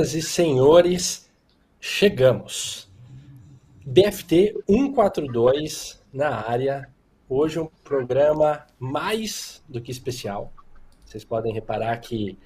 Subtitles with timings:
[0.00, 1.30] Senhoras e senhores,
[1.78, 2.88] chegamos.
[3.84, 6.88] BFT 142 na área.
[7.28, 10.52] Hoje um programa mais do que especial.
[11.04, 12.38] Vocês podem reparar que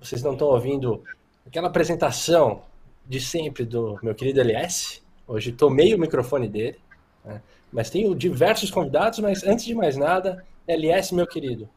[0.00, 1.02] vocês não estão ouvindo
[1.46, 2.62] aquela apresentação
[3.06, 5.02] de sempre do meu querido LS.
[5.26, 6.78] Hoje tomei o microfone dele,
[7.24, 7.42] né?
[7.70, 9.18] mas tenho diversos convidados.
[9.18, 11.68] Mas antes de mais nada, LS, meu querido,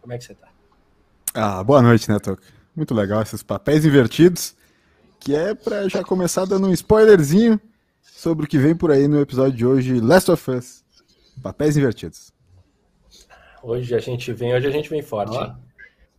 [0.00, 0.48] como é que você está?
[1.32, 2.16] Ah, boa noite, né?
[2.74, 4.56] Muito legal esses papéis invertidos,
[5.20, 7.60] que é para já começar dando um spoilerzinho
[8.02, 10.82] sobre o que vem por aí no episódio de hoje, Last of Us.
[11.42, 12.32] Papéis invertidos.
[13.62, 15.36] Hoje a gente vem, hoje a gente vem forte.
[15.36, 15.54] Ó,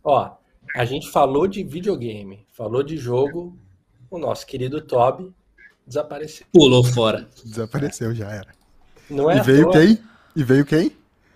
[0.04, 0.36] Ó
[0.74, 3.58] a gente falou de videogame, falou de jogo,
[4.08, 5.34] o nosso querido Toby
[5.84, 6.46] desapareceu.
[6.52, 7.28] Pulou fora.
[7.44, 8.54] Desapareceu, já era.
[9.10, 9.72] Não é e veio toa...
[9.72, 9.98] quem?
[10.36, 10.92] E veio quem?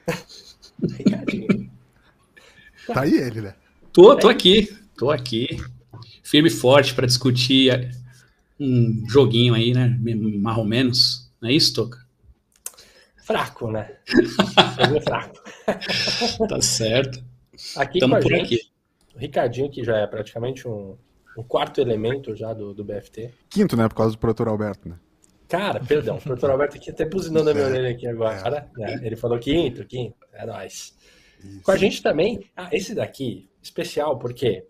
[0.97, 1.71] Ricardinho.
[2.87, 3.55] Tá aí ele, né?
[3.93, 4.75] Tô, tô aqui.
[4.97, 5.49] Tô aqui.
[6.27, 7.89] Firme e forte para discutir
[8.59, 9.97] um joguinho aí, né?
[10.41, 11.31] Mais ou menos.
[11.41, 12.05] Não é isso, Toca?
[13.25, 13.93] Fraco, né?
[15.05, 15.41] fraco.
[16.49, 17.25] tá certo.
[17.77, 18.61] Aqui Estamos por gente, aqui.
[19.15, 20.97] O Ricardinho, que já é praticamente um,
[21.39, 23.31] um quarto elemento já do, do BFT.
[23.49, 23.89] Quinto, né?
[23.89, 24.97] Por causa do produtor Alberto, né?
[25.49, 28.69] Cara, perdão, o produtor Alberto aqui até buzinando a minha orelha aqui agora.
[28.79, 28.81] É.
[28.81, 29.01] Né?
[29.05, 30.93] Ele falou quinto, quinto, é nóis.
[31.39, 31.63] Isso.
[31.63, 34.65] Com a gente também, ah, esse daqui, especial, porque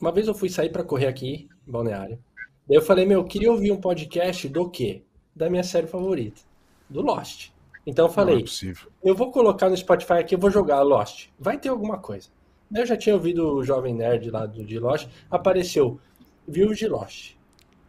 [0.00, 2.18] uma vez eu fui sair para correr aqui, em Balneário.
[2.66, 5.02] Daí eu falei, meu, eu queria ouvir um podcast do quê?
[5.34, 6.40] Da minha série favorita,
[6.88, 7.50] do Lost.
[7.86, 11.28] Então eu falei, é eu vou colocar no Spotify aqui, eu vou jogar Lost.
[11.38, 12.28] Vai ter alguma coisa.
[12.74, 16.00] Eu já tinha ouvido o Jovem Nerd lá do de Lost, apareceu
[16.46, 17.34] Views de Lost.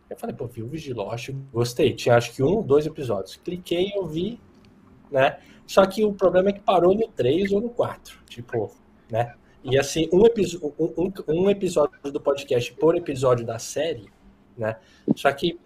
[0.09, 1.93] Eu falei, pô, Views de Lost, gostei.
[1.93, 3.37] Tinha acho que um ou dois episódios.
[3.37, 4.39] Cliquei e ouvi,
[5.09, 5.39] né?
[5.65, 8.19] Só que o problema é que parou no 3 ou no 4.
[8.25, 8.75] Tipo,
[9.09, 9.35] né?
[9.63, 10.23] E assim, um,
[10.97, 14.05] um, um, episódio do podcast por episódio da série,
[14.57, 14.75] né?
[15.15, 15.59] Só que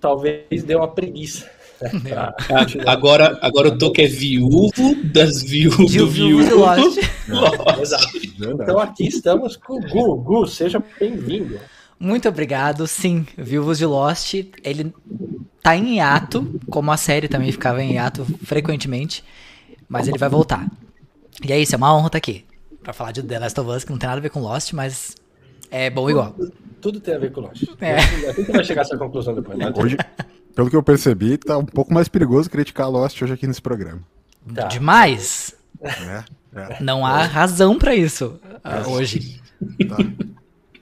[0.00, 1.50] talvez deu uma preguiça.
[1.80, 2.12] Né,
[2.86, 6.54] agora, agora o Toco é viúvo das viúvas do viúvo.
[6.54, 6.98] Lost.
[7.80, 8.18] Exato.
[8.38, 10.16] Então aqui estamos com o Gu.
[10.16, 11.58] Gu, seja bem-vindo.
[11.98, 12.86] Muito obrigado.
[12.86, 14.94] Sim, Viúvos de Lost, ele
[15.62, 19.24] tá em hiato, como a série também ficava em hiato frequentemente,
[19.88, 20.66] mas ele vai voltar.
[21.44, 22.44] E é isso, é uma honra estar aqui
[22.82, 24.72] para falar de The Last of Us, que não tem nada a ver com Lost,
[24.72, 25.14] mas
[25.70, 26.32] é bom igual.
[26.32, 27.64] Tudo, tudo tem a ver com Lost.
[27.80, 27.96] É.
[27.96, 29.58] A gente vai chegar a essa conclusão depois.
[29.58, 29.72] Né?
[29.76, 29.96] Hoje,
[30.54, 34.02] pelo que eu percebi, tá um pouco mais perigoso criticar Lost hoje aqui nesse programa.
[34.54, 34.66] Tá.
[34.66, 35.54] Demais.
[35.80, 36.24] É,
[36.54, 36.82] é.
[36.82, 39.40] Não há razão para isso uh, hoje.
[39.88, 39.96] Tá.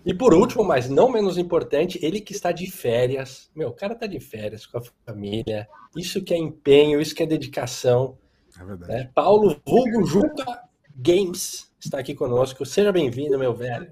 [0.07, 3.51] E por último, mas não menos importante, ele que está de férias.
[3.55, 5.69] Meu, o cara tá de férias com a família.
[5.95, 8.17] Isso que é empenho, isso que é dedicação.
[8.59, 8.93] É verdade.
[8.93, 9.11] Né?
[9.15, 10.63] Paulo Vulgo Juca
[10.97, 12.65] Games está aqui conosco.
[12.67, 13.91] Seja bem-vindo, meu velho.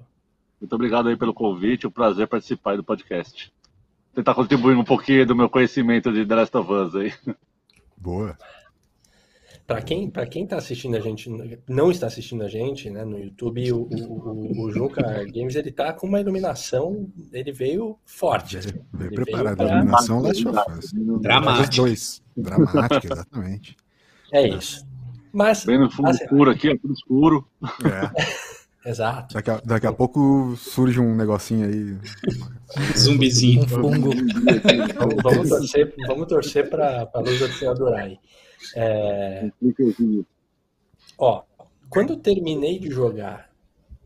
[0.61, 3.53] Muito obrigado aí pelo convite, um prazer participar do podcast.
[4.15, 7.13] Tentar contribuir um pouquinho do meu conhecimento de The Last of Us aí.
[7.97, 8.37] Boa.
[9.67, 11.29] Para quem para quem está assistindo a gente,
[11.69, 15.93] não está assistindo a gente, né, no YouTube, o, o, o Juca Games ele tá
[15.93, 18.59] com uma iluminação, ele veio forte.
[18.59, 18.69] Assim.
[18.93, 19.67] Veio preparado, veio pra...
[19.67, 20.93] a iluminação Last of Us.
[21.21, 21.77] Dramático.
[21.77, 22.23] Dois.
[22.37, 23.77] Dramático, exatamente.
[24.31, 24.87] É isso.
[25.33, 27.49] Mas, Bem no fundo assim, escuro aqui, é tudo escuro.
[27.85, 28.57] É.
[28.87, 29.35] Exato.
[29.35, 31.99] Daqui a, daqui a pouco surge um negocinho aí.
[32.97, 33.65] Zumbizinho.
[33.65, 34.11] Um fungo.
[34.95, 38.17] vamos, vamos torcer, vamos torcer para a luz do senhor aí.
[38.77, 39.51] É...
[41.19, 41.43] Ó,
[41.91, 43.51] quando eu terminei de jogar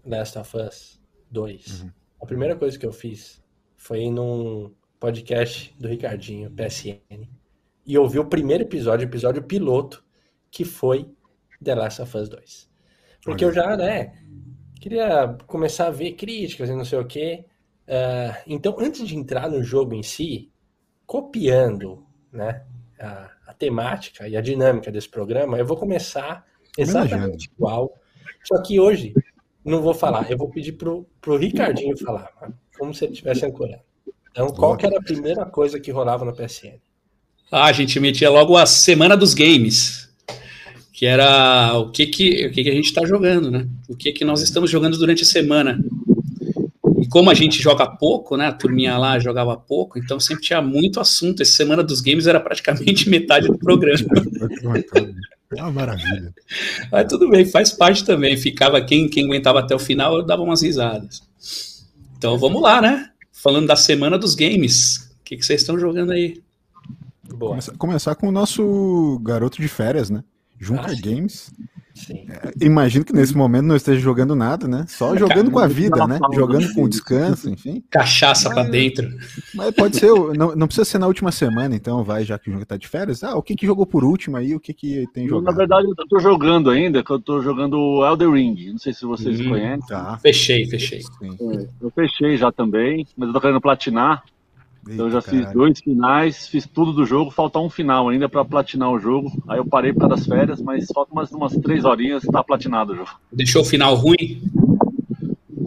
[0.05, 1.01] Last of Us
[1.31, 1.91] 2, uhum.
[2.23, 3.43] a primeira coisa que eu fiz
[3.77, 7.29] foi ir num podcast do Ricardinho, PSN,
[7.87, 10.05] e ouvir o primeiro episódio, o episódio piloto,
[10.51, 11.07] que foi
[11.63, 12.71] The Last of Us 2.
[13.25, 13.51] Porque Olha.
[13.51, 14.15] eu já, né,
[14.81, 17.45] queria começar a ver críticas e não sei o quê.
[17.87, 20.51] Uh, então, antes de entrar no jogo em si,
[21.07, 22.65] copiando, né,
[22.99, 26.45] a, a, temática e a dinâmica desse programa, eu vou começar
[26.79, 27.93] exatamente igual.
[28.45, 29.13] Só que hoje
[29.65, 32.31] não vou falar, eu vou pedir pro, pro Ricardinho falar,
[32.79, 33.83] como se ele estivesse ancorando.
[34.31, 36.79] Então, qual que era a primeira coisa que rolava no PSN?
[37.51, 40.10] Ah, a gente metia logo a Semana dos Games
[41.01, 43.67] que era o que que, o que, que a gente está jogando, né?
[43.89, 45.83] O que que nós estamos jogando durante a semana.
[47.01, 48.49] E como a gente joga pouco, né?
[48.49, 51.41] A turminha lá jogava pouco, então sempre tinha muito assunto.
[51.41, 54.05] Essa semana dos games era praticamente metade do programa.
[55.57, 56.33] É uma maravilha.
[56.93, 58.37] Mas tudo bem, faz parte também.
[58.37, 61.23] Ficava quem, quem aguentava até o final, eu dava umas risadas.
[62.17, 63.11] Então vamos lá, né?
[63.33, 65.11] Falando da semana dos games.
[65.21, 66.41] O que, que vocês estão jogando aí?
[67.35, 67.51] Boa.
[67.51, 70.23] Começar, começar com o nosso garoto de férias, né?
[70.61, 71.51] Junker ah, Games,
[72.09, 74.85] É, imagino que nesse momento não esteja jogando nada, né?
[74.89, 76.19] Só jogando com a vida, né?
[76.33, 77.83] Jogando com descanso, enfim.
[77.91, 79.09] Cachaça mas, pra dentro.
[79.55, 82.53] Mas pode ser, não, não precisa ser na última semana, então vai, já que o
[82.53, 83.25] jogo tá de férias.
[83.25, 84.55] Ah, o que que jogou por último aí?
[84.55, 85.53] O que que tem jogado?
[85.53, 88.71] Na verdade, eu tô jogando ainda, que eu tô jogando Elder Ring.
[88.71, 89.87] Não sei se vocês hum, conhecem.
[89.87, 90.19] Tá.
[90.19, 91.01] Fechei, fechei.
[91.01, 94.23] É, eu fechei já também, mas eu tô querendo platinar.
[94.89, 98.45] Então eu já fiz dois finais, fiz tudo do jogo, falta um final ainda para
[98.45, 99.31] platinar o jogo.
[99.47, 102.93] Aí eu parei por causa das férias, mas falta umas, umas três horinhas tá platinado
[102.93, 103.11] o jogo.
[103.33, 104.43] Deixou o final ruim?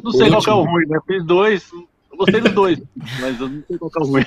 [0.04, 1.00] Não sei qual é o ruim, né?
[1.06, 1.72] Fiz dois,
[2.12, 2.80] eu gostei dos dois,
[3.22, 4.26] mas eu não sei qual é o ruim.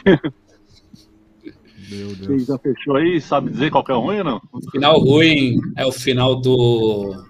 [1.91, 2.27] Meu Deus.
[2.27, 4.43] Quem já fechou aí, sabe dizer qual é o ruim ou não?
[4.53, 7.25] O final ruim é o final do.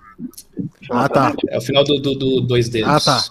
[0.90, 1.34] Ah, tá.
[1.48, 2.88] É o final do, do, do dois dedos.
[2.88, 3.24] Ah, tá.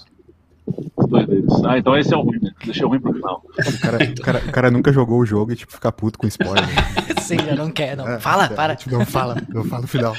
[1.08, 1.64] Dois dedos.
[1.64, 3.44] Ah, então esse é o ruim, Deixei o ruim pro final.
[3.46, 6.28] O cara, o cara, o cara nunca jogou o jogo e, tipo, ficar puto com
[6.28, 6.66] spoiler.
[7.22, 8.08] Sim, eu não quero, não.
[8.08, 8.78] É, fala, é, para.
[8.88, 10.16] Não fala, não fala no final.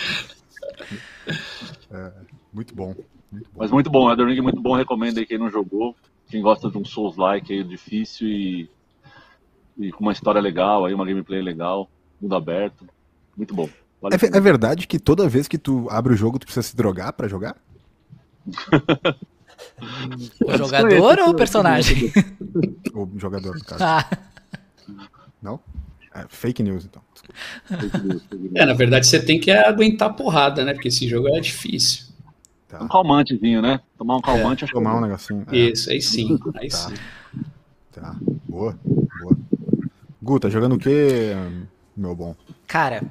[1.90, 2.12] É,
[2.52, 2.94] muito bom.
[3.32, 3.58] Muito bom.
[3.58, 5.94] Mas muito bom, Elden Ring é muito bom, recomendo aí quem não jogou.
[6.28, 8.70] Quem gosta de um Souls-like aí, difícil e,
[9.78, 11.88] e com uma história legal, aí uma gameplay legal,
[12.20, 12.86] mundo aberto.
[13.36, 13.68] Muito bom.
[14.00, 16.76] Vale é, é verdade que toda vez que tu abre o jogo, tu precisa se
[16.76, 17.56] drogar para jogar?
[20.44, 22.12] O jogador ou o personagem?
[22.94, 23.82] O jogador, no caso.
[23.84, 24.08] Ah.
[25.42, 25.60] Não?
[26.14, 27.02] É, fake news, então.
[28.54, 30.72] É, na verdade você tem que aguentar porrada, né?
[30.72, 32.06] Porque esse jogo é difícil.
[32.68, 32.82] Tá.
[32.82, 33.80] Um calmantezinho, né?
[33.98, 34.64] Tomar um calmante.
[34.64, 34.68] É.
[34.68, 35.44] Tomar um negocinho.
[35.50, 35.56] É.
[35.56, 36.38] Isso, aí sim.
[36.54, 36.76] Aí tá.
[36.76, 36.94] sim.
[37.92, 38.16] Tá.
[38.48, 39.36] Boa, boa.
[40.22, 41.32] Gu, tá jogando o que,
[41.96, 42.34] meu bom?
[42.66, 43.02] Cara,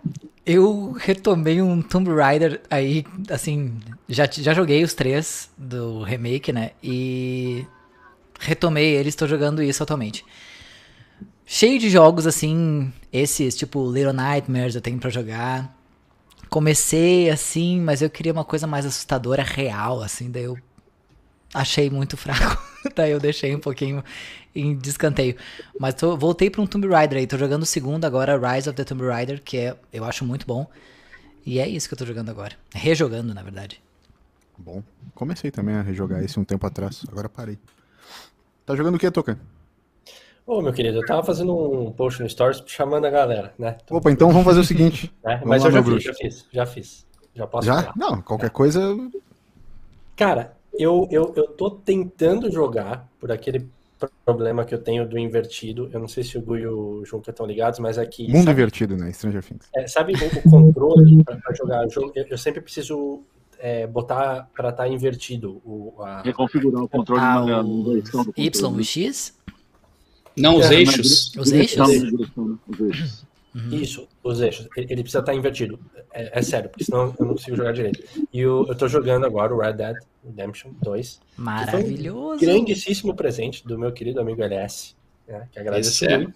[0.46, 6.72] eu retomei um Tomb Raider aí, assim, já, já joguei os três do remake, né?
[6.84, 7.66] E
[8.40, 10.24] retomei ele, estou jogando isso atualmente.
[11.46, 15.76] Cheio de jogos assim, esses tipo Little Nightmares eu tenho para jogar.
[16.50, 20.58] Comecei assim, mas eu queria uma coisa mais assustadora, real, assim, daí eu
[21.56, 22.62] achei muito fraco.
[22.96, 24.04] daí eu deixei um pouquinho
[24.54, 25.36] em descanteio.
[25.80, 27.28] Mas tô, voltei para um Tomb Raider aí.
[27.28, 30.46] Tô jogando o segundo agora, Rise of the Tomb Raider, que é, eu acho muito
[30.46, 30.68] bom.
[31.46, 32.56] E é isso que eu tô jogando agora.
[32.74, 33.81] Rejogando, na verdade.
[34.57, 34.84] Bom.
[35.13, 37.04] Comecei também a rejogar esse um tempo atrás.
[37.10, 37.58] Agora parei.
[38.66, 39.40] Tá jogando o que, Toca?
[40.46, 43.78] Ô, meu querido, eu tava fazendo um post no Stories chamando a galera, né?
[43.90, 45.12] Opa, então vamos fazer o seguinte.
[45.25, 47.06] É, mas eu já fiz, já fiz, já fiz.
[47.34, 47.81] Já posso Já?
[47.81, 47.94] Falar.
[47.96, 48.50] Não, qualquer é.
[48.50, 48.96] coisa.
[50.16, 53.68] Cara, eu, eu, eu tô tentando jogar por aquele
[54.25, 55.89] problema que eu tenho do invertido.
[55.94, 58.27] Eu não sei se o Gui e o Junca estão ligados, mas é que.
[58.27, 59.12] Mundo sabe, invertido, né?
[59.12, 59.68] Stranger Things.
[59.75, 62.12] É, sabe o, controle para jogar jogo?
[62.16, 63.24] Eu, eu, sempre preciso
[63.60, 65.62] é, botar para estar tá invertido.
[65.66, 66.22] O, a...
[66.22, 67.98] Reconfigurar o controle ah, o...
[68.36, 69.33] Y e X?
[70.38, 71.33] Não, os é, eixos.
[71.36, 71.88] Os eixos?
[72.68, 73.25] Os eixos.
[73.72, 74.68] Isso, os eixos.
[74.75, 75.80] Ele precisa estar invertido.
[76.12, 78.04] É, é, sério, porque senão eu não consigo jogar direito.
[78.33, 79.95] E eu, eu tô jogando agora o Red Dead
[80.25, 81.22] Redemption 2.
[81.38, 82.36] Maravilhoso.
[82.36, 84.95] Um grandíssimo presente do meu querido amigo LS.
[85.27, 86.18] Né, que agradeço é.
[86.18, 86.33] muito.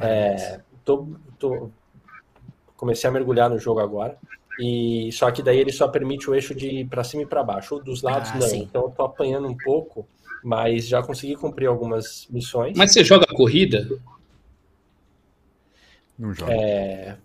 [0.00, 1.08] É, tô,
[1.38, 1.70] tô,
[2.76, 4.16] comecei a mergulhar no jogo agora.
[4.58, 7.74] E só que daí ele só permite o eixo de para cima e para baixo,
[7.74, 8.48] ou dos lados ah, não.
[8.48, 8.62] Sim.
[8.62, 10.08] Então eu tô apanhando um pouco,
[10.42, 12.76] mas já consegui cumprir algumas missões.
[12.76, 13.86] Mas você joga corrida?
[16.18, 16.52] Não joga.
[16.52, 17.16] É...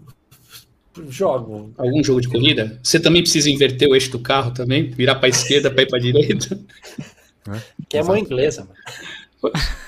[1.09, 1.73] Jogo.
[1.77, 2.79] Algum jogo de corrida?
[2.83, 4.91] Você também precisa inverter o eixo do carro também?
[4.91, 6.59] Virar para esquerda para ir para direita?
[7.45, 7.61] É?
[7.89, 9.53] Que é mão inglesa, mano.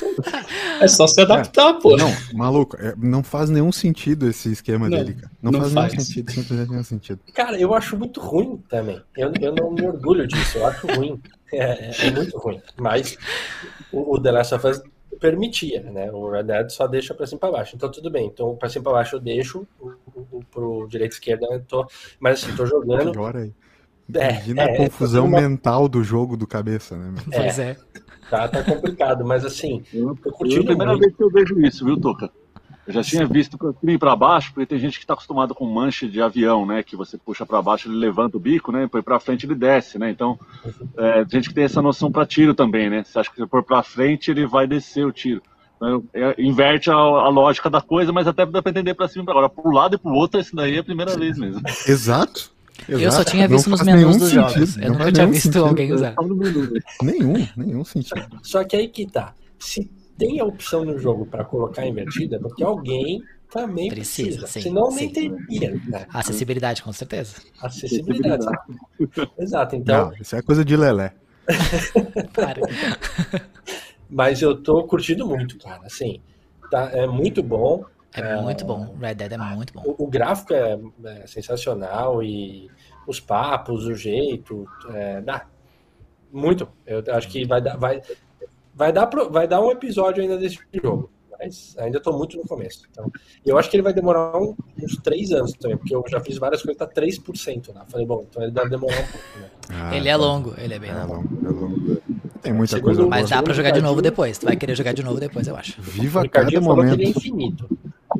[0.81, 1.95] É só se adaptar, é, pô.
[1.95, 5.31] Não, maluco, é, não faz nenhum sentido esse esquema não, dele, cara.
[5.41, 7.19] Não, não faz, faz, nenhum sentido, simplesmente nenhum sentido.
[7.33, 9.01] Cara, eu acho muito ruim também.
[9.15, 11.21] Eu, eu não me orgulho disso, eu acho ruim.
[11.53, 11.63] É,
[12.03, 12.61] é, é muito ruim.
[12.77, 13.17] Mas
[13.91, 14.81] o, o The Last of Us
[15.19, 16.11] permitia, né?
[16.11, 17.75] O Red Dead só deixa para cima para baixo.
[17.75, 18.27] Então tudo bem.
[18.27, 19.67] Então para cima para baixo eu deixo,
[20.51, 21.87] pro direito e esquerda eu tô,
[22.19, 23.11] mas assim, tô jogando.
[23.11, 23.53] Pior aí.
[24.13, 25.41] É, Imagina é, a confusão uma...
[25.41, 27.13] mental do jogo do cabeça, né?
[27.31, 27.77] É, pois é.
[28.29, 30.61] Tá, tá complicado, mas assim, eu tô curtindo.
[30.61, 32.29] É a primeira vez que eu vejo isso, viu, Toca?
[32.87, 35.55] Eu já tinha visto para cima e para baixo, porque tem gente que está acostumado
[35.55, 36.83] com manche de avião, né?
[36.83, 38.87] Que você puxa para baixo, ele levanta o bico, né?
[38.87, 40.11] Põe para frente, ele desce, né?
[40.11, 40.39] Então,
[40.97, 43.03] é, tem gente que tem essa noção para tiro também, né?
[43.03, 45.41] Você acha que se for para frente, ele vai descer o tiro.
[45.77, 49.23] Então, é, inverte a, a, lógica da coisa, mas até dá para entender para cima
[49.23, 49.49] e para agora.
[49.49, 51.61] Para um lado e para o outro, esse daí é a primeira vez mesmo.
[51.87, 52.53] Exato.
[52.87, 53.03] Exato.
[53.03, 54.51] Eu só tinha visto não nos menus dos sentido.
[54.51, 54.77] jogos.
[54.77, 55.65] Eu não nunca tinha visto sentido.
[55.65, 56.13] alguém usar.
[57.01, 58.27] Nenhum, nenhum sentido.
[58.43, 59.33] Só que aí que tá.
[59.57, 64.39] Se tem a opção no jogo para colocar invertida, porque alguém também precisa.
[64.39, 64.47] precisa.
[64.47, 64.97] Sim, Senão sim.
[64.97, 65.71] nem teria.
[65.87, 66.07] Né?
[66.13, 67.35] Acessibilidade, com certeza.
[67.61, 68.45] Acessibilidade.
[69.37, 70.09] Exato, então.
[70.09, 71.13] Não, isso é coisa de lelé.
[74.09, 75.81] Mas eu tô curtindo muito, cara.
[75.85, 76.21] Assim,
[76.69, 77.85] tá, é muito bom.
[78.13, 78.95] É muito bom.
[78.99, 79.83] Red Dead é muito bom.
[79.85, 82.71] O, o gráfico é, é, sensacional e
[83.05, 85.45] os papos, o jeito, é, dá.
[86.31, 86.67] Muito.
[86.85, 88.01] Eu acho que vai dar, vai,
[88.75, 91.09] vai, dar pro, vai dar um episódio ainda desse jogo.
[91.37, 92.87] Mas ainda estou muito no começo.
[92.89, 93.11] Então,
[93.45, 96.37] eu acho que ele vai demorar um, uns três anos também, porque eu já fiz
[96.37, 97.73] várias coisas, tá 3%.
[97.73, 97.81] Né?
[97.87, 99.39] Falei, bom, então ele deve demorar um pouco.
[99.39, 99.49] Né?
[99.69, 101.45] Ah, ele é longo, ele é bem é longo.
[101.45, 102.01] é longo.
[102.41, 103.09] Tem muita Segundo coisa.
[103.09, 104.37] Mas dá para jogar de novo depois.
[104.37, 105.81] Tu vai querer jogar de novo depois, eu acho.
[105.81, 106.93] Viva cada momento.
[106.93, 107.67] ele é infinito.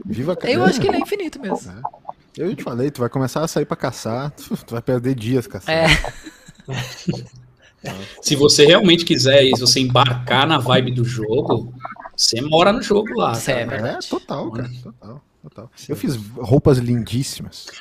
[0.05, 0.51] Viva cada...
[0.51, 1.71] Eu acho que ele é infinito mesmo.
[1.71, 1.81] É.
[2.37, 5.77] Eu te falei, tu vai começar a sair para caçar, tu vai perder dias caçando.
[5.77, 5.87] É.
[8.21, 11.73] Se você realmente quiser se você embarcar na vibe do jogo,
[12.15, 13.33] você mora no jogo lá.
[13.33, 14.05] Isso é verdade.
[14.05, 14.69] É, total, cara.
[14.83, 15.71] Total, total.
[15.87, 17.67] Eu fiz roupas lindíssimas.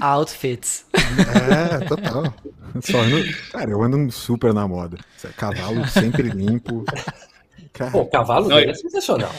[0.00, 0.84] Outfits.
[0.94, 2.34] É, total.
[2.82, 3.16] Só ando,
[3.50, 4.96] cara, eu ando super na moda.
[5.36, 6.84] Cavalo sempre limpo.
[7.92, 9.32] Pô, cavalo Não, é sensacional.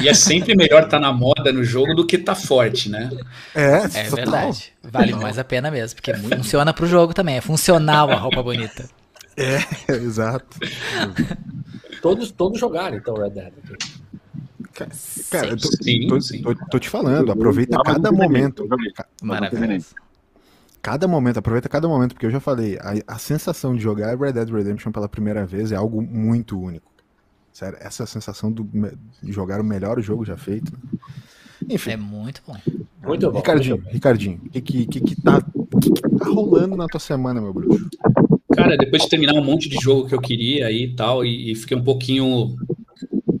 [0.00, 2.90] E é sempre melhor estar tá na moda no jogo do que estar tá forte,
[2.90, 3.10] né?
[3.54, 4.72] É, é verdade.
[4.82, 7.36] Vale mais a pena mesmo, porque funciona pro jogo também.
[7.36, 8.88] É funcional a roupa bonita.
[9.36, 9.58] É,
[9.92, 10.58] exato.
[12.00, 13.52] todos, todos jogaram, então, Red Dead.
[15.30, 16.42] Cara, eu tô, sim, tô, sim.
[16.42, 18.68] Tô, tô, te falando, aproveita cada momento.
[19.22, 19.94] Maravilhoso.
[20.82, 24.32] Cada momento, aproveita cada momento, porque eu já falei, a, a sensação de jogar Red
[24.32, 26.92] Dead Redemption pela primeira vez é algo muito único.
[27.56, 28.68] Sério, essa sensação do,
[29.22, 30.70] de jogar o melhor jogo já feito.
[31.66, 31.92] Enfim.
[31.92, 32.54] É muito bom.
[33.02, 33.38] Muito bom.
[33.38, 35.40] Ricardinho, muito Ricardinho, o que, que, que, que, tá,
[35.80, 37.88] que, que tá rolando na tua semana, meu bruxo?
[38.54, 41.50] Cara, depois de terminar um monte de jogo que eu queria aí e tal, e,
[41.50, 42.56] e fiquei um pouquinho.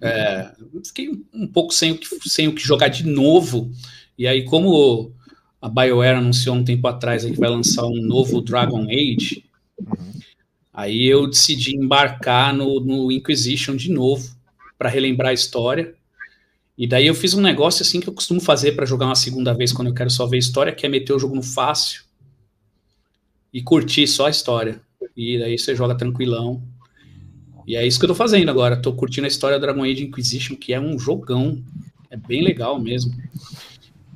[0.00, 0.50] É,
[0.82, 3.70] fiquei um pouco sem o, que, sem o que jogar de novo.
[4.16, 5.12] E aí, como
[5.60, 9.44] a BioWare anunciou um tempo atrás que vai lançar um novo Dragon Age.
[10.76, 14.36] Aí eu decidi embarcar no, no Inquisition de novo,
[14.78, 15.94] para relembrar a história.
[16.76, 19.54] E daí eu fiz um negócio assim que eu costumo fazer para jogar uma segunda
[19.54, 22.04] vez quando eu quero só ver a história, que é meter o jogo no fácil
[23.50, 24.82] e curtir só a história.
[25.16, 26.62] E daí você joga tranquilão.
[27.66, 28.76] E é isso que eu tô fazendo agora.
[28.76, 31.64] Tô curtindo a história do Dragon Age Inquisition, que é um jogão.
[32.10, 33.16] É bem legal mesmo.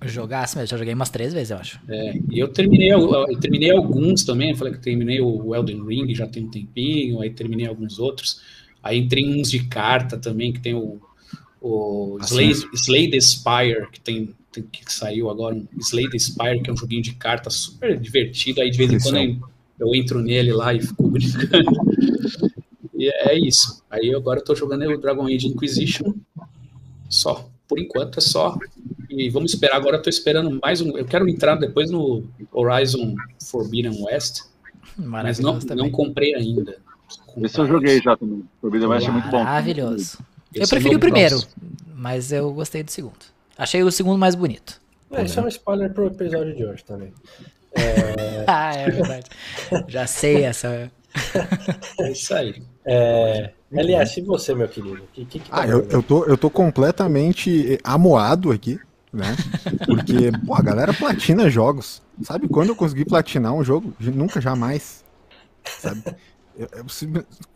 [0.02, 1.80] Jogasse mesmo, já joguei umas três vezes, eu acho.
[1.88, 4.50] É, e eu terminei, eu terminei alguns também.
[4.50, 8.40] Eu falei que terminei o Elden Ring já tem um tempinho, aí terminei alguns outros.
[8.82, 10.98] Aí entrei em uns de carta também, que tem o,
[11.60, 16.62] o Slay, Slay the Spire, que tem, tem, que saiu agora, um Slay the Spire,
[16.62, 18.62] que é um joguinho de carta super divertido.
[18.62, 21.70] Aí de vez em quando eu entro nele lá e fico brincando.
[22.94, 23.82] e é isso.
[23.90, 26.14] Aí agora eu tô jogando o Dragon Age Inquisition.
[27.08, 27.50] Só.
[27.68, 28.56] Por enquanto é só.
[29.10, 29.76] E vamos esperar.
[29.76, 30.96] Agora eu tô esperando mais um.
[30.96, 34.42] Eu quero entrar depois no Horizon Forbidden West.
[34.96, 36.78] Mas não, não comprei ainda.
[37.42, 38.44] Esse eu joguei já também.
[38.60, 39.42] Forbidden West é muito bom.
[39.42, 40.18] Maravilhoso.
[40.54, 41.52] eu preferi é o primeiro, próximo.
[41.92, 43.18] mas eu gostei do segundo.
[43.58, 44.80] Achei o segundo mais bonito.
[45.10, 47.12] É, isso é um spoiler pro episódio de hoje também.
[47.72, 48.44] É...
[48.46, 49.26] ah, é verdade.
[49.88, 50.90] Já sei essa.
[51.98, 52.62] é isso aí.
[52.84, 53.50] É...
[53.76, 55.02] Aliás, e você, meu querido?
[55.12, 58.80] Que, que, que tá ah, eu, eu, tô, eu tô completamente amoado aqui,
[59.12, 59.36] né?
[59.86, 62.02] Porque, pô, a galera platina jogos.
[62.22, 63.92] Sabe quando eu consegui platinar um jogo?
[64.00, 65.04] Nunca, jamais.
[65.80, 66.02] Sabe?
[66.56, 66.84] Eu, eu,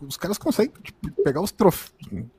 [0.07, 1.93] os caras conseguem tipo, pegar os troféus.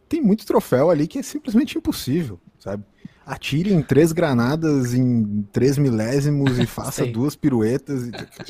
[0.08, 2.84] Tem muito troféu ali que é simplesmente impossível, sabe?
[3.26, 8.04] atire em três granadas em três milésimos e faça duas piruetas.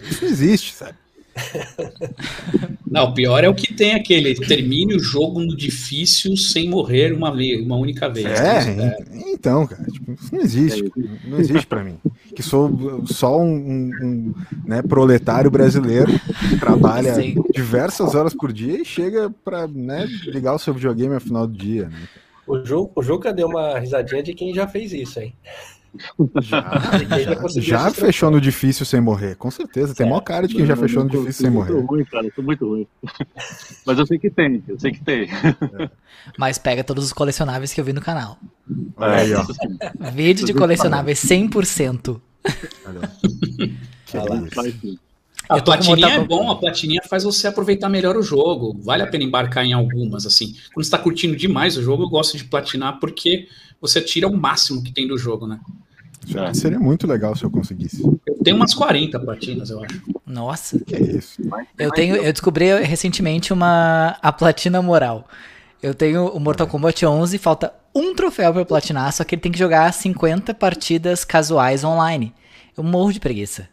[0.03, 0.97] Isso não existe, sabe?
[2.89, 7.13] Não, o pior é o que tem aquele termine o jogo no difícil sem morrer
[7.13, 8.25] uma, vez, uma única vez.
[8.25, 8.97] É, né?
[9.27, 10.91] então, cara, tipo, isso não existe.
[11.25, 11.97] Não existe para mim.
[12.33, 14.33] Que sou só um, um, um
[14.65, 16.11] né, proletário brasileiro
[16.49, 17.35] que trabalha Sim.
[17.53, 21.57] diversas horas por dia e chega para né, ligar o seu videogame ao final do
[21.57, 21.89] dia.
[21.89, 22.07] Né?
[22.47, 25.33] O Juca deu uma risadinha de quem já fez isso, hein?
[26.41, 26.63] Já,
[27.59, 29.93] já, já fechou no difícil sem morrer, com certeza.
[29.93, 30.09] Tem é.
[30.09, 31.73] maior cara de quem já fechou no difícil sem morrer.
[31.73, 32.87] Muito ruim, cara, tô muito ruim.
[33.85, 35.29] Mas eu sei que tem, eu sei que tem.
[35.29, 35.89] É.
[36.37, 38.37] Mas pega todos os colecionáveis que eu vi no canal.
[38.97, 39.43] Aí, ó.
[40.11, 42.19] Vídeo de colecionáveis 100%.
[42.85, 43.11] Olha.
[44.05, 45.05] Que é
[45.47, 48.75] a platininha é bom, a platininha faz você aproveitar melhor o jogo.
[48.81, 50.53] Vale a pena embarcar em algumas, assim.
[50.73, 53.47] Quando você está curtindo demais o jogo, eu gosto de platinar porque
[53.79, 55.59] você tira o máximo que tem do jogo, né?
[56.25, 58.01] Já, seria muito legal se eu conseguisse.
[58.25, 60.01] Eu tenho umas 40 platinas, eu acho.
[60.25, 60.79] Nossa.
[60.79, 61.41] Que é isso.
[61.77, 65.27] Eu tenho, eu descobri recentemente uma a platina moral.
[65.81, 69.51] Eu tenho o Mortal Kombat 11, falta um troféu para platinar, só que ele tem
[69.51, 72.33] que jogar 50 partidas casuais online.
[72.75, 73.69] Eu morro de preguiça.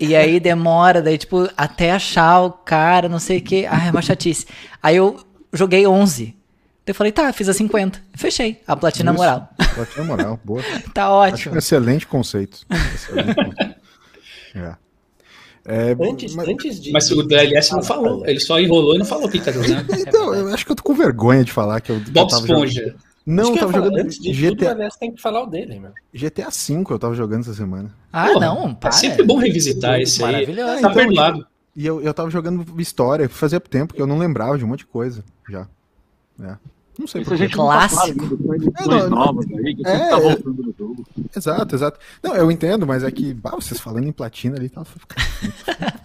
[0.00, 3.66] E aí demora, daí, tipo, até achar o cara, não sei o que.
[3.66, 4.46] Ah, é uma chatice.
[4.82, 5.20] Aí eu
[5.52, 6.34] joguei 11.
[6.86, 8.00] Eu falei, tá, fiz a 50.
[8.14, 9.22] Fechei a platina Justo.
[9.22, 9.48] moral.
[9.74, 10.62] Platina moral, boa.
[10.92, 11.54] Tá ótimo.
[11.54, 12.64] Um excelente conceito.
[12.94, 13.76] Excelente conceito.
[14.54, 14.76] É.
[15.66, 16.92] É, antes, mas, antes de.
[16.92, 19.86] Mas o DLS não falou, ele só enrolou e não falou o que tá jogando.
[19.96, 22.00] então, eu acho que eu tô com vergonha de falar que eu.
[22.00, 22.82] Bob eu Esponja.
[22.82, 22.98] Jogando...
[23.26, 24.74] Não, eu tava jogando antes de GTA.
[24.74, 25.92] Tudo, tem que falar o dele, meu.
[26.12, 27.90] GTA V eu tava jogando essa semana.
[28.12, 28.90] Ah, Porra, não, para.
[28.90, 30.32] É sempre bom revisitar esse aí.
[30.32, 30.72] Maravilhoso.
[30.72, 31.46] Tá então, perdoado.
[31.74, 34.80] E eu, eu tava jogando história, fazia tempo que eu não lembrava de um monte
[34.80, 35.66] de coisa já.
[36.42, 36.56] É.
[36.98, 38.38] Não sei por Clássico.
[38.78, 41.06] É, não, novas aí, que é, tá voltando no jogo.
[41.36, 41.98] Exato, exato.
[42.22, 44.82] Não, eu entendo, mas é que, bah, vocês falando em platina ali, tá,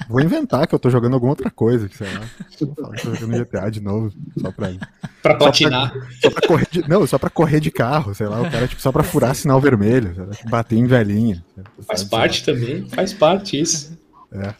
[0.10, 2.22] vou inventar que eu tô jogando alguma outra coisa, que sei lá.
[2.58, 4.74] Tô jogando GTA de novo, só pra.
[5.22, 5.93] pra platinar.
[5.93, 8.50] Só pra, só pra correr de, não, só pra correr de carro, sei lá, o
[8.50, 11.43] cara, tipo, só pra furar sinal vermelho, bater em velhinha.
[11.81, 13.98] Faz parte também, faz parte isso.
[14.31, 14.53] É.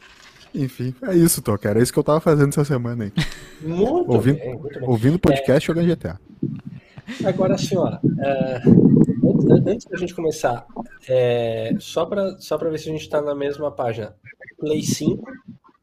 [0.54, 1.70] Enfim, é isso, Toca.
[1.70, 3.12] Era isso que eu tava fazendo essa semana aí.
[3.62, 4.90] Muito ouvindo, bem, muito bem.
[4.90, 5.68] Ouvindo podcast é...
[5.68, 6.20] jogando GTA.
[7.26, 10.66] Agora, ó, uh, antes da gente começar,
[11.08, 14.16] é, só para só pra ver se a gente está na mesma página.
[14.60, 15.24] Play 5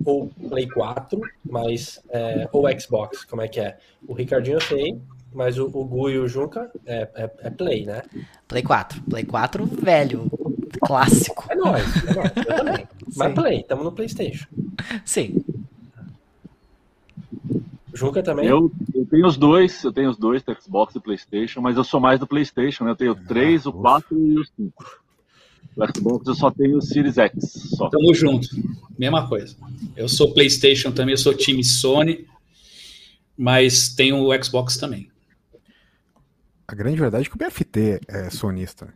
[0.05, 3.77] ou Play 4, mas, é, ou Xbox, como é que é?
[4.07, 5.01] O Ricardinho eu sei,
[5.35, 8.03] mas o, o Gu e o Junca é, é, é, Play, né?
[8.47, 9.03] Play 4.
[9.03, 10.31] Play 4 velho,
[10.81, 11.45] clássico.
[11.49, 12.89] É nóis, é nóis, eu também.
[13.17, 14.47] Mas Play, estamos no PlayStation.
[15.05, 15.45] Sim.
[17.95, 18.47] Juca também?
[18.47, 21.99] Eu, eu tenho os dois, eu tenho os dois, Xbox e PlayStation, mas eu sou
[21.99, 22.91] mais do PlayStation, né?
[22.91, 25.01] Eu tenho o 3, ah, o 4 e o 5.
[25.77, 27.35] O Xbox eu só tenho o Series X.
[27.75, 27.89] Só.
[27.89, 28.49] Tamo junto.
[28.99, 29.57] Mesma coisa.
[29.97, 32.27] Eu sou PlayStation também, eu sou time Sony,
[33.37, 35.11] mas tenho o Xbox também.
[36.69, 38.93] A grande verdade é que o BFT é sonista.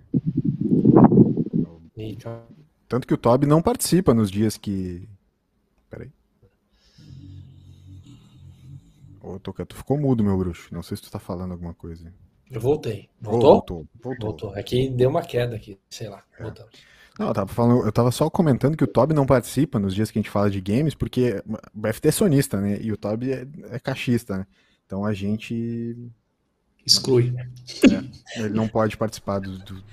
[2.88, 5.08] Tanto que o Toby não participa nos dias que.
[5.88, 6.10] Peraí.
[9.20, 10.72] Ô, Toca, tu ficou mudo, meu bruxo.
[10.74, 12.12] Não sei se tu tá falando alguma coisa.
[12.50, 13.08] Eu voltei.
[13.20, 13.52] Voltou?
[13.52, 13.86] Voltou.
[14.02, 14.28] Voltou.
[14.28, 14.54] voltou.
[14.54, 16.24] Aqui é deu uma queda aqui, sei lá.
[16.38, 16.42] É.
[16.42, 16.72] Voltamos.
[17.18, 20.10] Não, eu tava, falando, eu tava só comentando que o Toby não participa nos dias
[20.10, 22.78] que a gente fala de games, porque o BFT é sonista, né?
[22.80, 24.46] E o Toby é, é caixista, né?
[24.86, 25.96] Então a gente.
[26.84, 27.34] Exclui.
[27.36, 29.84] É, ele não pode participar do, do,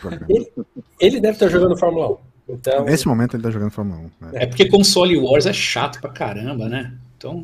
[0.00, 0.28] dos programas.
[0.28, 0.50] Ele,
[0.98, 2.18] ele deve estar jogando Fórmula 1.
[2.48, 2.84] Então...
[2.84, 4.02] Nesse momento ele tá jogando Fórmula 1.
[4.02, 4.30] Né?
[4.34, 6.92] É porque console Wars é chato pra caramba, né?
[7.16, 7.42] Então.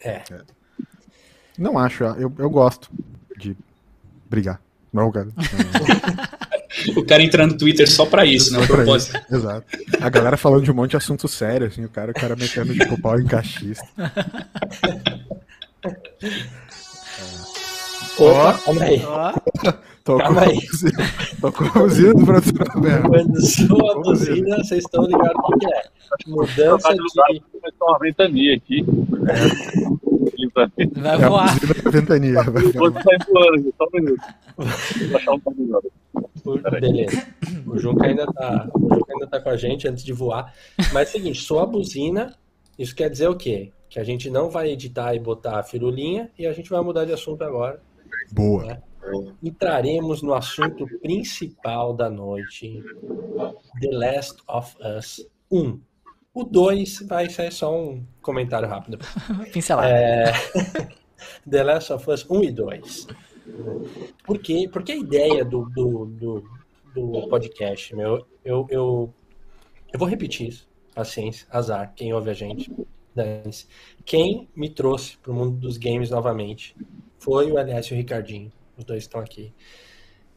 [0.00, 0.08] É.
[0.08, 0.22] é.
[0.30, 0.40] é.
[1.58, 2.90] Não acho, eu, eu gosto
[3.38, 3.56] de
[4.28, 4.60] brigar.
[4.92, 5.28] Não, cara.
[6.96, 8.66] o cara entrando no Twitter só pra isso, né?
[8.66, 9.16] propósito.
[9.16, 9.34] Isso.
[9.36, 9.66] Exato.
[10.00, 12.72] A galera falando de um monte de assunto sério, assim, o cara, o cara metendo
[12.74, 13.86] tipo pau em cachista.
[18.18, 19.00] Opa, calma aí.
[20.04, 20.58] Calma aí.
[21.42, 23.08] Tocou a buzina do produtor Roberto.
[23.08, 25.82] Quando soa a buzina, vocês estão ligados o que é.
[26.28, 27.00] Mudança de...
[27.80, 28.86] uma ventania aqui.
[29.28, 30.02] É.
[31.00, 31.48] Vai voar.
[31.84, 32.42] É a ventania.
[32.44, 33.02] Vai voar.
[33.02, 34.22] só um minuto.
[35.10, 35.40] Vou achar um
[36.80, 37.26] Beleza.
[37.66, 40.54] O Junca ainda tá, o Junca ainda tá com a gente antes de voar.
[40.92, 42.36] Mas é o seguinte, soa a buzina,
[42.78, 43.72] isso quer dizer o quê?
[43.88, 47.04] Que a gente não vai editar e botar a firulinha e a gente vai mudar
[47.04, 47.80] de assunto agora.
[48.30, 48.64] Boa.
[48.64, 48.78] Né?
[49.42, 52.82] Entraremos no assunto principal da noite:
[53.80, 55.80] The Last of Us 1.
[56.34, 58.98] O 2 vai ser só um comentário rápido.
[59.52, 59.88] Pincelado.
[59.88, 60.32] É...
[61.48, 63.06] The Last of Us 1 e 2.
[64.24, 64.68] Por quê?
[64.72, 66.44] Porque a ideia do, do, do,
[66.94, 69.14] do podcast, meu, eu, eu,
[69.92, 70.68] eu vou repetir isso.
[70.94, 72.70] Paciência, azar, quem ouve a gente.
[74.04, 76.76] Quem me trouxe para o mundo dos games novamente
[77.18, 78.52] foi o Elias e o Ricardinho.
[78.76, 79.52] Os dois estão aqui.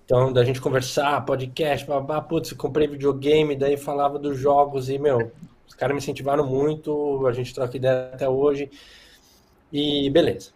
[0.06, 5.32] Então, da gente conversar, podcast, babá, putz, comprei videogame, daí falava dos jogos e, meu,
[5.68, 8.70] os caras me incentivaram muito, a gente troca ideia até hoje.
[9.74, 10.52] E beleza.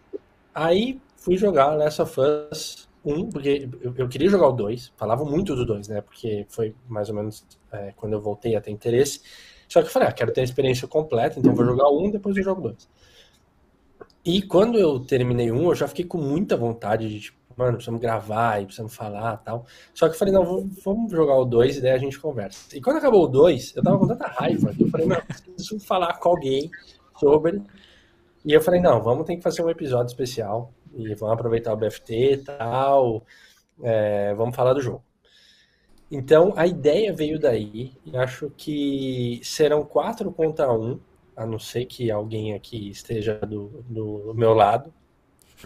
[0.54, 5.24] Aí fui jogar Last of Us 1, porque eu, eu queria jogar o 2, falava
[5.24, 6.00] muito do 2, né?
[6.00, 9.20] Porque foi mais ou menos é, quando eu voltei a ter interesse.
[9.68, 12.36] Só que eu falei, ah, quero ter a experiência completa, então vou jogar 1, depois
[12.36, 12.88] eu jogo 2.
[14.24, 18.00] E quando eu terminei um, eu já fiquei com muita vontade de, tipo, mano, precisamos
[18.00, 19.66] gravar e precisamos falar tal.
[19.94, 22.76] Só que eu falei, não, vamos jogar o 2 e daí a gente conversa.
[22.76, 25.78] E quando acabou o 2, eu tava com tanta raiva que eu falei, não, preciso
[25.80, 26.70] falar com alguém
[27.18, 27.62] sobre.
[28.44, 31.76] E eu falei, não, vamos ter que fazer um episódio especial e vamos aproveitar o
[31.76, 33.24] BFT e tal.
[33.82, 35.04] É, vamos falar do jogo.
[36.10, 40.98] Então a ideia veio daí, e acho que serão quatro contra um,
[41.36, 44.92] a não ser que alguém aqui esteja do, do meu lado.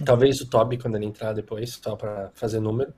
[0.02, 2.92] Talvez o Toby quando ele entrar depois, só para fazer número.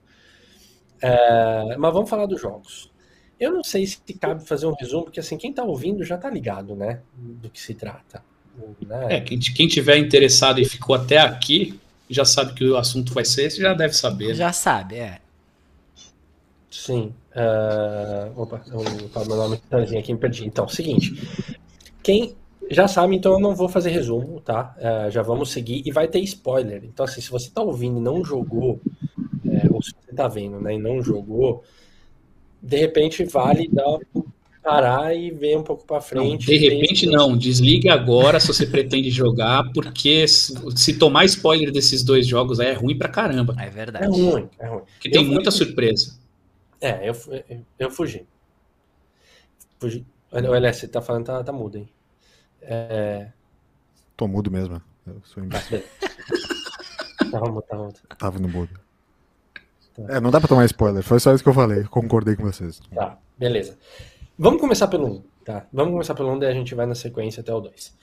[1.02, 2.90] É, mas vamos falar dos jogos.
[3.38, 6.30] Eu não sei se cabe fazer um resumo, porque assim, quem está ouvindo já está
[6.30, 7.00] ligado, né?
[7.14, 8.22] Do que se trata.
[8.80, 9.16] Né?
[9.16, 11.78] É, quem, quem tiver interessado e ficou até aqui,
[12.08, 14.28] já sabe que o assunto vai ser, você já deve saber.
[14.28, 14.34] Né?
[14.34, 15.18] Já sabe, é.
[16.70, 17.14] Sim.
[17.32, 20.46] Uh, opa, o meu nome tá aqui, me perdi.
[20.46, 21.12] Então, seguinte.
[22.02, 22.34] Quem
[22.70, 24.74] já sabe, então eu não vou fazer resumo, tá?
[24.78, 26.84] Uh, já vamos seguir e vai ter spoiler.
[26.84, 28.80] Então, assim, se você tá ouvindo e não jogou,
[29.48, 31.62] é, ou se você tá vendo, né, e não jogou,
[32.62, 33.98] de repente vale dar
[34.66, 36.24] parar e ver um pouco para frente.
[36.24, 41.70] Não, de repente não, desligue agora se você pretende jogar, porque se, se, tomar spoiler
[41.70, 43.54] desses dois jogos aí é ruim pra caramba.
[43.60, 44.04] É verdade.
[44.04, 44.82] É ruim, é ruim.
[44.94, 45.64] Porque tem eu muita fui...
[45.64, 46.18] surpresa.
[46.80, 47.14] É, eu,
[47.48, 48.26] eu, eu fugi.
[49.78, 50.04] Fugi.
[50.32, 51.88] O LS, você tá falando, tá, tá mudo, hein?
[52.62, 53.30] É...
[54.16, 54.80] Tô mudo mesmo.
[55.06, 55.82] Eu sou imbecil.
[57.30, 58.00] tava mudo, tava mudo.
[58.18, 58.80] Tava no mudo.
[59.94, 60.02] Tá.
[60.08, 62.80] É, não dá pra tomar spoiler, foi só isso que eu falei, concordei com vocês.
[62.94, 63.78] Tá, beleza.
[64.38, 65.66] Vamos começar pelo 1, tá?
[65.72, 67.96] Vamos começar pelo 1, daí a gente vai na sequência até o 2.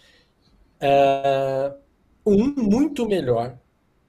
[0.80, 1.74] É...
[2.26, 3.56] Um muito melhor.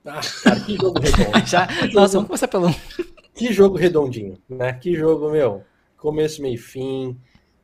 [0.07, 1.39] Ah, cara, que jogo redondo.
[1.47, 1.69] Já...
[1.93, 2.75] Nossa, vamos começar pelo 1.
[3.35, 4.73] Que jogo redondinho, né?
[4.73, 5.63] Que jogo, meu,
[5.97, 7.19] começo, meio fim,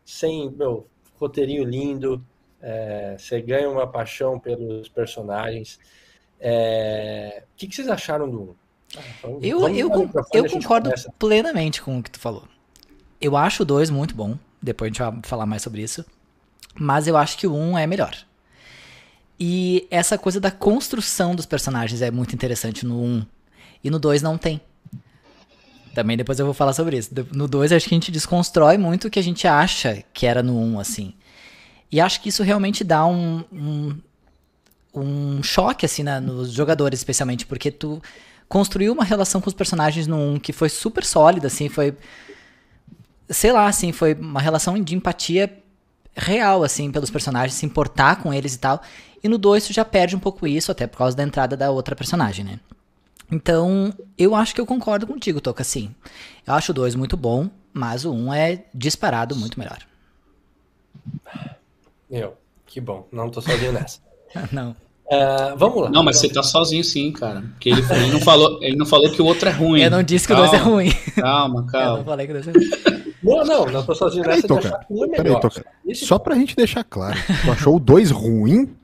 [0.05, 0.87] sem, meu,
[1.19, 2.23] roteirinho lindo,
[2.62, 3.16] é...
[3.18, 5.79] você ganha uma paixão pelos personagens.
[6.38, 7.42] É...
[7.55, 8.55] O que, que vocês acharam do 1?
[8.96, 12.44] Ah, então, eu eu, eu concordo plenamente com o que tu falou.
[13.20, 14.37] Eu acho o 2 muito bom.
[14.61, 16.05] Depois a gente vai falar mais sobre isso.
[16.75, 18.16] Mas eu acho que o 1 é melhor.
[19.38, 23.27] E essa coisa da construção dos personagens é muito interessante no 1.
[23.83, 24.61] E no 2 não tem.
[25.94, 27.11] Também depois eu vou falar sobre isso.
[27.33, 30.42] No 2 acho que a gente desconstrói muito o que a gente acha que era
[30.42, 31.14] no 1, assim.
[31.90, 33.98] E acho que isso realmente dá um, um,
[34.94, 38.00] um choque, assim, né, nos jogadores, especialmente, porque tu
[38.48, 41.96] construiu uma relação com os personagens no 1 que foi super sólida, assim, foi
[43.31, 45.57] sei lá, assim, foi uma relação de empatia
[46.16, 48.83] real, assim, pelos personagens, se importar com eles e tal.
[49.22, 51.70] E no 2 tu já perde um pouco isso, até por causa da entrada da
[51.70, 52.59] outra personagem, né?
[53.31, 55.94] Então, eu acho que eu concordo contigo, Toca, sim.
[56.44, 59.79] Eu acho o 2 muito bom, mas o 1 um é disparado muito melhor.
[62.11, 62.35] Eu,
[62.66, 63.07] que bom.
[63.12, 64.01] Não tô sozinho nessa.
[64.53, 64.70] não.
[65.11, 65.90] Uh, vamos lá.
[65.90, 67.40] Não, mas você tá sozinho sim, cara.
[67.40, 69.83] Porque ele, ele, não falou, ele não falou que o outro é ruim.
[69.83, 70.92] Eu não disse que calma, o 2 é ruim.
[71.16, 71.90] Calma, calma.
[71.90, 73.11] Eu não falei que o 2 é ruim.
[73.23, 75.40] Não, não, não tô sozinho nessa de achar um é melhor.
[75.40, 78.75] Peraí, Só pra gente deixar claro, tu achou o 2 ruim?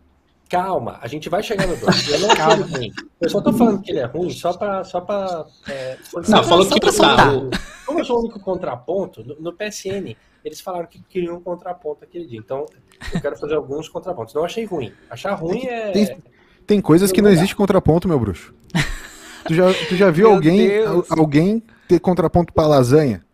[0.49, 2.09] Calma, a gente vai chegar no 2.
[2.09, 2.67] Eu não Calma.
[2.67, 2.93] ruim.
[3.21, 4.85] Eu só tô falando que ele é ruim só pra.
[4.85, 5.97] Só pra é,
[6.29, 7.33] não, falou que tá.
[7.85, 12.05] Como eu sou o único contraponto, no, no, PSN, eles falaram que queriam um contraponto
[12.05, 12.39] aquele dia.
[12.39, 12.67] Então,
[13.13, 14.35] eu quero fazer alguns contrapontos.
[14.35, 14.93] Não achei ruim.
[15.11, 15.93] Achar ruim é.
[15.93, 16.23] Tem,
[16.67, 18.55] tem coisas que não existe contraponto, meu bruxo.
[19.47, 20.69] Tu já, tu já viu alguém,
[21.11, 23.25] alguém ter contraponto pra lasanha?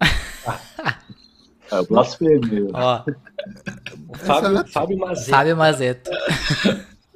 [1.70, 2.66] É blasfêmia.
[2.72, 3.04] Ó.
[4.14, 5.30] Fábio, Fábio Mazeto.
[5.30, 6.10] Fábio Mazeto.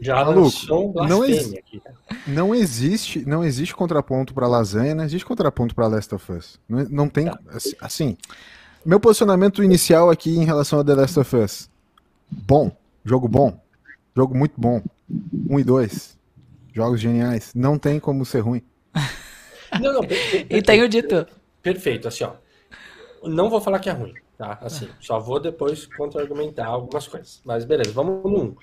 [0.03, 1.81] Já Maluco, um não, ex aqui.
[2.27, 6.61] não existe, não existe contraponto para lasanha, não existe contraponto para Last of Us.
[6.68, 7.38] Não, não tem, tá.
[7.81, 8.16] assim,
[8.85, 11.71] meu posicionamento inicial aqui em relação a The Last of Us.
[12.31, 12.71] Bom,
[13.05, 13.59] jogo bom,
[14.16, 14.83] jogo muito bom.
[15.49, 16.18] Um e dois,
[16.73, 17.53] jogos geniais.
[17.55, 18.62] Não tem como ser ruim.
[19.81, 20.03] Não, não,
[20.51, 21.27] e tenho dito.
[21.62, 22.35] Perfeito, assim, ó.
[23.25, 24.59] Não vou falar que é ruim, tá?
[24.61, 27.40] Assim, só vou depois contra-argumentar algumas coisas.
[27.42, 28.57] Mas beleza, vamos no 1.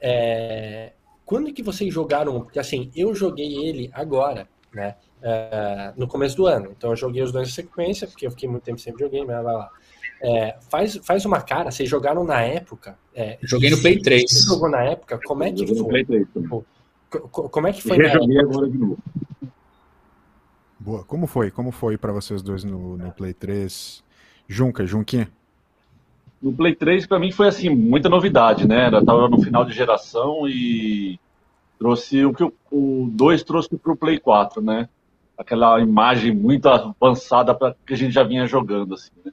[0.00, 0.92] É...
[1.26, 2.40] Quando que vocês jogaram?
[2.40, 4.96] Porque assim, eu joguei ele agora, né?
[5.26, 5.92] É...
[5.96, 6.68] no começo do ano.
[6.76, 9.42] Então eu joguei os dois em sequência, porque eu fiquei muito tempo sem videogame, mas
[9.42, 9.70] vai lá.
[10.20, 12.98] É, faz, faz uma cara, vocês jogaram na época.
[13.14, 14.30] É, Joguei no Play 3.
[14.30, 15.18] Você jogou na época?
[15.24, 16.04] Como é que foi?
[16.04, 16.64] 3, tipo,
[17.30, 17.98] como é que foi?
[18.00, 18.98] Eu joguei agora de novo.
[20.78, 21.04] Boa.
[21.04, 21.50] Como foi?
[21.50, 24.04] Como foi para vocês dois no, no Play 3?
[24.46, 25.30] Junca, Junquinha?
[26.40, 28.88] No Play 3, para mim, foi assim, muita novidade, né?
[28.92, 31.18] Eu tava no final de geração e
[31.78, 34.88] trouxe o que o 2 trouxe pro Play 4, né?
[35.36, 39.32] Aquela imagem muito avançada para que a gente já vinha jogando, assim, né?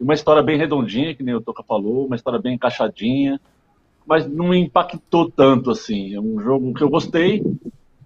[0.00, 3.40] Uma história bem redondinha, que nem o Toca falou, uma história bem encaixadinha,
[4.06, 6.14] mas não me impactou tanto, assim.
[6.14, 7.42] É um jogo que eu gostei,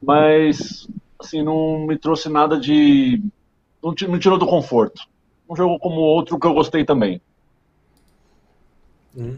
[0.02, 3.22] mas, assim, não me trouxe nada de...
[3.82, 5.02] Não, não tirou do conforto
[5.52, 7.20] um jogo como outro que eu gostei também.
[9.16, 9.36] Hum.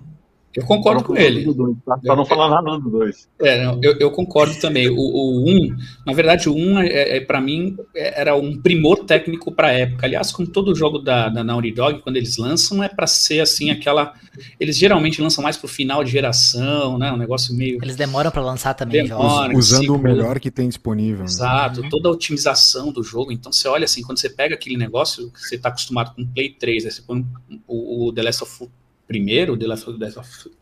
[0.57, 1.45] Eu concordo com ele.
[1.53, 1.99] Dois, tá?
[1.99, 3.29] Pra não falar nada do 2.
[3.43, 4.89] É, eu, eu, concordo também.
[4.89, 8.61] O 1, um, na verdade, o 1, um, é, é, para mim, é, era um
[8.61, 10.07] primor técnico para a época.
[10.07, 13.71] Aliás, como todo jogo da, da Naughty Dog, quando eles lançam, é para ser assim,
[13.71, 14.15] aquela.
[14.61, 17.11] Eles geralmente lançam mais pro final de geração, né?
[17.11, 17.81] Um negócio meio.
[17.83, 19.09] Eles demoram para lançar também.
[19.09, 21.21] Demora, Usando o melhor que tem disponível.
[21.21, 21.25] Né?
[21.25, 21.89] Exato, né?
[21.91, 23.33] toda a otimização do jogo.
[23.33, 26.27] Então, você olha assim, quando você pega aquele negócio que você está acostumado com o
[26.27, 27.27] Play 3, aí você põe
[27.67, 28.69] o, o The Last of
[29.07, 29.99] primeiro, The Last, of,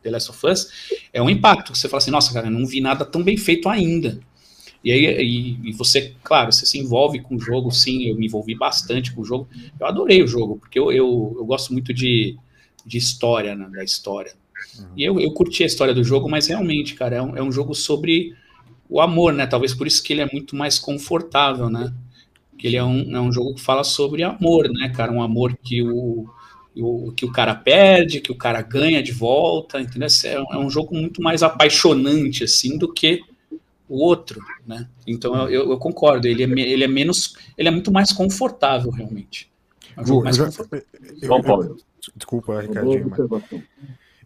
[0.03, 0.69] The Last of Us,
[1.13, 1.75] é um impacto.
[1.75, 4.21] Você fala assim, nossa, cara, eu não vi nada tão bem feito ainda.
[4.85, 8.27] E aí e, e, você, claro, você se envolve com o jogo, sim, eu me
[8.27, 9.49] envolvi bastante com o jogo.
[9.79, 12.37] Eu adorei o jogo, porque eu, eu, eu gosto muito de,
[12.85, 14.33] de história, né, da história.
[14.79, 14.87] Uhum.
[14.97, 17.53] E eu, eu curti a história do jogo, mas realmente, cara, é um, é um
[17.53, 18.35] jogo sobre
[18.89, 19.47] o amor, né?
[19.47, 21.93] Talvez por isso que ele é muito mais confortável, né?
[22.59, 25.13] Que ele é um, é um jogo que fala sobre amor, né, cara?
[25.13, 26.29] Um amor que o,
[26.77, 30.09] o, que o cara perde, que o cara ganha de volta, entendeu?
[30.25, 33.21] É, é um jogo muito mais apaixonante, assim, do que
[33.89, 34.89] o outro, né?
[35.07, 39.51] Então eu, eu, concordo, ele é, ele é menos, ele é muito mais confortável realmente.
[39.97, 40.87] É um jogo mais já, confortável.
[41.21, 41.77] Eu, eu,
[42.17, 43.11] desculpa, Ricardinho.
[43.11, 43.43] Mas...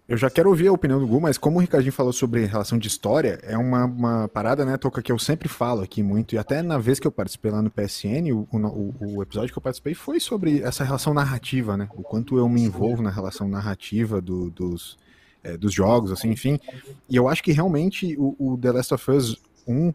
[0.09, 2.79] Eu já quero ouvir a opinião do Gu, mas como o Ricardinho falou sobre relação
[2.79, 6.38] de história, é uma, uma parada, né, Toca, que eu sempre falo aqui muito, e
[6.38, 9.62] até na vez que eu participei lá no PSN, o, o, o, episódio que eu
[9.62, 11.88] participei foi sobre essa relação narrativa, né?
[11.92, 14.97] O quanto eu me envolvo na relação narrativa do, dos,
[15.42, 16.61] é, dos jogos, assim, enfim.
[17.09, 19.92] E eu acho que realmente o, o The Last of Us 1,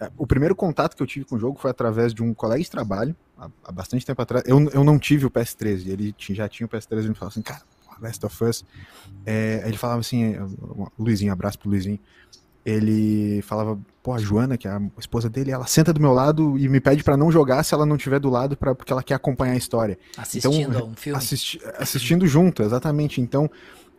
[0.00, 2.62] é, o primeiro contato que eu tive com o jogo foi através de um colega
[2.62, 4.42] de trabalho, há, bastante tempo atrás.
[4.46, 7.42] Eu, eu não tive o PS3, ele já tinha o PS3 e me falou assim,
[7.42, 7.60] cara,
[8.00, 8.64] Last of Us,
[9.24, 10.34] é, ele falava assim,
[10.98, 11.98] Luizinho, abraço pro Luizinho,
[12.64, 16.58] ele falava, pô, a Joana, que é a esposa dele, ela senta do meu lado
[16.58, 19.02] e me pede para não jogar se ela não estiver do lado, pra, porque ela
[19.02, 19.98] quer acompanhar a história.
[20.16, 21.18] Assistindo então, um filme.
[21.18, 23.20] Assisti, assistindo junto, exatamente.
[23.20, 23.50] Então,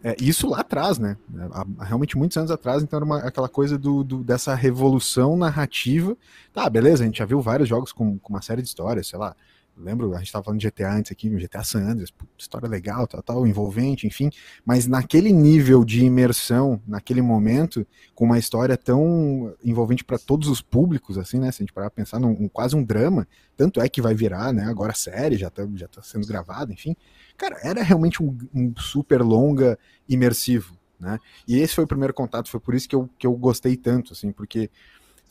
[0.03, 1.17] é, isso lá atrás, né?
[1.51, 6.15] Há, realmente muitos anos atrás, então era uma, aquela coisa do, do, dessa revolução narrativa.
[6.53, 9.17] Tá, beleza, a gente já viu vários jogos com, com uma série de histórias, sei
[9.17, 9.35] lá,
[9.81, 13.21] lembro, a gente estava falando de GTA antes aqui, GTA San Andreas, história legal, tal,
[13.21, 14.29] tal, envolvente, enfim,
[14.65, 20.61] mas naquele nível de imersão, naquele momento, com uma história tão envolvente para todos os
[20.61, 23.89] públicos, assim, né, se a gente parar pra pensar num, quase um drama, tanto é
[23.89, 26.95] que vai virar, né, agora série, já tá, já tá sendo gravada, enfim,
[27.37, 31.17] cara, era realmente um, um super longa imersivo, né,
[31.47, 34.13] e esse foi o primeiro contato, foi por isso que eu, que eu gostei tanto,
[34.13, 34.69] assim, porque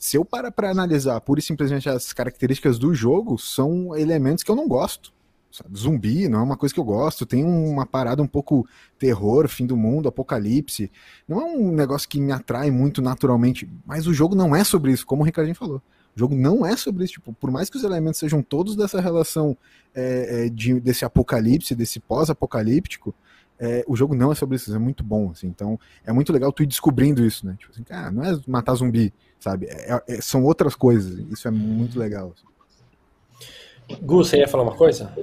[0.01, 4.49] se eu parar para analisar pura e simplesmente as características do jogo, são elementos que
[4.49, 5.13] eu não gosto.
[5.51, 5.77] Sabe?
[5.77, 9.67] Zumbi não é uma coisa que eu gosto, tem uma parada um pouco terror, fim
[9.67, 10.91] do mundo, apocalipse.
[11.27, 14.91] Não é um negócio que me atrai muito naturalmente, mas o jogo não é sobre
[14.91, 15.79] isso, como o Ricardinho falou.
[16.15, 17.13] O jogo não é sobre isso.
[17.13, 19.55] Tipo, por mais que os elementos sejam todos dessa relação
[19.93, 23.13] é, é de, desse apocalipse, desse pós-apocalíptico,
[23.61, 26.51] é, o jogo não é sobre isso, é muito bom, assim, então é muito legal
[26.51, 30.19] tu ir descobrindo isso, né, tipo assim, cara, não é matar zumbi, sabe, é, é,
[30.19, 32.33] são outras coisas, isso é muito legal.
[32.35, 33.99] Assim.
[34.01, 35.13] Gu, você ia falar uma coisa?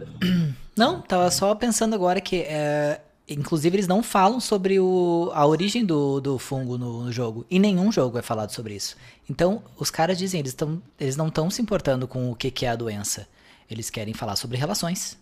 [0.77, 5.85] Não, tava só pensando agora que, é, inclusive, eles não falam sobre o, a origem
[5.85, 8.96] do, do fungo no, no, jogo, e nenhum jogo é falado sobre isso.
[9.29, 12.64] Então, os caras dizem, eles, tão, eles não estão se importando com o que, que
[12.64, 13.27] é a doença,
[13.68, 15.18] eles querem falar sobre relações,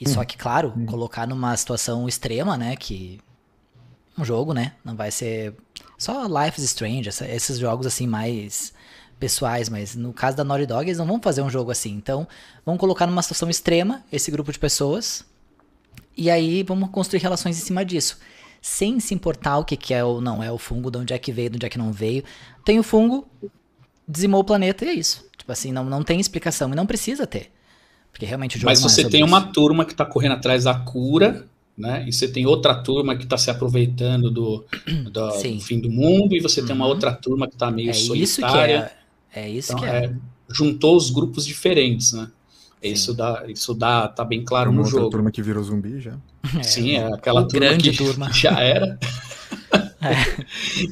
[0.00, 0.86] e só que, claro, hum.
[0.86, 2.76] colocar numa situação extrema, né?
[2.76, 3.20] Que.
[4.16, 4.72] Um jogo, né?
[4.84, 5.54] Não vai ser.
[5.96, 8.72] Só Life is Strange, essa, esses jogos assim mais
[9.18, 11.92] pessoais, mas no caso da Naughty Dog eles não vão fazer um jogo assim.
[11.94, 12.26] Então,
[12.64, 15.24] vamos colocar numa situação extrema esse grupo de pessoas
[16.16, 18.18] e aí vamos construir relações em cima disso.
[18.60, 21.18] Sem se importar o que, que é ou não é o fungo, de onde é
[21.18, 22.24] que veio, de onde é que não veio.
[22.64, 23.28] Tem o fungo,
[24.06, 25.28] dizimou o planeta e é isso.
[25.36, 27.52] Tipo assim, não, não tem explicação e não precisa ter.
[28.12, 29.28] Porque realmente o jogo Mas você é tem isso.
[29.28, 32.04] uma turma que está correndo atrás da cura, né?
[32.08, 34.64] E você tem outra turma que está se aproveitando do,
[35.04, 36.66] do, do, fim do mundo, e você uhum.
[36.66, 36.90] tem uma uhum.
[36.90, 38.76] outra turma que está meio é solitária.
[38.76, 38.86] Isso
[39.32, 40.04] que é, é isso então, que é.
[40.06, 40.14] é.
[40.50, 42.30] Juntou os grupos diferentes, né?
[42.82, 45.10] Isso dá, isso dá, tá bem claro no jogo.
[45.10, 46.16] turma que virou zumbi já.
[46.58, 48.30] É, Sim, é aquela turma grande que turma.
[48.32, 48.98] já era.
[50.00, 50.14] É.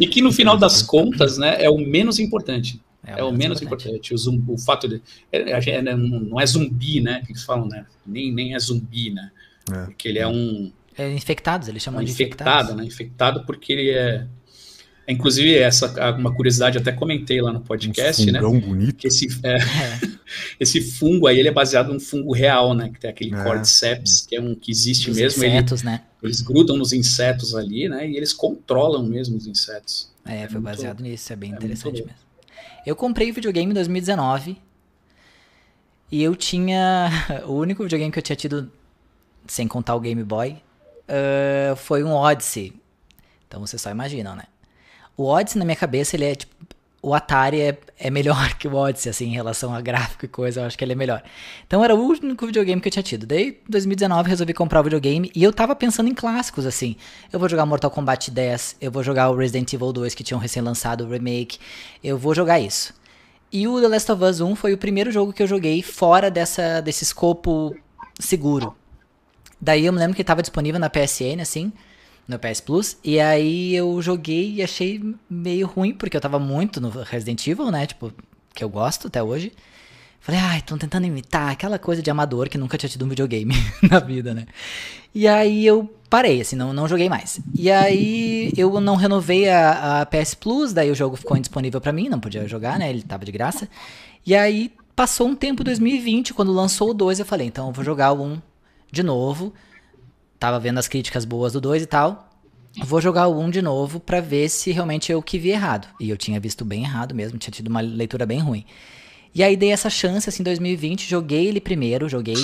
[0.00, 2.81] e que no final das contas, né, é o menos importante.
[3.07, 4.12] É, é o menos importante.
[4.12, 4.29] importante.
[4.29, 5.01] O, o, fato de.
[5.31, 7.23] É, é, é, não é zumbi, né?
[7.25, 7.87] Que eles falam, né?
[8.05, 9.31] Nem, nem é zumbi, né?
[9.73, 9.85] É.
[9.85, 10.73] Porque ele é um.
[10.99, 12.77] É infectados, eles chamam de infectado, infectados.
[12.77, 12.85] né?
[12.85, 14.27] Infectado porque ele é.
[15.09, 18.40] Inclusive, essa uma curiosidade, até comentei lá no podcast, um né?
[18.40, 18.97] bonito.
[18.97, 19.57] Que esse, é,
[20.59, 22.90] esse fungo aí ele é baseado num fungo real, né?
[22.92, 23.45] Que tem aquele é.
[23.45, 25.45] cordyceps, que é um que existe os mesmo.
[25.45, 26.03] Insetos, ele, né?
[26.21, 28.11] Eles grudam nos insetos ali, né?
[28.11, 30.11] E eles controlam mesmo os insetos.
[30.25, 32.25] É, foi baseado muito, nisso, é bem interessante mesmo.
[32.87, 34.57] Eu comprei videogame em 2019
[36.11, 37.11] e eu tinha.
[37.44, 38.70] O único videogame que eu tinha tido,
[39.49, 42.72] sem contar o Game Boy, uh, foi um Odyssey.
[43.49, 44.44] Então vocês só imaginam, né?
[45.16, 46.55] O Odyssey na minha cabeça ele é tipo
[47.02, 50.61] o Atari é, é melhor que o Odyssey, assim, em relação a gráfico e coisa,
[50.61, 51.22] eu acho que ele é melhor.
[51.66, 53.26] Então era o único videogame que eu tinha tido.
[53.26, 56.96] Daí, em 2019, resolvi comprar o videogame e eu tava pensando em clássicos, assim.
[57.32, 60.40] Eu vou jogar Mortal Kombat 10, eu vou jogar o Resident Evil 2, que tinham
[60.40, 61.59] recém-lançado o remake,
[62.02, 62.94] eu vou jogar isso.
[63.52, 66.30] E o The Last of Us 1 foi o primeiro jogo que eu joguei fora
[66.30, 67.74] dessa, desse escopo
[68.18, 68.74] seguro.
[69.61, 71.72] Daí eu me lembro que ele tava disponível na PSN, assim,
[72.26, 72.96] no PS Plus.
[73.04, 77.70] E aí eu joguei e achei meio ruim, porque eu tava muito no Resident Evil,
[77.70, 77.86] né?
[77.86, 78.12] Tipo,
[78.54, 79.52] que eu gosto até hoje.
[80.20, 83.54] Falei, ai, estão tentando imitar aquela coisa de amador que nunca tinha tido um videogame
[83.88, 84.46] na vida, né?
[85.14, 87.38] E aí eu parei, assim, não, não joguei mais.
[87.54, 91.92] E aí eu não renovei a, a PS Plus, daí o jogo ficou indisponível para
[91.92, 92.90] mim, não podia jogar, né?
[92.90, 93.68] Ele tava de graça.
[94.26, 97.84] E aí passou um tempo, 2020, quando lançou o 2, eu falei, então eu vou
[97.84, 98.42] jogar o 1
[98.90, 99.52] de novo.
[100.38, 102.29] Tava vendo as críticas boas do 2 e tal.
[102.85, 105.88] Vou jogar o 1 de novo para ver se realmente eu que vi errado.
[105.99, 108.64] E eu tinha visto bem errado mesmo, tinha tido uma leitura bem ruim.
[109.35, 112.37] E aí dei essa chance, assim, em 2020, joguei ele primeiro, joguei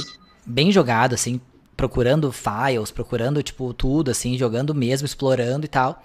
[0.46, 1.40] bem jogado, assim,
[1.76, 6.02] procurando files, procurando, tipo, tudo, assim, jogando mesmo, explorando e tal.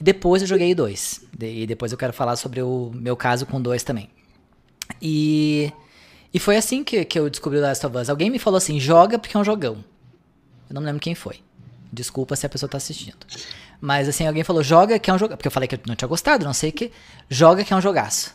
[0.00, 1.24] E depois eu joguei dois.
[1.40, 4.08] E depois eu quero falar sobre o meu caso com dois também.
[5.00, 5.72] E,
[6.32, 8.10] e foi assim que, que eu descobri o Last of Us.
[8.10, 9.84] Alguém me falou assim, joga porque é um jogão.
[10.68, 11.40] Eu não lembro quem foi.
[11.92, 13.16] Desculpa se a pessoa tá assistindo.
[13.80, 15.36] Mas assim, alguém falou, joga que é um jogo.
[15.36, 16.92] Porque eu falei que eu não tinha gostado, não sei o que.
[17.28, 18.34] Joga que é um jogaço.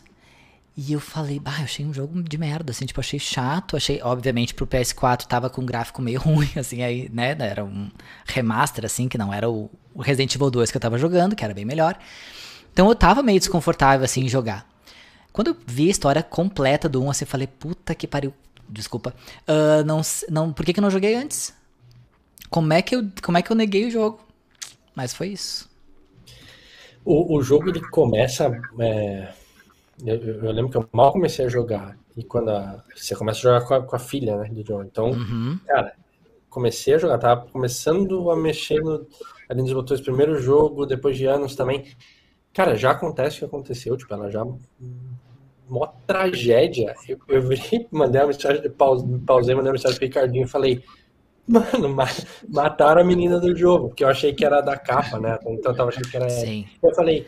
[0.75, 4.01] E eu falei, bah, eu achei um jogo de merda, assim, tipo, achei chato, achei,
[4.01, 7.91] obviamente, pro PS4 tava com um gráfico meio ruim, assim, aí, né, era um
[8.25, 11.43] remaster, assim, que não era o, o Resident Evil 2 que eu tava jogando, que
[11.43, 11.99] era bem melhor.
[12.71, 14.65] Então eu tava meio desconfortável, assim, em jogar.
[15.33, 18.33] Quando eu vi a história completa do 1, assim, eu falei, puta que pariu,
[18.69, 19.13] desculpa,
[19.47, 21.53] uh, não, não, por que que eu não joguei antes?
[22.51, 24.19] Como é que eu, como é que eu neguei o jogo?
[24.93, 25.67] Mas foi isso.
[27.03, 28.51] O, o jogo, ele começa...
[28.79, 29.33] É
[30.05, 31.97] eu, eu, lembro que eu mal comecei a jogar.
[32.17, 34.83] E quando a, você começa a jogar com a, com a filha, né, do John.
[34.83, 35.59] Então, uhum.
[35.65, 35.93] cara,
[36.49, 39.07] comecei a jogar, tava começando a mexer no,
[39.47, 41.85] ali nos botões, primeiro jogo, depois de anos também.
[42.53, 44.45] Cara, já acontece o que aconteceu, tipo, ela já.
[45.69, 46.95] Mó tragédia.
[47.07, 50.83] Eu, eu virei, mandei uma mensagem, pause, pausei, mandei uma mensagem pro Ricardinho e falei.
[51.51, 51.95] Mano,
[52.49, 55.37] mataram a menina do jogo, porque eu achei que era da capa, né?
[55.47, 56.29] Então eu tava achando que era.
[56.29, 56.65] Sim.
[56.81, 57.27] Eu falei,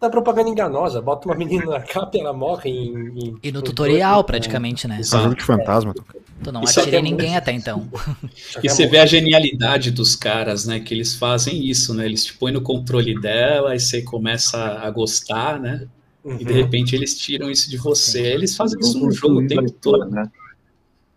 [0.00, 1.00] da propaganda enganosa.
[1.02, 3.18] Bota uma menina na capa e ela morre em.
[3.18, 5.00] em e no tutorial, dois, praticamente, né?
[5.00, 5.94] Isso é jogo de fantasma.
[6.42, 7.86] Tu não atirei é ninguém até então.
[8.62, 10.80] E você vê a genialidade dos caras, né?
[10.80, 12.06] Que eles fazem isso, né?
[12.06, 15.86] Eles te põem no controle dela e você começa a gostar, né?
[16.24, 16.36] Uhum.
[16.40, 16.58] E de uhum.
[16.58, 18.22] repente eles tiram isso de você.
[18.22, 20.06] Eles fazem isso no jogo o tempo todo.
[20.06, 20.30] Né?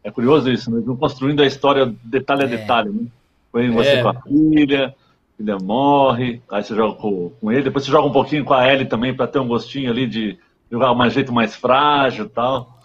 [0.04, 0.82] É curioso isso, né?
[0.86, 2.50] Vão construindo a história detalhe a é.
[2.50, 3.06] detalhe, né?
[3.52, 4.02] Põe você é.
[4.02, 4.96] com a filha,
[5.38, 8.72] filha morre, aí você joga com, com, ele, depois você joga um pouquinho com a
[8.72, 10.38] Ellie também para ter um gostinho ali de
[10.72, 12.80] jogar um jeito mais frágil e tal.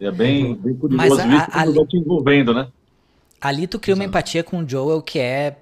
[0.00, 0.54] E é bem, uhum.
[0.54, 2.68] bem curioso Mas isso a, ali, te envolvendo, né?
[3.40, 5.58] Ali tu cria uma empatia com o Joel que é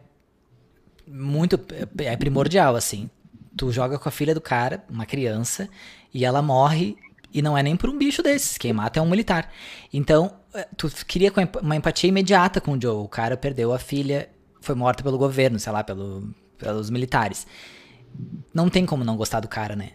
[1.06, 1.58] muito
[1.98, 3.10] é primordial, assim.
[3.56, 5.68] Tu joga com a filha do cara, uma criança,
[6.14, 6.96] e ela morre
[7.32, 9.50] e não é nem por um bicho desses, quem mata é um militar.
[9.92, 13.00] Então, eh, tu cria uma empatia imediata com o Joel.
[13.00, 14.28] O cara perdeu a filha
[14.60, 17.46] foi morta pelo governo, sei lá, pelo, pelos militares.
[18.52, 19.90] Não tem como não gostar do cara, né?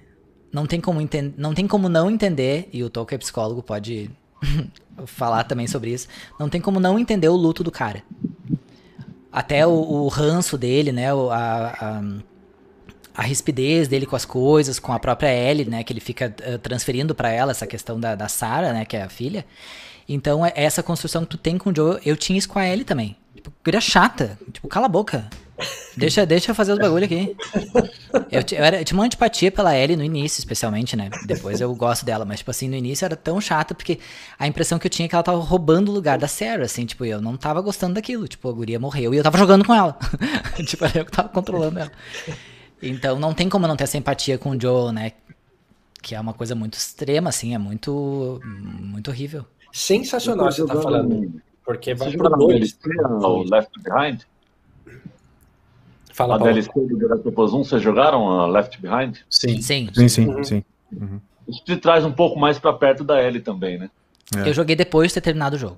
[0.52, 1.00] Não tem como,
[1.38, 4.10] não tem como não entender, e o Tolkien é psicólogo, pode
[5.06, 6.08] falar também sobre isso.
[6.40, 8.04] Não tem como não entender o luto do cara.
[9.32, 11.12] Até o, o ranço dele, né?
[11.12, 11.16] A,
[11.80, 12.02] a,
[13.16, 15.84] a, rispidez dele com as coisas, com a própria Ellie, né?
[15.84, 18.86] Que ele fica uh, transferindo para ela essa questão da, da Sarah, né?
[18.86, 19.46] Que é a filha.
[20.08, 22.68] Então, é essa construção que tu tem com o Joe, eu tinha isso com a
[22.68, 23.16] Ellie também.
[23.34, 24.38] Tipo, guria chata.
[24.52, 25.30] Tipo, cala a boca.
[25.96, 27.36] Deixa, deixa eu fazer os bagulho aqui.
[28.30, 31.10] Eu, eu, era, eu tinha uma antipatia pela Ellie no início, especialmente, né?
[31.26, 34.00] Depois eu gosto dela, mas, tipo assim, no início era tão chata porque
[34.38, 36.86] a impressão que eu tinha é que ela tava roubando o lugar da Sarah, assim,
[36.86, 38.28] tipo, eu não tava gostando daquilo.
[38.28, 39.98] Tipo, a guria morreu e eu tava jogando com ela.
[40.68, 41.92] tipo, era eu que tava controlando ela.
[42.82, 45.14] Então não tem como não ter essa empatia com o Joel, né?
[46.02, 49.46] Que é uma coisa muito extrema, assim, é muito, muito horrível.
[49.72, 51.42] Sensacional você tá falando.
[51.66, 52.78] Porque vai pro dois.
[53.22, 54.22] O Left Behind?
[56.14, 56.54] Fala, a Paulo.
[56.54, 59.18] DLC do The Last of Us 1, vocês jogaram a Left Behind?
[59.30, 59.62] Sim.
[59.62, 60.08] Sim, sim.
[60.08, 60.44] sim, uhum.
[60.44, 60.64] sim.
[60.94, 61.20] Uhum.
[61.48, 63.90] Isso te traz um pouco mais para perto da Ellie também, né?
[64.38, 64.48] É.
[64.48, 65.78] Eu joguei depois de ter terminado o jogo.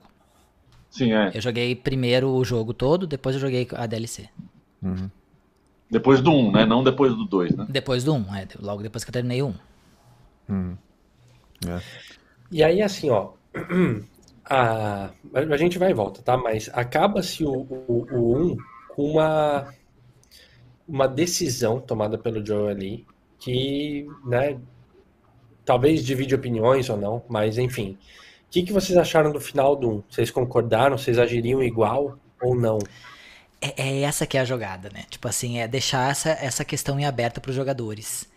[0.92, 1.32] Sim, é.
[1.34, 4.30] Eu joguei primeiro o jogo todo, depois eu joguei a DLC.
[4.82, 5.10] Uhum.
[5.90, 6.66] Depois do 1, né?
[6.66, 7.66] Não depois do 2, né?
[7.70, 8.48] Depois do 1, é.
[8.60, 9.56] Logo depois que eu terminei o 1.
[10.50, 10.78] Uhum.
[11.68, 11.82] É.
[12.52, 13.32] E aí, assim, ó.
[14.46, 16.38] a, a gente vai e volta, tá?
[16.38, 18.58] Mas acaba-se o, o, o 1
[18.90, 19.74] com uma,
[20.88, 23.06] uma decisão tomada pelo Joe ali,
[23.40, 24.60] que, né,
[25.66, 27.98] talvez divide opiniões ou não, mas enfim.
[28.48, 30.04] O que, que vocês acharam do final do 1?
[30.10, 30.98] Vocês concordaram?
[30.98, 32.80] Vocês agiriam igual ou não?
[33.62, 35.06] É, é essa que é a jogada, né?
[35.10, 38.28] Tipo assim, é deixar essa, essa questão em aberta para os jogadores.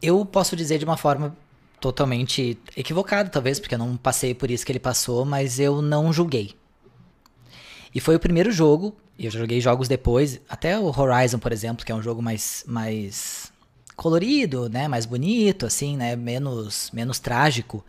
[0.00, 1.36] Eu posso dizer de uma forma
[1.80, 6.12] totalmente equivocado, talvez, porque eu não passei por isso que ele passou, mas eu não
[6.12, 6.54] julguei.
[7.94, 11.84] E foi o primeiro jogo, e eu joguei jogos depois, até o Horizon, por exemplo,
[11.84, 13.52] que é um jogo mais, mais
[13.96, 14.86] colorido, né?
[14.86, 16.14] Mais bonito, assim, né?
[16.14, 17.84] Menos, menos trágico.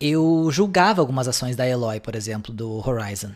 [0.00, 3.32] Eu julgava algumas ações da Eloy, por exemplo, do Horizon.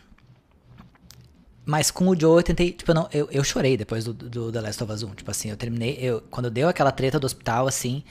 [1.70, 4.60] Mas com o Joe eu tentei, tipo, não, eu, eu chorei depois do, do The
[4.60, 5.14] Last of Us 1.
[5.14, 8.02] Tipo assim, eu terminei, eu, quando deu aquela treta do hospital, assim,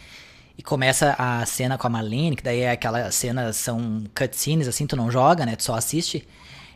[0.58, 4.88] e começa a cena com a Marlene, que daí é aquela cena, são cutscenes, assim,
[4.88, 6.26] tu não joga, né, tu só assiste.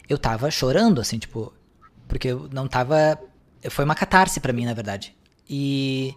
[0.09, 1.53] Eu tava chorando, assim, tipo,
[2.05, 3.17] porque eu não tava,
[3.69, 5.15] foi uma catarse para mim, na verdade.
[5.49, 6.13] E,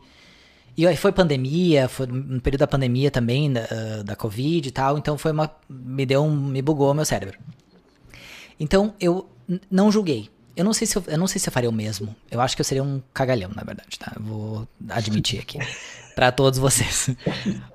[0.77, 4.99] e aí foi pandemia, foi no período da pandemia também, da, da Covid e tal,
[4.99, 7.39] então foi uma, me deu um, me bugou meu cérebro.
[8.59, 9.29] Então eu
[9.71, 12.17] não julguei, eu não sei se eu, eu, não sei se eu faria o mesmo.
[12.31, 14.13] Eu acho que eu seria um cagalhão, na verdade, tá?
[14.17, 15.59] Eu vou admitir aqui.
[16.17, 17.11] para todos vocês.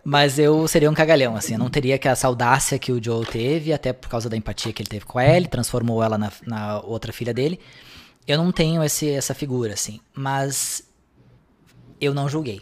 [0.04, 1.54] Mas eu seria um cagalhão, assim.
[1.54, 4.74] Eu não teria que essa audácia que o Joe teve, até por causa da empatia
[4.74, 7.60] que ele teve com a Ellie, transformou ela na, na outra filha dele.
[8.28, 10.00] Eu não tenho esse, essa figura, assim.
[10.12, 10.84] Mas
[12.00, 12.62] eu não julguei.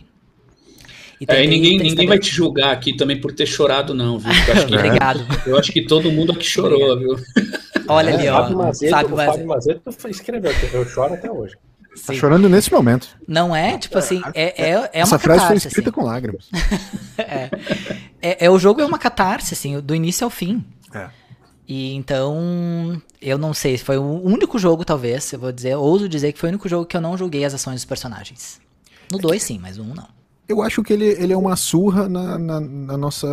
[1.21, 4.31] E é, ninguém, ninguém vai te julgar aqui também por ter chorado, não, viu?
[4.31, 5.25] Eu que, Obrigado.
[5.45, 7.15] Eu acho que todo mundo aqui chorou, viu?
[7.89, 8.41] Olha ali, ó.
[8.41, 9.91] Fábio Mazeto, Fábio Mazeto.
[9.91, 11.55] Fábio escreveu, eu choro até hoje.
[12.05, 13.07] Tá chorando nesse momento.
[13.27, 13.77] Não é?
[13.77, 15.91] Tipo assim, é, é, é uma Essa frase foi escrita assim.
[15.91, 16.47] com lágrimas.
[17.17, 17.49] é.
[18.21, 18.45] é.
[18.45, 20.63] É, o jogo é uma catarse, assim, do início ao fim.
[20.93, 21.09] É.
[21.67, 26.33] E então, eu não sei, foi o único jogo, talvez, eu vou dizer, ouso dizer
[26.33, 28.59] que foi o único jogo que eu não julguei as ações dos personagens.
[29.11, 30.18] No 2, sim, mas no 1 um, não.
[30.49, 33.27] Eu acho que ele, ele é uma surra na, na, na nossa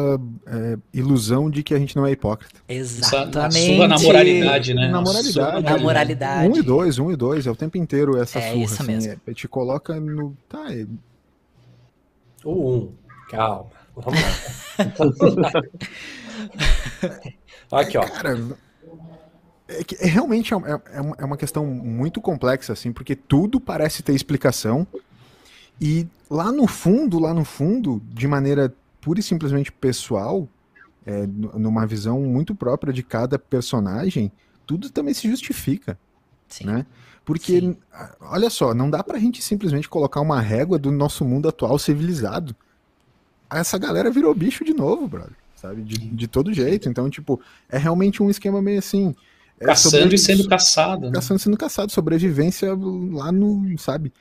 [0.46, 2.60] é, ilusão de que a gente não é hipócrita.
[2.68, 3.74] Exatamente.
[3.74, 4.88] Surra na moralidade, né?
[4.88, 5.64] Na moralidade.
[5.64, 6.52] Na moralidade.
[6.52, 7.46] Um e dois, um e dois.
[7.46, 8.64] É o tempo inteiro essa é surra.
[8.64, 9.20] Isso assim, mesmo.
[9.26, 10.36] É, te coloca no.
[10.46, 10.86] Tá, é...
[12.44, 12.92] O um.
[13.30, 13.70] Calma.
[13.96, 14.20] Vamos
[15.36, 15.50] lá.
[17.80, 18.02] Aqui, ó.
[18.02, 18.38] Cara,
[19.68, 24.02] é, que, é realmente é, é, é uma questão muito complexa, assim, porque tudo parece
[24.02, 24.86] ter explicação.
[25.80, 30.48] E lá no fundo, lá no fundo, de maneira pura e simplesmente pessoal,
[31.04, 34.32] é, numa visão muito própria de cada personagem,
[34.66, 35.98] tudo também se justifica.
[36.48, 36.64] Sim.
[36.66, 36.86] Né?
[37.24, 37.76] Porque, Sim.
[38.20, 42.54] olha só, não dá pra gente simplesmente colocar uma régua do nosso mundo atual civilizado.
[43.50, 45.36] Essa galera virou bicho de novo, brother.
[45.56, 45.82] Sabe?
[45.82, 46.88] De, de todo jeito.
[46.88, 49.14] Então, tipo, é realmente um esquema meio assim.
[49.58, 50.14] É Caçando sobre...
[50.14, 51.06] e sendo caçado.
[51.06, 51.12] Né?
[51.12, 51.90] Caçando e sendo caçado.
[51.90, 52.68] Sobrevivência
[53.12, 54.12] lá no, sabe?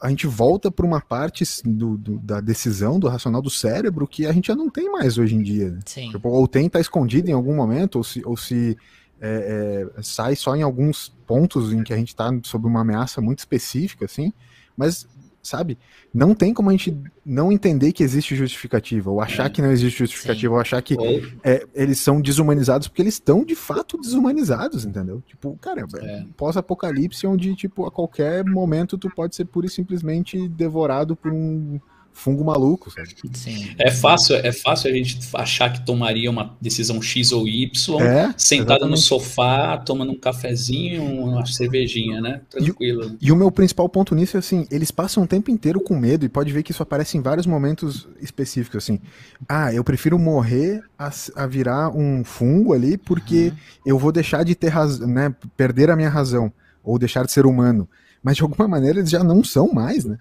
[0.00, 4.26] A gente volta para uma parte do, do, da decisão, do racional do cérebro que
[4.26, 5.70] a gente já não tem mais hoje em dia.
[5.70, 5.80] Né?
[5.84, 6.10] Sim.
[6.10, 8.76] Tipo, ou tem, tá escondido em algum momento, ou se, ou se
[9.20, 13.20] é, é, sai só em alguns pontos em que a gente está sob uma ameaça
[13.20, 14.32] muito específica, assim.
[14.76, 15.08] Mas
[15.44, 15.78] sabe?
[16.12, 19.50] Não tem como a gente não entender que existe justificativa, ou achar é.
[19.50, 20.54] que não existe justificativa, Sim.
[20.54, 20.96] ou achar que
[21.44, 25.22] é, eles são desumanizados, porque eles estão de fato desumanizados, entendeu?
[25.26, 26.04] Tipo, cara, é.
[26.04, 26.26] é.
[26.36, 31.78] pós-apocalipse onde, tipo, a qualquer momento tu pode ser pura e simplesmente devorado por um
[32.14, 33.14] fungo maluco, sabe?
[33.34, 33.74] Sim.
[33.76, 38.32] É fácil, é fácil a gente achar que tomaria uma decisão X ou Y é,
[38.38, 38.90] sentado exatamente.
[38.90, 42.40] no sofá, tomando um cafezinho, uma cervejinha, né?
[42.48, 43.16] Tranquilo.
[43.20, 45.98] E, e, o meu principal ponto nisso é assim, eles passam o tempo inteiro com
[45.98, 49.00] medo e pode ver que isso aparece em vários momentos específicos, assim.
[49.48, 53.56] Ah, eu prefiro morrer a, a virar um fungo ali porque uhum.
[53.84, 55.34] eu vou deixar de ter razão, né?
[55.56, 56.52] Perder a minha razão
[56.82, 57.88] ou deixar de ser humano.
[58.22, 60.16] Mas de alguma maneira eles já não são mais, né?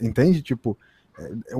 [0.00, 0.42] Entende?
[0.42, 0.76] Tipo,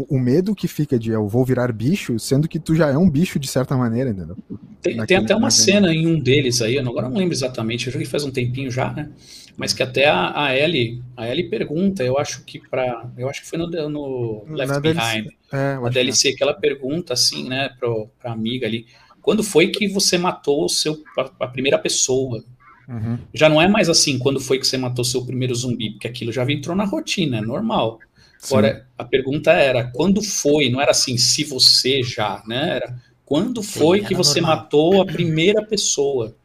[0.08, 3.08] o medo que fica de eu vou virar bicho, sendo que tu já é um
[3.08, 4.36] bicho de certa maneira, entendeu?
[4.82, 8.06] Tem, tem até uma cena em um deles aí, agora não lembro exatamente, eu joguei
[8.06, 9.10] faz um tempinho já, né?
[9.56, 13.40] Mas que até a, a Ellie, a Ellie pergunta, eu acho que para, eu acho
[13.40, 15.28] que foi no, no Left Na Behind.
[15.50, 18.86] É, a DLC que ela pergunta assim, né, pro, pra amiga ali,
[19.22, 22.44] quando foi que você matou o seu a, a primeira pessoa?
[22.86, 23.18] Uhum.
[23.32, 26.30] Já não é mais assim, quando foi que você matou seu primeiro zumbi, porque aquilo
[26.30, 27.98] já entrou na rotina, é normal.
[28.44, 30.70] Agora, a pergunta era, quando foi?
[30.70, 32.76] Não era assim, se você já, né?
[32.76, 34.58] Era, quando foi Sim, que você normal.
[34.58, 36.36] matou a primeira pessoa?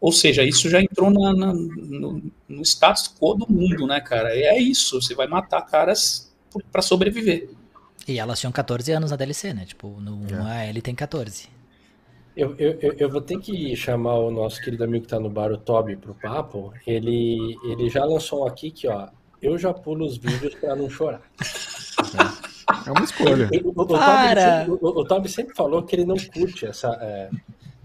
[0.00, 4.34] Ou seja, isso já entrou na, na, no, no, status quo do mundo, né, cara?
[4.34, 6.32] E é isso, você vai matar caras
[6.72, 7.50] para sobreviver.
[8.08, 9.64] E elas tinham 14 anos na DLC, né?
[9.66, 10.68] Tipo, no é.
[10.68, 11.48] ele tem 14.
[12.34, 15.52] Eu, eu, eu vou ter que chamar o nosso querido amigo que tá no bar,
[15.52, 16.72] o Toby, pro papo.
[16.86, 19.08] Ele, ele já lançou um aqui que, ó,
[19.42, 21.22] eu já pulo os vídeos para não chorar.
[22.86, 23.48] É uma escolha.
[23.64, 26.88] O, o, o, Toby sempre, o, Toby sempre falou que ele não curte essa.
[27.00, 27.30] É,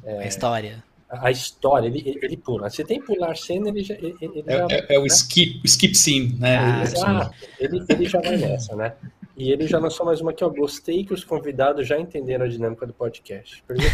[0.04, 0.84] é, a história.
[1.10, 2.70] A, a história, ele, ele, ele, pula.
[2.70, 3.96] Se tem pular cena, ele já.
[3.96, 5.08] Ele, ele é, já, é, é, o né?
[5.08, 6.58] skip, skip scene, né?
[6.58, 7.36] Ah, Exato.
[7.60, 8.94] Ele, ele já vai nessa, né?
[9.38, 12.48] E ele já lançou mais uma que eu gostei que os convidados já entenderam a
[12.48, 13.62] dinâmica do podcast.
[13.64, 13.90] Pergunta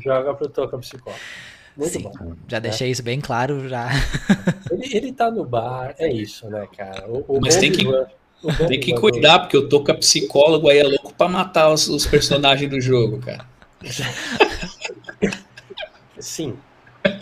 [0.00, 1.20] joga pro Toca Psicólogo.
[1.76, 2.34] Muito Sim, bom.
[2.48, 3.90] Já deixei isso bem claro já.
[4.70, 7.08] Ele, ele tá no bar, é isso, né, cara?
[7.08, 7.84] O, o Mas tem que,
[8.66, 11.88] Tem que cuidar, porque eu tô com a psicóloga aí, é louco pra matar os,
[11.88, 13.46] os personagens do jogo, cara.
[16.18, 16.56] Sim.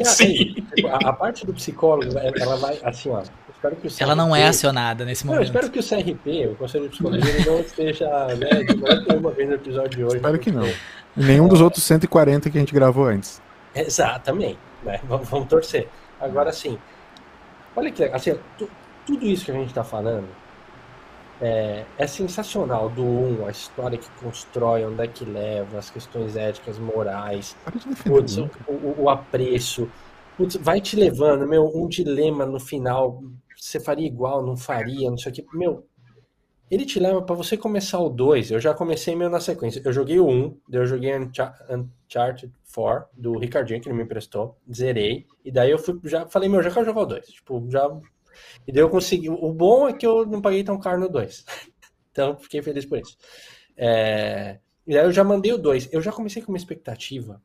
[0.03, 0.55] Sim.
[0.89, 3.23] A, a, parte do psicólogo, ela vai assim, ó.
[3.61, 5.41] CRP, ela não é acionada nesse momento.
[5.41, 9.49] eu espero que o CRP, o Conselho de Psicologia, não esteja né, de uma vez
[9.49, 10.17] no episódio de hoje.
[10.17, 10.69] Espero que não.
[11.17, 13.41] Nenhum dos outros 140 que a gente gravou antes.
[13.75, 14.59] Exatamente.
[14.83, 15.01] Né?
[15.05, 15.89] Vamos, vamos torcer.
[16.21, 16.79] Agora sim.
[17.77, 18.39] Olha que assim,
[19.07, 20.29] tudo isso que a gente está falando
[21.41, 26.37] é, é, sensacional do 1, a história que constrói, onde é que leva, as questões
[26.37, 27.57] éticas, morais,
[28.05, 29.91] putz, o, o, o, apreço,
[30.37, 33.23] putz, vai te levando, meu, um dilema no final,
[33.57, 35.85] você faria igual, não faria, não sei o que, meu,
[36.71, 39.93] ele te leva para você começar o 2, eu já comecei meio na sequência, eu
[39.93, 45.51] joguei o 1, eu joguei Uncharted 4, do Ricardinho, que ele me emprestou, zerei, e
[45.51, 47.89] daí eu fui, já falei, meu, já quero jogar o 2, tipo, já
[48.67, 49.29] e daí eu consegui.
[49.31, 51.45] O bom é que eu não paguei tão caro no 2.
[52.11, 53.17] então fiquei feliz por isso.
[53.77, 54.59] É...
[54.87, 55.93] E aí eu já mandei o 2.
[55.93, 57.41] Eu já comecei com uma expectativa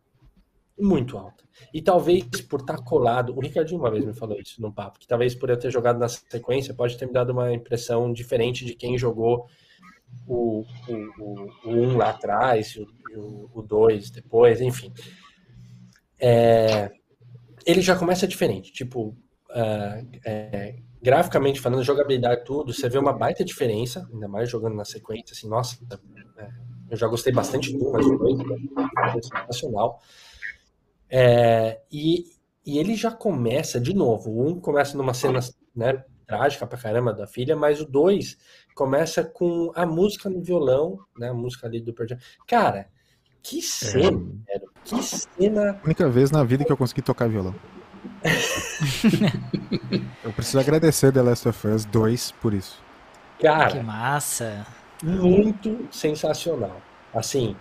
[0.77, 1.43] muito alta.
[1.73, 5.07] E talvez por estar colado, o Ricardinho uma vez me falou isso no papo, que
[5.07, 8.73] talvez por eu ter jogado na sequência pode ter me dado uma impressão diferente de
[8.75, 9.45] quem jogou
[10.27, 12.75] o 1 o, o, um lá atrás,
[13.15, 14.93] o 2 depois, enfim.
[16.19, 16.91] É,
[17.65, 19.09] ele já começa diferente, tipo,
[19.49, 24.85] uh, é, graficamente falando, jogabilidade, tudo, você vê uma baita diferença, ainda mais jogando na
[24.85, 25.77] sequência, assim, nossa,
[26.37, 26.49] é,
[26.89, 30.01] eu já gostei bastante do mas dois é sensacional.
[31.09, 32.25] É, e,
[32.65, 35.39] e ele já começa, de novo, um começa numa cena
[35.75, 38.37] né, trágica pra caramba da filha, mas o dois
[38.75, 42.13] começa com a música no violão, né, a música ali do Pearl
[42.47, 42.87] Cara,
[43.41, 44.59] que cena, é.
[44.83, 45.81] que cena...
[45.83, 47.55] única vez na vida que eu consegui tocar violão.
[50.23, 52.81] Eu preciso agradecer The Last of Us 2 por isso.
[53.41, 54.65] Cara, que massa!
[55.03, 56.81] Muito sensacional.
[57.13, 57.55] Assim,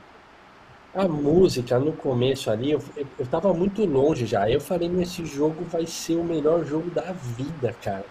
[0.95, 2.83] a música no começo ali, eu,
[3.19, 4.49] eu tava muito longe já.
[4.49, 8.05] Eu falei, esse jogo vai ser o melhor jogo da vida, cara.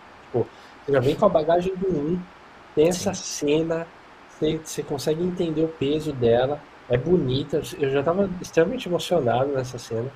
[0.88, 2.19] Você já vem com a bagagem do 1,
[2.73, 3.85] tem essa cena,
[4.29, 7.61] você, você consegue entender o peso dela, é bonita.
[7.77, 10.09] Eu já tava extremamente emocionado nessa cena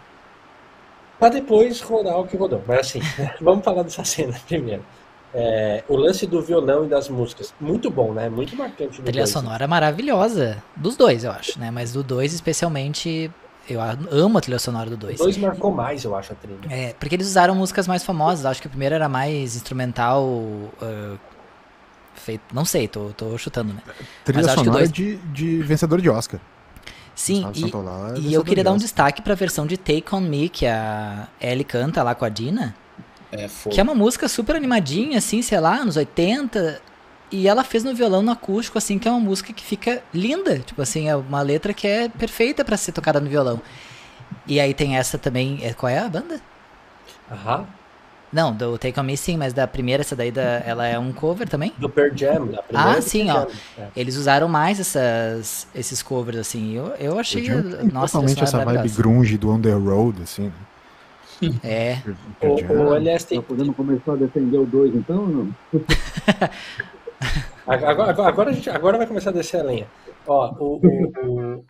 [1.20, 2.64] para depois rodar o que rodou.
[2.66, 3.02] Mas assim,
[3.42, 4.84] vamos falar dessa cena primeiro.
[5.34, 8.30] É, o lance do violão e das músicas, muito bom, né?
[8.30, 9.02] Muito marcante.
[9.02, 9.30] A trilha dois.
[9.30, 10.62] sonora maravilhosa.
[10.76, 11.70] Dos dois, eu acho, né?
[11.70, 13.30] Mas do dois, especialmente,
[13.70, 13.80] eu
[14.12, 15.20] amo a trilha sonora do 2.
[15.20, 16.60] O 2 marcou mais, eu acho, a trilha.
[16.70, 18.46] É, porque eles usaram músicas mais famosas.
[18.46, 20.26] Acho que o primeiro era mais instrumental.
[20.26, 21.18] Uh,
[22.16, 23.82] feito, não sei, tô, tô chutando, né?
[24.26, 24.92] Trilha sonora dois...
[24.92, 26.40] de, de vencedor de Oscar.
[27.14, 30.50] Sim, e, e eu queria dar um destaque para a versão de Take On Me,
[30.50, 32.74] que a Ellie canta lá com a Dina.
[33.32, 36.82] É, que é uma música super animadinha, assim, sei lá, nos 80.
[37.32, 40.60] E ela fez no violão no acústico, assim, que é uma música que fica linda.
[40.60, 43.62] Tipo assim, é uma letra que é perfeita para ser tocada no violão.
[44.46, 45.60] E aí tem essa também.
[45.62, 46.42] É, qual é a banda?
[47.32, 47.66] Aham.
[48.32, 51.12] Não, do Take On Me sim, mas da primeira, essa daí, da, ela é um
[51.12, 51.74] cover também?
[51.78, 52.98] Do Pearl Jam, da primeira.
[52.98, 53.46] Ah, sim, ó.
[53.78, 53.88] É.
[53.94, 56.74] Eles usaram mais essas, esses covers, assim.
[56.74, 57.50] Eu, eu achei.
[57.92, 60.52] Nossa, totalmente essa vibe grunge do On The Road, assim.
[61.64, 61.98] É.
[62.42, 63.42] O, o, aliás, tem...
[63.42, 65.56] Tá podendo começar a defender o 2, então, não?
[67.68, 69.88] agora, agora, a gente, agora vai começar a descer a lenha.
[70.28, 71.66] Ó, o, o, o,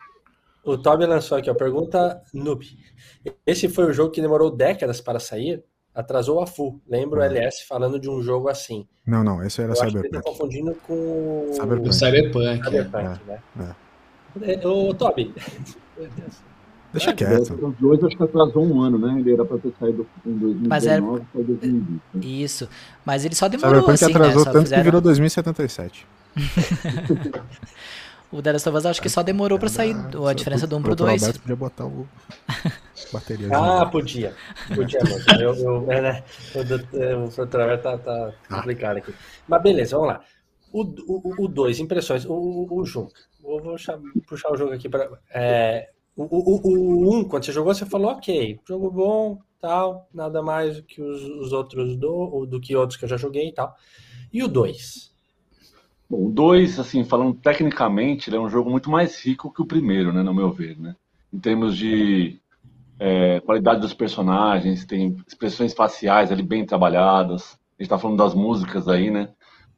[0.64, 2.66] o Toby lançou aqui, ó, pergunta noob.
[3.46, 5.62] Esse foi o jogo que demorou décadas para sair?
[5.94, 6.80] atrasou a FU.
[6.88, 8.86] Lembro o LS falando de um jogo assim.
[9.06, 9.98] Não, não, esse era Eu Cyberpunk.
[9.98, 11.88] Acho que ele tá confundindo com Cyberpunk.
[11.88, 12.64] O Cyberpunk.
[12.64, 13.38] Cyberpunk, é.
[13.56, 13.76] né?
[14.42, 14.66] É.
[14.66, 15.34] Ô, Toby.
[16.92, 17.54] Deixa é, quieto.
[17.54, 19.18] Os dois acho que atrasou um ano, né?
[19.18, 21.00] Ele era para ter saído em 2019 mas era...
[21.00, 22.00] 2020.
[22.14, 22.24] Né?
[22.24, 22.68] Isso.
[23.04, 24.52] Mas ele só demorou Cyberpunk assim, atrasou né?
[24.52, 24.82] tanto fizeram...
[24.82, 26.06] que virou 2077.
[28.32, 30.74] O The Last of Us acho que só demorou pra sair ah, a diferença do
[30.78, 31.38] 1 pro 2.
[31.38, 32.08] podia botar o
[33.12, 33.48] bateria.
[33.52, 34.34] Ah, podia.
[34.74, 36.24] Podia, mas eu, eu, é, né?
[36.54, 38.54] O, o tá, tá ah.
[38.56, 39.14] complicado aqui.
[39.46, 40.22] Mas beleza, vamos lá.
[40.72, 42.24] O 2, impressões.
[42.24, 43.12] O, o, o jogo.
[43.42, 45.10] Vou, vou puxar, puxar o jogo aqui para.
[45.30, 50.76] É, o 1, um, quando você jogou, você falou, ok, jogo bom, tal, nada mais
[50.76, 53.74] do que os, os outros do, do que outros que eu já joguei e tal.
[54.32, 55.12] E o 2?
[56.10, 59.66] Bom, o 2, assim, falando tecnicamente, ele é um jogo muito mais rico que o
[59.66, 60.96] primeiro, né, no meu ver, né?
[61.32, 62.38] Em termos de
[62.98, 67.58] é, qualidade dos personagens, tem expressões faciais ali bem trabalhadas.
[67.78, 69.30] A gente está falando das músicas aí, né?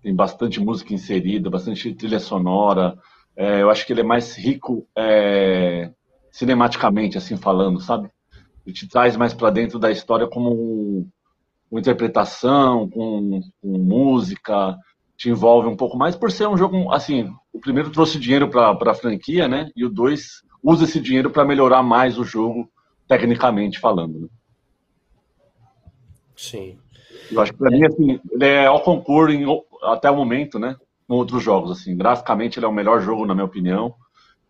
[0.02, 2.98] Tem bastante música inserida, bastante trilha sonora.
[3.36, 5.90] É, eu acho que ele é mais rico é,
[6.34, 8.10] cinematicamente, assim falando, sabe?
[8.66, 11.08] Ele te traz mais para dentro da história como
[11.70, 14.76] com interpretação, com, com música,
[15.16, 18.72] te envolve um pouco mais, por ser um jogo, assim, o primeiro trouxe dinheiro para
[18.72, 19.70] a franquia, né?
[19.76, 22.68] E o dois usa esse dinheiro para melhorar mais o jogo,
[23.06, 24.22] tecnicamente falando.
[24.22, 24.28] Né?
[26.36, 26.78] Sim.
[27.30, 27.78] Eu acho que para é.
[27.78, 29.44] mim, assim, ele é ao concurso em,
[29.84, 30.74] até o momento, né?
[31.06, 31.96] Com outros jogos, assim.
[31.96, 33.94] Graficamente, ele é o melhor jogo, na minha opinião.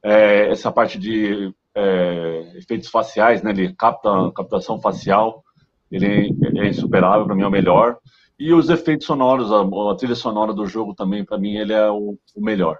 [0.02, 3.50] É, essa parte de é, efeitos faciais, né?
[3.50, 5.42] Ele capta captação facial,
[5.90, 7.98] ele é, é insuperável, para mim é o melhor.
[8.38, 11.88] E os efeitos sonoros, a, a trilha sonora do jogo também, para mim, ele é
[11.90, 12.78] o, o melhor.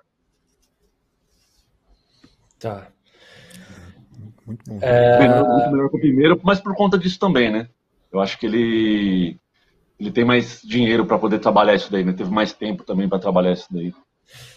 [2.58, 2.88] Tá.
[4.46, 4.78] Muito bom.
[4.80, 5.42] É...
[5.42, 7.68] Muito melhor que o primeiro, mas por conta disso também, né?
[8.12, 9.38] Eu acho que ele
[9.98, 12.12] ele tem mais dinheiro para poder trabalhar isso daí, né?
[12.12, 13.94] Teve mais tempo também para trabalhar isso daí.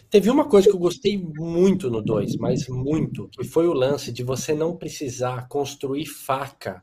[0.09, 4.11] Teve uma coisa que eu gostei muito no 2, mas muito, que foi o lance
[4.11, 6.81] de você não precisar construir faca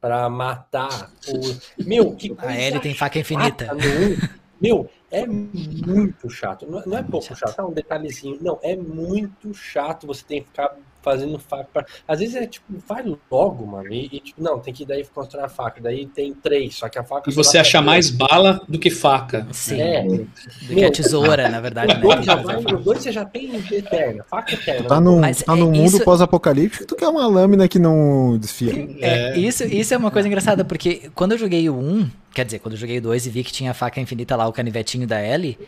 [0.00, 1.84] para matar o.
[1.84, 3.70] Meu, que A Ellie tem faca infinita.
[4.60, 6.66] Meu, é muito chato.
[6.66, 7.38] Não é, é pouco chato.
[7.38, 8.38] chato, é um detalhezinho.
[8.40, 11.68] Não, é muito chato você tem que ficar fazendo faca.
[11.72, 11.86] Pra...
[12.08, 13.92] Às vezes é tipo, vai logo, mano.
[13.92, 15.80] E, e, tipo, não, tem que daí construir a faca.
[15.80, 17.30] Daí tem três, só que a faca.
[17.30, 19.46] E você acha mais bala do que faca.
[19.52, 19.80] Sim.
[19.80, 20.02] É.
[20.02, 21.94] Do que a tesoura, na verdade.
[21.94, 22.00] Né?
[22.00, 24.88] Dois já vai, dois você já tem eterna, faca eterna.
[24.88, 26.04] Tá num, Mas tá é, mundo isso...
[26.04, 28.72] pós-apocalíptico, tu quer uma lâmina que não desfia.
[29.00, 32.44] É, é, Isso, isso é uma coisa engraçada, porque quando eu joguei o 1, quer
[32.44, 34.52] dizer, quando eu joguei o 2 e vi que tinha a faca infinita lá, o
[34.52, 35.58] canivetinho da Ellie,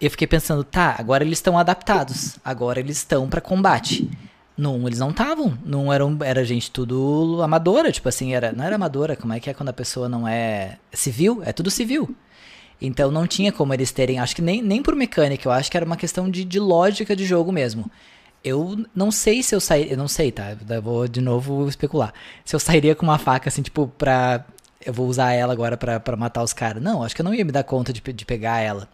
[0.00, 4.08] eu fiquei pensando, tá, agora eles estão adaptados, agora eles estão para combate.
[4.58, 5.56] 1 eles não estavam.
[5.64, 5.92] No 1
[6.24, 9.68] era, gente tudo amadora, tipo assim, era, não era amadora, como é que é quando
[9.68, 11.42] a pessoa não é civil?
[11.44, 12.14] É tudo civil.
[12.80, 15.76] Então não tinha como eles terem, acho que nem, nem por mecânica, eu acho que
[15.76, 17.90] era uma questão de, de lógica de jogo mesmo.
[18.44, 20.56] Eu não sei se eu sairia, eu não sei, tá?
[20.68, 22.12] Eu vou de novo especular.
[22.44, 24.44] Se eu sairia com uma faca assim, tipo, pra.
[24.84, 26.80] Eu vou usar ela agora pra, pra matar os caras.
[26.82, 28.88] Não, acho que eu não ia me dar conta de, de pegar ela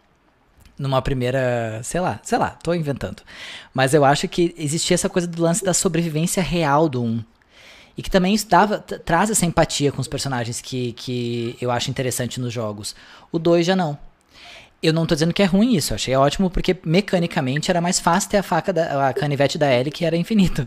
[0.78, 3.22] numa primeira, sei lá, sei lá, tô inventando.
[3.72, 7.24] Mas eu acho que existia essa coisa do lance da sobrevivência real do 1.
[7.96, 12.40] E que também dava, traz essa empatia com os personagens que, que eu acho interessante
[12.40, 12.96] nos jogos.
[13.30, 13.98] O 2 já não.
[14.82, 18.00] Eu não tô dizendo que é ruim isso, eu achei ótimo porque mecanicamente era mais
[18.00, 20.66] fácil ter a faca da a canivete da Ellie que era infinito.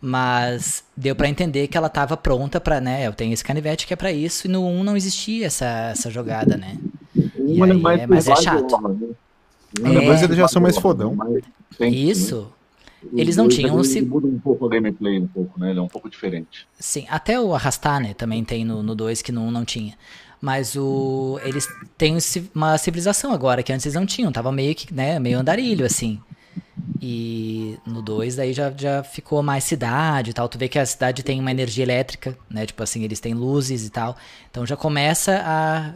[0.00, 3.92] Mas deu para entender que ela tava pronta para, né, eu tenho esse canivete que
[3.94, 6.76] é para isso e no 1 não existia essa, essa jogada, né?
[7.46, 8.80] E aí, é, mas é chato.
[8.80, 9.08] Né?
[9.80, 11.16] É, Depois eles já são mais fodão.
[11.80, 12.48] Isso.
[13.14, 13.74] Eles não tinham.
[13.74, 14.00] Ele se...
[14.00, 15.70] muda um pouco o gameplay, um pouco, né?
[15.70, 16.66] Ele é um pouco diferente.
[16.78, 18.14] Sim, até o arrastar, né?
[18.14, 19.94] Também tem no 2 que no 1 não tinha.
[20.40, 22.16] Mas o eles têm
[22.54, 24.30] uma civilização agora, que antes eles não tinham.
[24.30, 25.18] Tava meio que, né?
[25.18, 26.20] Meio andarilho, assim.
[27.00, 30.48] E no 2 daí já, já ficou mais cidade e tal.
[30.48, 32.66] Tu vê que a cidade tem uma energia elétrica, né?
[32.66, 34.16] Tipo assim, eles têm luzes e tal.
[34.50, 35.92] Então já começa a,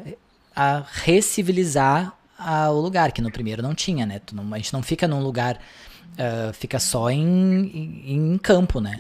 [0.56, 4.20] a recivilizar a, o lugar, que no primeiro não tinha, né?
[4.32, 5.60] Não, a gente não fica num lugar,
[6.12, 8.96] uh, fica só em, em, em campo, né?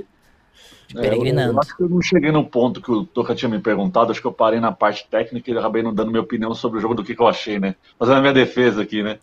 [0.94, 1.40] peregrinando.
[1.40, 3.58] É, eu, eu, acho que eu não cheguei no ponto que o Toca tinha me
[3.58, 6.78] perguntado, acho que eu parei na parte técnica e acabei não dando minha opinião sobre
[6.78, 7.74] o jogo do que, que eu achei, né?
[7.98, 9.18] Fazendo a minha defesa aqui, né?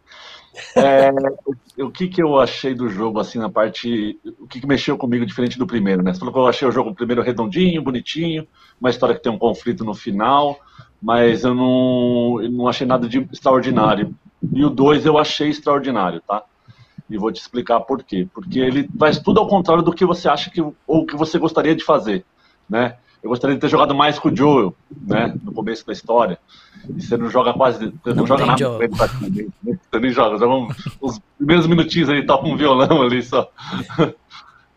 [0.75, 1.11] É,
[1.77, 4.19] o, o, que, que eu achei do jogo, assim, na parte.
[4.39, 6.13] O que, que mexeu comigo diferente do primeiro, né?
[6.13, 8.47] Você falou que eu achei o jogo primeiro redondinho, bonitinho,
[8.79, 10.59] uma história que tem um conflito no final,
[11.03, 14.15] mas eu não, eu não achei nada de extraordinário.
[14.53, 16.43] E o 2 eu achei extraordinário, tá?
[17.09, 18.25] E vou te explicar por quê.
[18.33, 21.75] Porque ele faz tudo ao contrário do que você acha que ou que você gostaria
[21.75, 22.23] de fazer,
[22.69, 22.95] né?
[23.21, 24.73] Eu gostaria de ter jogado mais com o Joel,
[25.05, 25.35] né?
[25.43, 26.39] No começo da história.
[26.89, 29.49] E você não joga quase, você não, não joga nada com ele praticamente.
[29.61, 29.79] Né?
[29.91, 30.69] Você nem joga, joga um,
[31.01, 33.49] os primeiros minutinhos aí, toca um violão ali só.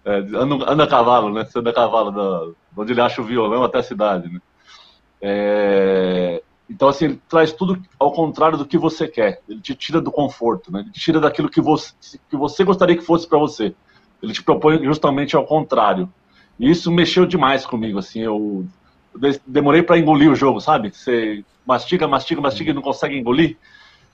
[0.08, 1.44] É, anda, anda a cavalo, né?
[1.44, 4.40] Você anda a cavalo da, onde ele acha o violão até a cidade, né?
[5.28, 9.40] É, então, assim, ele traz tudo ao contrário do que você quer.
[9.48, 10.80] Ele te tira do conforto, né?
[10.80, 11.92] Ele te tira daquilo que você,
[12.30, 13.74] que você gostaria que fosse para você.
[14.22, 16.08] Ele te propõe justamente ao contrário.
[16.60, 18.64] E isso mexeu demais comigo, assim, eu
[19.46, 20.90] demorei para engolir o jogo, sabe?
[20.90, 23.56] Você mastiga, mastiga, mastiga e não consegue engolir.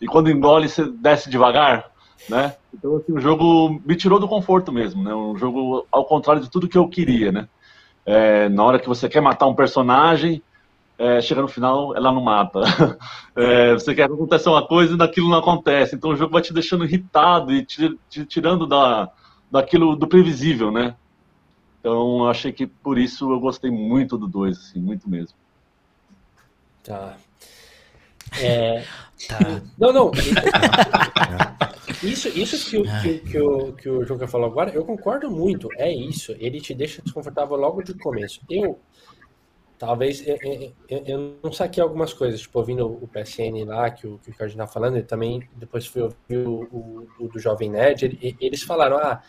[0.00, 1.90] E quando engole, você desce devagar,
[2.28, 2.54] né?
[2.72, 5.14] Então, assim, o jogo me tirou do conforto mesmo, né?
[5.14, 7.48] Um jogo ao contrário de tudo que eu queria, né?
[8.06, 10.42] É, na hora que você quer matar um personagem,
[10.98, 12.60] é, chega no final, ela não mata.
[13.34, 15.94] É, você quer que aconteça uma coisa e daquilo não acontece.
[15.94, 19.10] Então o jogo vai te deixando irritado e te, te tirando da,
[19.50, 20.94] daquilo do previsível, né?
[21.80, 25.34] Então achei que por isso eu gostei muito do 2, assim, muito mesmo.
[26.84, 27.16] Tá.
[28.38, 28.84] É...
[29.26, 29.38] tá.
[29.78, 30.10] Não, não.
[32.02, 35.68] Isso, isso que, o, que, que, o, que o João falou agora, eu concordo muito.
[35.76, 36.34] É isso.
[36.38, 38.40] Ele te deixa desconfortável logo de começo.
[38.50, 38.78] Eu
[39.82, 40.38] talvez eu,
[40.88, 44.56] eu, eu, não saquei algumas coisas, tipo, ouvindo o PSN lá, que o, que o
[44.56, 48.96] tá falando, e também depois fui ouvir o, o, do Jovem Nerd, ele, eles falaram,
[48.98, 49.20] ah,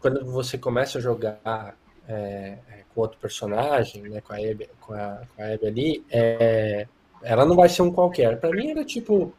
[0.00, 1.76] quando você começa a jogar
[2.08, 6.88] é, é, com outro personagem, né, com a Abby, com a, com a ali, é,
[7.22, 8.40] ela não vai ser um qualquer.
[8.40, 9.32] Pra mim era tipo, o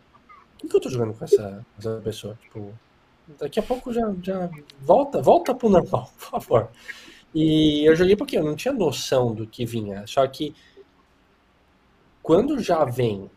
[0.59, 2.37] que, que eu tô jogando com essa, essa pessoa?
[2.39, 2.71] Tipo,
[3.39, 4.47] daqui a pouco já, já
[4.79, 6.69] volta, volta pro normal, por favor.
[7.35, 10.07] E eu joguei porque eu não tinha noção do que vinha.
[10.07, 10.55] Só que
[12.23, 13.29] quando já vem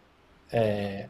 [0.52, 1.08] é,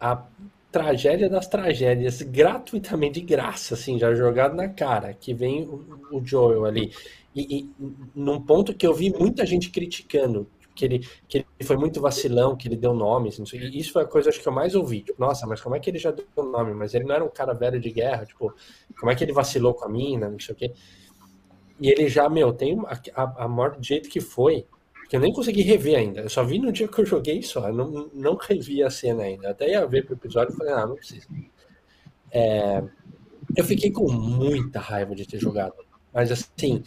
[0.00, 0.24] a
[0.70, 6.24] tragédia das tragédias, gratuitamente de graça, assim, já jogado na cara, que vem o, o
[6.24, 6.92] Joel ali.
[7.34, 7.70] E, e,
[8.14, 12.56] num ponto que eu vi muita gente criticando, que ele, que ele foi muito vacilão,
[12.56, 14.74] que ele deu nomes, não sei, e isso foi a coisa acho que eu mais
[14.74, 15.02] ouvi.
[15.02, 16.72] Tipo, nossa, mas como é que ele já deu nome?
[16.74, 18.52] Mas ele não era um cara velho de guerra, tipo,
[18.98, 20.72] como é que ele vacilou com a mina, não sei o quê.
[21.80, 22.78] E ele já, meu, tem
[23.14, 24.66] a, a, morte do jeito que foi,
[25.08, 26.20] que eu nem consegui rever ainda.
[26.22, 27.68] Eu só vi no dia que eu joguei só.
[27.68, 29.50] Eu não, não revi a cena ainda.
[29.50, 31.26] Até ia ver pro episódio e falei, ah, não precisa.
[32.30, 32.82] É,
[33.56, 35.74] eu fiquei com muita raiva de ter jogado.
[36.12, 36.82] Mas assim,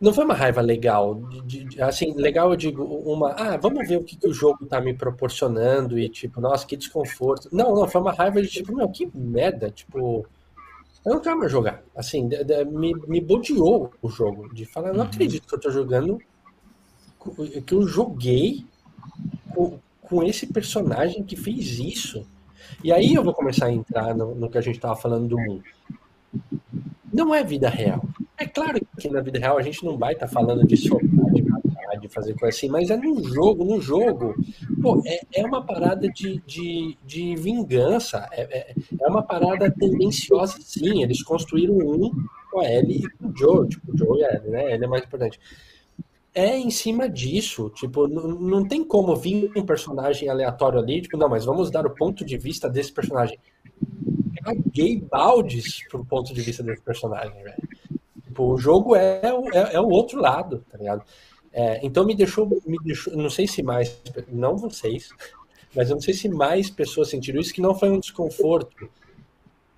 [0.00, 1.14] não foi uma raiva legal.
[1.44, 4.66] De, de, assim, legal eu digo, uma, ah, vamos ver o que, que, o jogo
[4.66, 7.48] tá me proporcionando e tipo, nossa, que desconforto.
[7.52, 10.26] Não, não, foi uma raiva de tipo, meu, que merda, tipo,
[11.04, 11.82] eu não quero mais jogar.
[11.94, 15.06] Assim, de, de, me, me bodeou o jogo, de falar, não uhum.
[15.06, 16.18] acredito que eu tô jogando
[17.66, 18.66] que eu joguei
[19.54, 22.26] com, com, esse personagem que fez isso.
[22.82, 25.38] E aí eu vou começar a entrar no, no que a gente estava falando do
[25.38, 25.62] mundo.
[27.12, 28.04] Não é vida real.
[28.36, 31.30] É claro que na vida real a gente não vai estar tá falando de soprar,
[32.08, 34.34] de fazer coisa assim, mas é no jogo, no jogo.
[34.80, 40.56] Pô, é, é uma parada de, de, de vingança, é, é, é uma parada tendenciosa,
[40.60, 41.02] sim.
[41.02, 42.10] Eles construíram um
[42.50, 44.74] com a Ellie e com o Joe, tipo, o Joe e a Ellie, né?
[44.74, 45.40] Ele é mais importante
[46.34, 47.70] é em cima disso.
[47.70, 51.94] Tipo, não tem como vir um personagem aleatório ali, tipo, não, mas vamos dar o
[51.94, 53.38] ponto de vista desse personagem.
[54.42, 57.68] Caguei baldes pro ponto de vista desse personagem, velho.
[58.24, 59.20] Tipo, o jogo é,
[59.52, 61.04] é, é, o outro lado, tá ligado?
[61.56, 65.08] É, então me deixou, me deixou, não sei se mais, não vocês,
[65.72, 68.90] mas eu não sei se mais pessoas sentiram isso, que não foi um desconforto.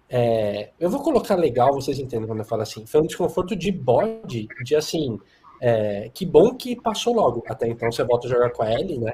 [0.09, 2.87] É, eu vou colocar legal, vocês entendem quando eu falo assim.
[2.87, 5.21] Foi um desconforto de bode, de assim,
[5.61, 7.45] é, que bom que passou logo.
[7.47, 9.13] Até então você volta a jogar com a Ellie, né?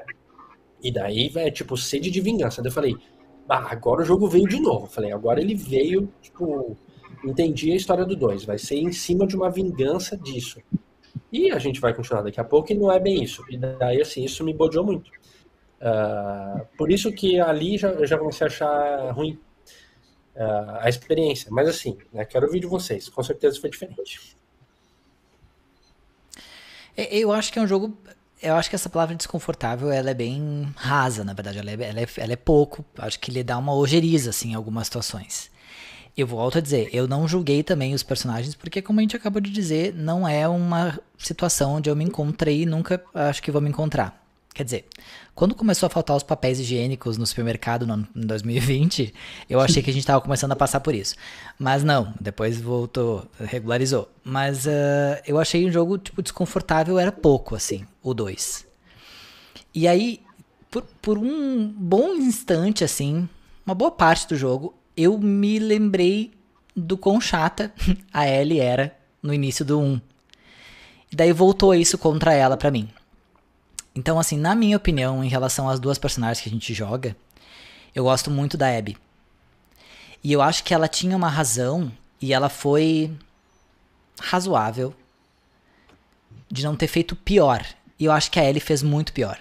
[0.81, 2.61] E daí, é tipo, sede de vingança.
[2.61, 2.95] Daí eu falei,
[3.49, 4.85] ah, agora o jogo veio de novo.
[4.85, 6.77] Eu falei, agora ele veio, tipo,
[7.25, 8.45] entendi a história do 2.
[8.45, 10.61] Vai ser em cima de uma vingança disso.
[11.33, 13.43] E a gente vai continuar daqui a pouco e não é bem isso.
[13.49, 15.09] E daí, assim, isso me bodeou muito.
[15.81, 19.39] Uh, por isso que ali já, eu já comecei a achar ruim
[20.35, 21.49] uh, a experiência.
[21.49, 23.09] Mas assim, né, quero ouvir de vocês.
[23.09, 24.37] Com certeza foi diferente.
[26.95, 27.97] É, eu acho que é um jogo.
[28.39, 31.57] Eu acho que essa palavra desconfortável ela é bem rasa, na verdade.
[31.57, 32.85] Ela é, ela é, ela é pouco.
[32.99, 35.49] Acho que lhe dá uma ojeriza, assim, em algumas situações.
[36.15, 39.41] Eu volto a dizer, eu não julguei também os personagens, porque, como a gente acabou
[39.41, 43.61] de dizer, não é uma situação onde eu me encontrei e nunca acho que vou
[43.61, 44.23] me encontrar.
[44.53, 44.85] Quer dizer,
[45.33, 49.11] quando começou a faltar os papéis higiênicos no supermercado no, em 2020,
[49.49, 51.15] eu achei que a gente estava começando a passar por isso.
[51.57, 54.07] Mas não, depois voltou, regularizou.
[54.23, 54.69] Mas uh,
[55.25, 58.67] eu achei um jogo, tipo, desconfortável, era pouco, assim, o 2.
[59.73, 60.21] E aí,
[60.69, 63.27] por, por um bom instante, assim,
[63.65, 66.31] uma boa parte do jogo, eu me lembrei
[66.75, 67.73] do quão chata
[68.13, 70.01] a Ellie era no início do 1.
[71.11, 72.89] E daí voltou isso contra ela para mim.
[73.95, 77.15] Então, assim, na minha opinião, em relação às duas personagens que a gente joga,
[77.93, 78.97] eu gosto muito da Abby.
[80.23, 83.11] E eu acho que ela tinha uma razão e ela foi
[84.19, 84.93] razoável
[86.49, 87.63] de não ter feito pior.
[87.99, 89.39] E eu acho que a Ellie fez muito pior.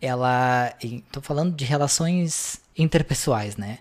[0.00, 0.72] Ela.
[1.10, 3.78] Tô falando de relações interpessoais, né?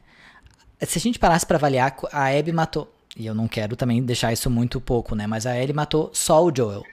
[0.81, 2.91] Se a gente parasse para avaliar, a Abby matou.
[3.17, 5.27] E eu não quero também deixar isso muito pouco, né?
[5.27, 6.83] Mas a Ellie matou só o Joel.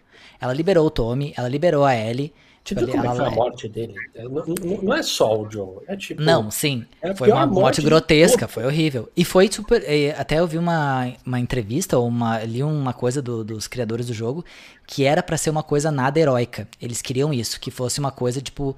[0.41, 2.33] Ela liberou o Tommy, ela liberou a Ellie
[2.67, 3.95] Tipo, viu como é foi a morte dele?
[4.17, 4.45] Não,
[4.83, 6.21] não, é só o Joe, é tipo...
[6.21, 9.09] Não, sim, é foi uma morte, morte grotesca, foi horrível.
[9.17, 9.85] E foi super...
[10.19, 14.13] Até eu vi uma, uma entrevista, ou uma, li uma coisa do, dos criadores do
[14.13, 14.45] jogo,
[14.85, 16.67] que era para ser uma coisa nada heróica.
[16.83, 18.75] Eles queriam isso, que fosse uma coisa, tipo...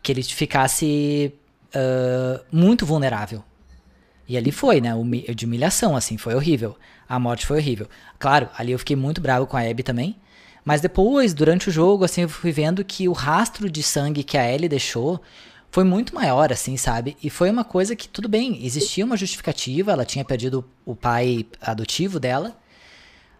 [0.00, 1.34] Que ele ficasse
[1.74, 3.42] uh, muito vulnerável.
[4.28, 4.90] E ali foi, né?
[5.34, 6.76] De humilhação, assim, foi horrível.
[7.08, 7.88] A morte foi horrível.
[8.18, 10.16] Claro, ali eu fiquei muito bravo com a Abby também.
[10.64, 14.36] Mas depois, durante o jogo, assim, eu fui vendo que o rastro de sangue que
[14.36, 15.20] a Ellie deixou
[15.70, 17.16] foi muito maior, assim, sabe?
[17.22, 21.46] E foi uma coisa que, tudo bem, existia uma justificativa, ela tinha perdido o pai
[21.60, 22.56] adotivo dela,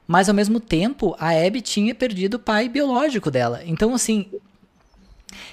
[0.07, 3.63] Mas ao mesmo tempo, a Abby tinha perdido o pai biológico dela.
[3.65, 4.27] Então, assim,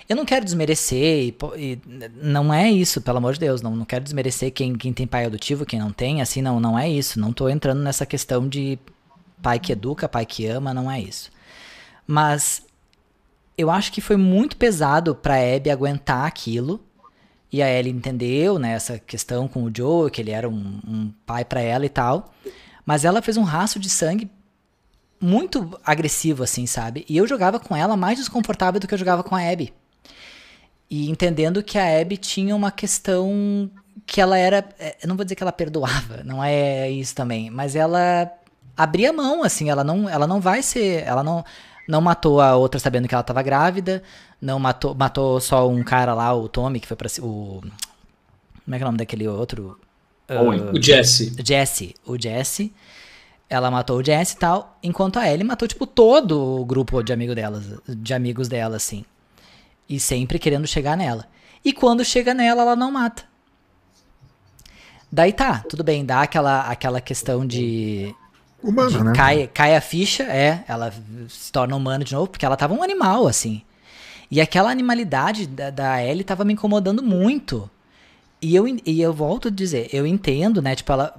[0.08, 1.80] eu não quero desmerecer, e, e,
[2.22, 5.26] não é isso, pelo amor de Deus, não, não quero desmerecer quem, quem tem pai
[5.26, 7.20] adotivo, quem não tem, assim, não, não é isso.
[7.20, 8.78] Não tô entrando nessa questão de
[9.42, 11.32] pai que educa, pai que ama, não é isso.
[12.06, 12.64] Mas
[13.58, 16.80] eu acho que foi muito pesado pra Abby aguentar aquilo.
[17.52, 21.14] E a Ellie entendeu, né, essa questão com o Joe, que ele era um, um
[21.24, 22.34] pai para ela e tal.
[22.84, 24.30] Mas ela fez um rastro de sangue
[25.24, 27.06] muito agressivo, assim, sabe?
[27.08, 29.74] E eu jogava com ela mais desconfortável do que eu jogava com a Abby.
[30.90, 33.70] E entendendo que a Abby tinha uma questão
[34.06, 34.68] que ela era.
[34.78, 38.32] É, eu não vou dizer que ela perdoava, não é isso também, mas ela
[38.76, 41.04] abria mão, assim, ela não, ela não vai ser.
[41.04, 41.44] Ela não
[41.88, 44.02] não matou a outra sabendo que ela estava grávida,
[44.42, 47.62] não matou, matou só um cara lá, o Tommy, que foi para o
[48.66, 49.78] como é que é o nome daquele outro?
[50.30, 51.36] Uh, o Jesse.
[51.46, 52.74] Jesse, o Jesse.
[53.54, 57.14] Ela matou o Jesse e tal, enquanto a Ellie matou tipo todo o grupo de
[57.14, 59.06] amigos delas, de amigos dela assim.
[59.88, 61.28] E sempre querendo chegar nela.
[61.64, 63.24] E quando chega nela, ela não mata.
[65.12, 68.16] Daí tá, tudo bem, dá aquela aquela questão de
[68.64, 69.14] Humana, né?
[69.14, 70.92] Cai, cai a ficha, é, ela
[71.28, 73.62] se torna humana de novo, porque ela tava um animal, assim.
[74.32, 77.70] E aquela animalidade da, da Ellie tava me incomodando muito.
[78.42, 80.76] E eu, e eu volto a dizer, eu entendo, né?
[80.76, 81.14] Tipo, ela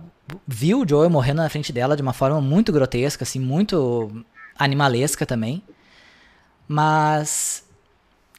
[0.47, 4.25] viu o Joel morrendo na frente dela de uma forma muito grotesca, assim, muito
[4.59, 5.63] animalesca também.
[6.67, 7.63] Mas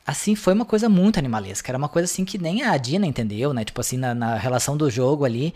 [0.07, 1.71] assim, foi uma coisa muito animalesca.
[1.71, 3.65] Era uma coisa assim que nem a Dina entendeu, né?
[3.65, 5.53] Tipo assim, na, na relação do jogo ali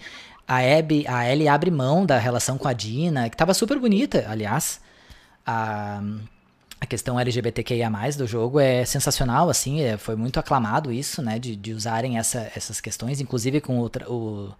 [0.49, 4.25] a Abby, a Ellie abre mão da relação com a Dina, que estava super bonita,
[4.27, 4.81] aliás.
[5.45, 6.01] A,
[6.81, 11.55] a questão LGBTQIA+, do jogo é sensacional, assim, é, foi muito aclamado isso, né, de,
[11.55, 14.51] de usarem essa, essas questões, inclusive com o, o,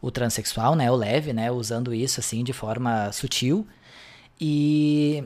[0.00, 3.66] o transexual, né, o Leve, né, usando isso, assim, de forma sutil.
[4.40, 5.22] E...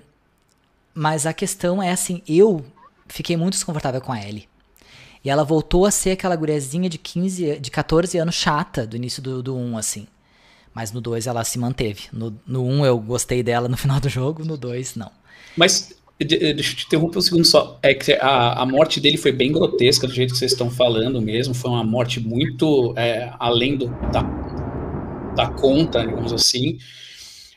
[0.93, 2.64] Mas a questão é, assim, eu
[3.09, 4.49] fiquei muito desconfortável com a Ellie.
[5.25, 9.22] E ela voltou a ser aquela guriazinha de 15, de 14 anos chata do início
[9.22, 10.07] do, do 1, assim.
[10.75, 12.03] Mas no 2 ela se manteve.
[12.12, 15.11] No, no 1 eu gostei dela no final do jogo, no 2 não.
[15.57, 17.79] Mas deixa eu te interromper um segundo só.
[17.83, 21.22] É que a, a morte dele foi bem grotesca, do jeito que vocês estão falando
[21.22, 21.55] mesmo.
[21.55, 24.22] Foi uma morte muito é, além do, da,
[25.35, 26.78] da conta, digamos assim.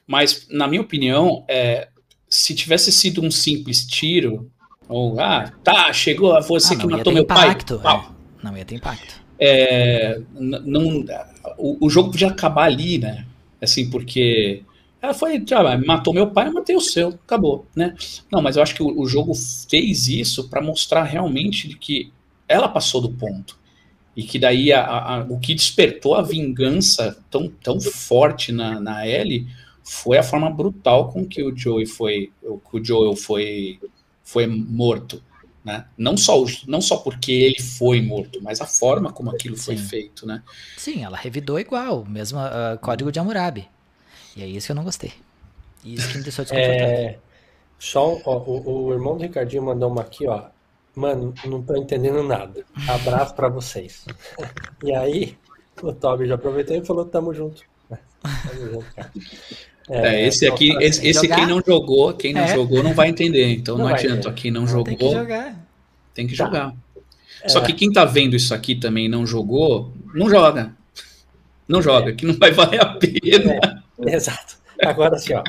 [0.06, 1.90] Mas, na minha opinião, é,
[2.30, 4.50] se tivesse sido um simples tiro,
[4.88, 7.96] ou, ah, tá, chegou, você ah, que matou meu impacto, pai.
[7.96, 8.18] É.
[8.44, 9.22] Não ia ter impacto.
[9.40, 11.06] É, não,
[11.58, 13.26] o, o, jogo podia acabar ali, né?
[13.62, 14.64] Assim, porque
[15.02, 17.94] ela foi, ah, matou meu pai, eu matei o seu, acabou, né?
[18.32, 19.34] Não, mas eu acho que o, o jogo
[19.70, 22.12] fez isso para mostrar realmente que
[22.48, 23.58] ela passou do ponto.
[24.18, 29.08] E que daí a, a, o que despertou a vingança tão, tão forte na, na
[29.08, 29.48] Ellie
[29.84, 33.80] foi a forma brutal com que o Joey foi, que o Joel foi
[34.24, 35.24] foi morto.
[35.64, 35.86] Né?
[35.98, 39.64] Não, só, não só porque ele foi morto, mas a forma como aquilo Sim.
[39.64, 40.26] foi feito.
[40.26, 40.42] Né?
[40.78, 43.68] Sim, ela revidou igual, mesmo uh, código de Hammurabi.
[44.36, 45.14] E é isso que eu não gostei.
[45.84, 46.88] E isso que me deixou desconfortável.
[46.88, 47.18] É,
[47.80, 50.46] só, ó, o, o, irmão do Ricardinho mandou uma aqui, ó.
[50.98, 52.66] Mano, não tô entendendo nada.
[52.88, 54.04] Abraço para vocês.
[54.84, 55.38] e aí,
[55.80, 57.62] o Toby já aproveitou e falou: tamo junto.
[57.88, 59.12] Tamo junto, cara.
[59.90, 62.48] É, é, esse aqui, esse, esse quem não jogou, quem não é.
[62.48, 63.48] jogou não vai entender.
[63.52, 64.34] Então não, não adianta.
[64.34, 64.86] Quem não, jogou.
[64.86, 65.68] Tem que jogar.
[66.16, 66.46] Tem que tá.
[66.46, 66.76] jogar.
[67.44, 67.48] É.
[67.48, 70.76] Só que quem tá vendo isso aqui também e não jogou, não joga.
[71.68, 73.84] Não joga, que não vai valer a pena.
[74.00, 74.58] É, exato.
[74.82, 75.44] Agora assim, ó.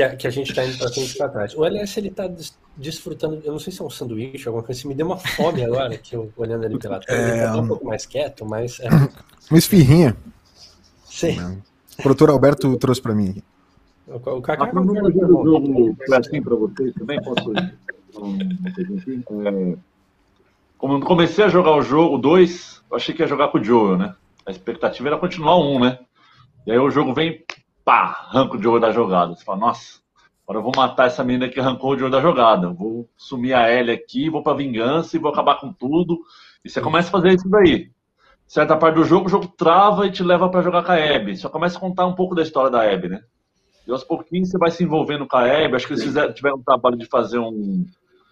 [0.00, 1.54] Que a, que a gente tá indo pra frente e pra trás.
[1.54, 4.80] O LS ele tá des, desfrutando, eu não sei se é um sanduíche, alguma coisa
[4.80, 7.20] assim, me deu uma fome agora, que eu olhando ele pela tela.
[7.20, 8.80] Ele tá um pouco mais quieto, mas.
[8.80, 8.88] É...
[9.50, 10.16] Uma esfirrinha.
[11.04, 11.60] Sim.
[11.98, 13.42] O produtor Alberto trouxe para mim.
[14.06, 17.22] O, o Kaká a cronologia do jogo foi assim para vocês também?
[17.22, 17.74] Posso é,
[20.78, 23.98] como comecei a jogar o jogo 2, eu achei que ia jogar com o Joel,
[23.98, 24.14] né?
[24.46, 25.98] A expectativa era continuar um, né?
[26.66, 27.44] E aí o jogo vem,
[27.90, 29.34] pá, arranca o da jogada.
[29.34, 29.98] Você fala, nossa,
[30.44, 32.68] agora eu vou matar essa menina que arrancou o Joel da jogada.
[32.68, 36.20] Vou sumir a Ellie aqui, vou pra vingança e vou acabar com tudo.
[36.64, 37.90] E você começa a fazer isso daí
[38.46, 41.36] certa parte do jogo, o jogo trava e te leva para jogar com a Abby.
[41.36, 43.20] Só começa a contar um pouco da história da Abby, né?
[43.86, 45.76] E aos pouquinhos você vai se envolvendo com a Abby.
[45.76, 47.86] Acho que eles fizeram, tiveram um trabalho de fazer um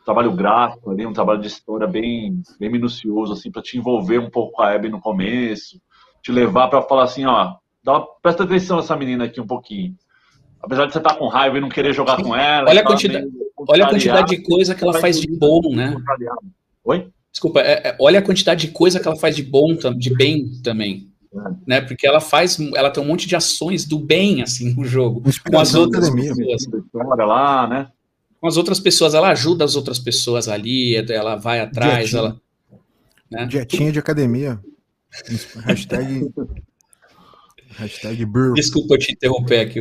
[0.05, 4.29] trabalho gráfico ali, um trabalho de história bem, bem minucioso, assim, para te envolver um
[4.29, 5.81] pouco com a Abby no começo,
[6.21, 7.55] te levar para falar assim, ó,
[7.89, 9.97] dá, presta atenção nessa menina aqui um pouquinho.
[10.61, 12.69] Apesar de você estar tá com raiva e não querer jogar com ela.
[12.69, 13.27] Olha a, quantidade,
[13.57, 15.97] olha a quantidade de coisa que ela faz de bom, né?
[16.85, 17.09] Oi?
[17.33, 20.51] Desculpa, é, é, olha a quantidade de coisa que ela faz de bom, de bem
[20.63, 21.09] também.
[21.67, 21.81] né?
[21.81, 25.59] Porque ela faz, ela tem um monte de ações do bem assim no jogo, com
[25.59, 26.35] as outras academia.
[26.35, 26.67] pessoas.
[26.93, 27.89] lá, né?
[28.41, 32.21] Com as outras pessoas, ela ajuda as outras pessoas ali, ela vai atrás, Dietinha.
[32.21, 32.41] ela
[33.31, 33.47] né?
[33.47, 34.61] Dietinha de academia.
[35.65, 36.31] Hashtag
[37.79, 38.55] Hashtag burro.
[38.55, 39.81] Desculpa te interromper aqui,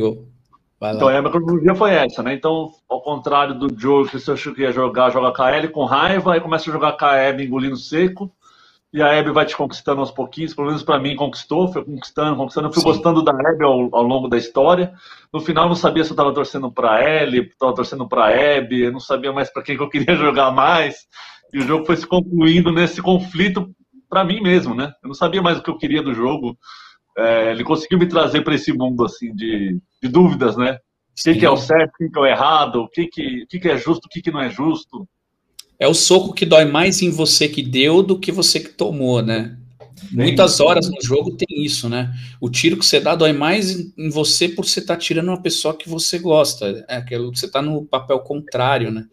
[0.80, 2.34] então, a minha cronologia foi essa, né?
[2.34, 5.68] Então, ao contrário do Joe, que você achou que ia jogar, joga com a Ellie
[5.68, 8.30] com raiva, aí começa a jogar com a Abby engolindo seco,
[8.92, 12.36] e a Abby vai te conquistando aos pouquinhos, pelo menos para mim conquistou, foi conquistando,
[12.36, 12.88] conquistando, eu fui Sim.
[12.88, 14.92] gostando da Abby ao, ao, longo da história.
[15.32, 18.92] No final, não sabia se eu estava torcendo para Ellie, estava torcendo para Abby, eu
[18.92, 21.08] não sabia mais para quem que eu queria jogar mais,
[21.52, 23.68] e o jogo foi se concluindo nesse conflito
[24.08, 24.92] para mim mesmo, né?
[25.02, 26.56] Eu não sabia mais o que eu queria do jogo
[27.18, 30.72] é, ele conseguiu me trazer para esse mundo assim de, de dúvidas, né?
[30.72, 33.42] O que, que, é o certo, o que, que é o errado, o que, que,
[33.42, 35.06] o que, que é justo, o que, que não é justo.
[35.76, 39.20] É o soco que dói mais em você que deu do que você que tomou,
[39.20, 39.58] né?
[40.12, 42.12] Muitas horas no jogo tem isso, né?
[42.40, 45.42] O tiro que você dá dói mais em você por você estar tá tirando uma
[45.42, 46.84] pessoa que você gosta.
[46.88, 49.06] É aquilo que você está no papel contrário, né?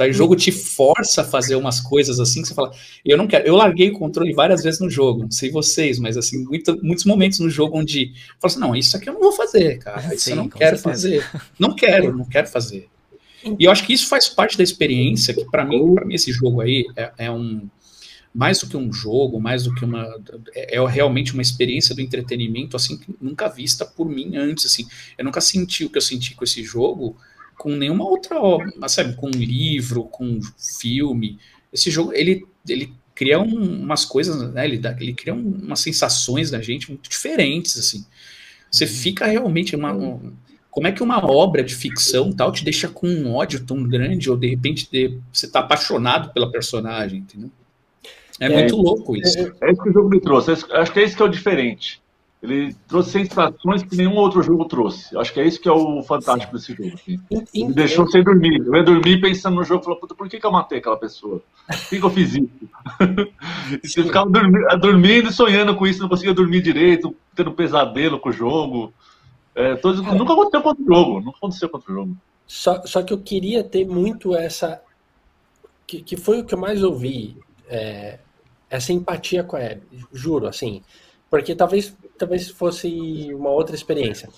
[0.00, 0.06] Tá?
[0.06, 2.72] O jogo te força a fazer umas coisas assim que você fala,
[3.04, 3.46] eu não quero.
[3.46, 7.04] Eu larguei o controle várias vezes no jogo, não sei vocês, mas assim, muito, muitos
[7.04, 8.08] momentos no jogo onde eu
[8.40, 10.14] falo assim, não, isso aqui eu não vou fazer, cara.
[10.14, 10.82] Isso Sim, eu não quero certeza.
[10.82, 11.30] fazer.
[11.58, 12.88] Não quero, não quero fazer.
[13.58, 16.32] E eu acho que isso faz parte da experiência, que para mim, para mim, esse
[16.32, 17.68] jogo aí é, é um
[18.34, 20.08] mais do que um jogo, mais do que uma
[20.54, 24.86] é, é realmente uma experiência do entretenimento assim nunca vista por mim antes assim.
[25.18, 27.18] Eu nunca senti o que eu senti com esse jogo
[27.60, 30.40] com nenhuma outra obra, sabe, com um livro, com um
[30.80, 31.38] filme.
[31.70, 35.80] Esse jogo, ele, ele cria um, umas coisas, né, ele, dá, ele cria um, umas
[35.80, 38.06] sensações da gente muito diferentes, assim.
[38.70, 38.90] Você uhum.
[38.90, 39.92] fica realmente uma...
[39.92, 40.32] Um,
[40.70, 44.30] como é que uma obra de ficção tal te deixa com um ódio tão grande
[44.30, 47.50] ou de repente de, você está apaixonado pela personagem, entendeu?
[48.40, 49.38] É, é muito louco isso.
[49.38, 50.52] É, é, isso que o jogo me trouxe.
[50.52, 52.00] Acho que é isso que é o diferente.
[52.42, 55.16] Ele trouxe sensações que nenhum outro jogo trouxe.
[55.18, 56.74] Acho que é isso que é o fantástico Sim.
[56.74, 57.18] desse jogo.
[57.42, 57.66] Assim.
[57.68, 58.62] Me deixou sem dormir.
[58.66, 61.42] Eu ia dormir pensando no jogo e puta, por que, que eu matei aquela pessoa?
[61.66, 62.48] Por que, que eu fiz isso?
[63.84, 68.18] e você ficava dormindo, dormindo e sonhando com isso, não conseguia dormir direito, tendo pesadelo
[68.18, 68.92] com o jogo.
[69.54, 70.14] É, todos, é.
[70.14, 71.20] Nunca aconteceu contra o jogo.
[71.20, 72.16] Nunca aconteceu contra o jogo.
[72.46, 74.80] Só, só que eu queria ter muito essa.
[75.86, 77.36] Que, que foi o que eu mais ouvi.
[77.68, 78.18] É,
[78.70, 80.06] essa empatia com a Abby.
[80.12, 80.82] Juro, assim.
[81.28, 84.28] Porque talvez, talvez fosse uma outra experiência.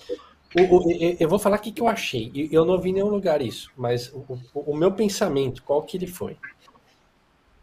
[0.57, 2.31] O, o, eu vou falar o que, eu achei.
[2.51, 6.07] Eu não vi em nenhum lugar isso, mas o, o meu pensamento, qual que ele
[6.07, 6.37] foi?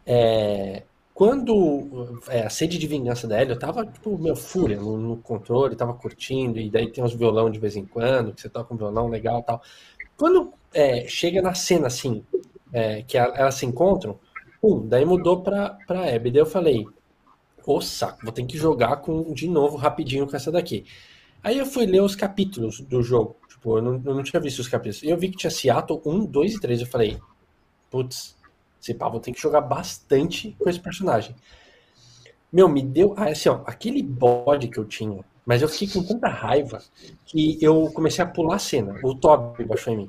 [0.05, 5.17] É, quando é, a sede de vingança da eu tava, tipo, meu, fúria no, no,
[5.17, 8.73] controle, tava curtindo, e daí tem uns violão de vez em quando, que você toca
[8.73, 9.61] um violão legal e tal.
[10.17, 12.23] Quando é, chega na cena, assim,
[12.71, 14.19] é, que elas se encontram,
[14.61, 16.29] um, daí mudou pra, pra Abby.
[16.31, 16.85] Daí eu falei,
[17.65, 20.85] o saco, vou ter que jogar com de novo rapidinho com essa daqui.
[21.43, 23.35] Aí eu fui ler os capítulos do jogo.
[23.47, 25.03] Tipo, eu não, eu não tinha visto os capítulos.
[25.03, 26.81] E eu vi que tinha Seattle 1, 2 e 3.
[26.81, 27.19] Eu falei,
[27.89, 28.35] putz,
[28.81, 31.35] esse pá, vou ter que jogar bastante com esse personagem.
[32.51, 33.13] Meu, me deu.
[33.17, 36.81] Assim, ó, aquele bode que eu tinha, mas eu fiquei com tanta raiva
[37.25, 38.99] que eu comecei a pular a cena.
[39.03, 40.07] O Toby baixou em mim.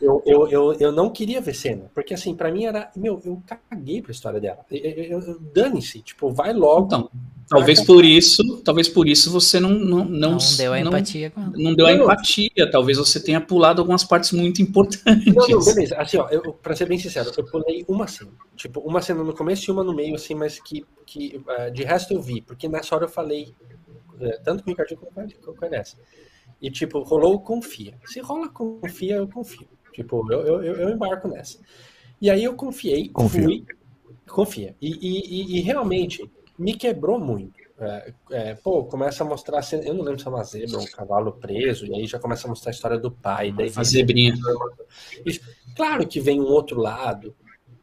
[0.00, 2.90] Eu, eu, eu, eu não queria ver cena, porque assim, para mim era.
[2.94, 4.58] Meu, eu caguei pra história dela.
[4.70, 6.86] Eu, eu, Dane-se, tipo, vai logo.
[6.86, 7.10] Então,
[7.48, 11.52] talvez por isso, talvez por isso você não não, não, não deu a empatia não,
[11.52, 12.70] não deu a empatia.
[12.70, 15.34] Talvez você tenha pulado algumas partes muito importantes.
[15.34, 15.96] Não, não, beleza.
[15.96, 18.30] Assim, ó, eu, pra ser bem sincero, eu pulei uma cena.
[18.54, 21.82] Tipo, uma cena no começo e uma no meio, assim, mas que, que uh, de
[21.82, 23.54] resto eu vi, porque nessa hora eu falei,
[24.44, 25.96] tanto com o Ricardinho como com a Nessa.
[26.60, 27.94] E, tipo, rolou confia.
[28.04, 29.68] Se rola confia, eu confio.
[29.92, 31.58] Tipo, eu, eu, eu embarco nessa.
[32.20, 33.42] E aí eu confiei, confia.
[33.42, 33.66] fui.
[34.28, 34.74] Confia.
[34.80, 37.54] E, e, e, realmente me quebrou muito.
[37.78, 39.60] É, é, pô, começa a mostrar.
[39.72, 42.50] Eu não lembro se é uma zebra, um cavalo preso, e aí já começa a
[42.50, 43.52] mostrar a história do pai.
[43.52, 44.34] Daí a zebrinha.
[45.74, 47.34] Claro que vem um outro lado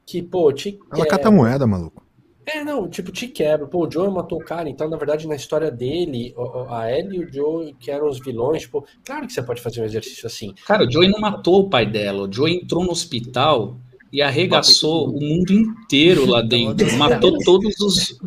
[0.05, 0.79] que, pô, te.
[0.91, 2.02] Ela cata moeda, maluco.
[2.45, 3.65] É, não, tipo, te quebra.
[3.67, 6.33] Pô, o Joe matou o cara, então, na verdade, na história dele,
[6.69, 9.81] a Ellie e o Joe, que eram os vilões, tipo, claro que você pode fazer
[9.81, 10.53] um exercício assim.
[10.65, 12.27] Cara, o Joe não matou o pai dela.
[12.27, 13.77] O Joe entrou no hospital
[14.11, 16.91] e arregaçou o mundo inteiro lá dentro.
[16.97, 18.19] matou todos os.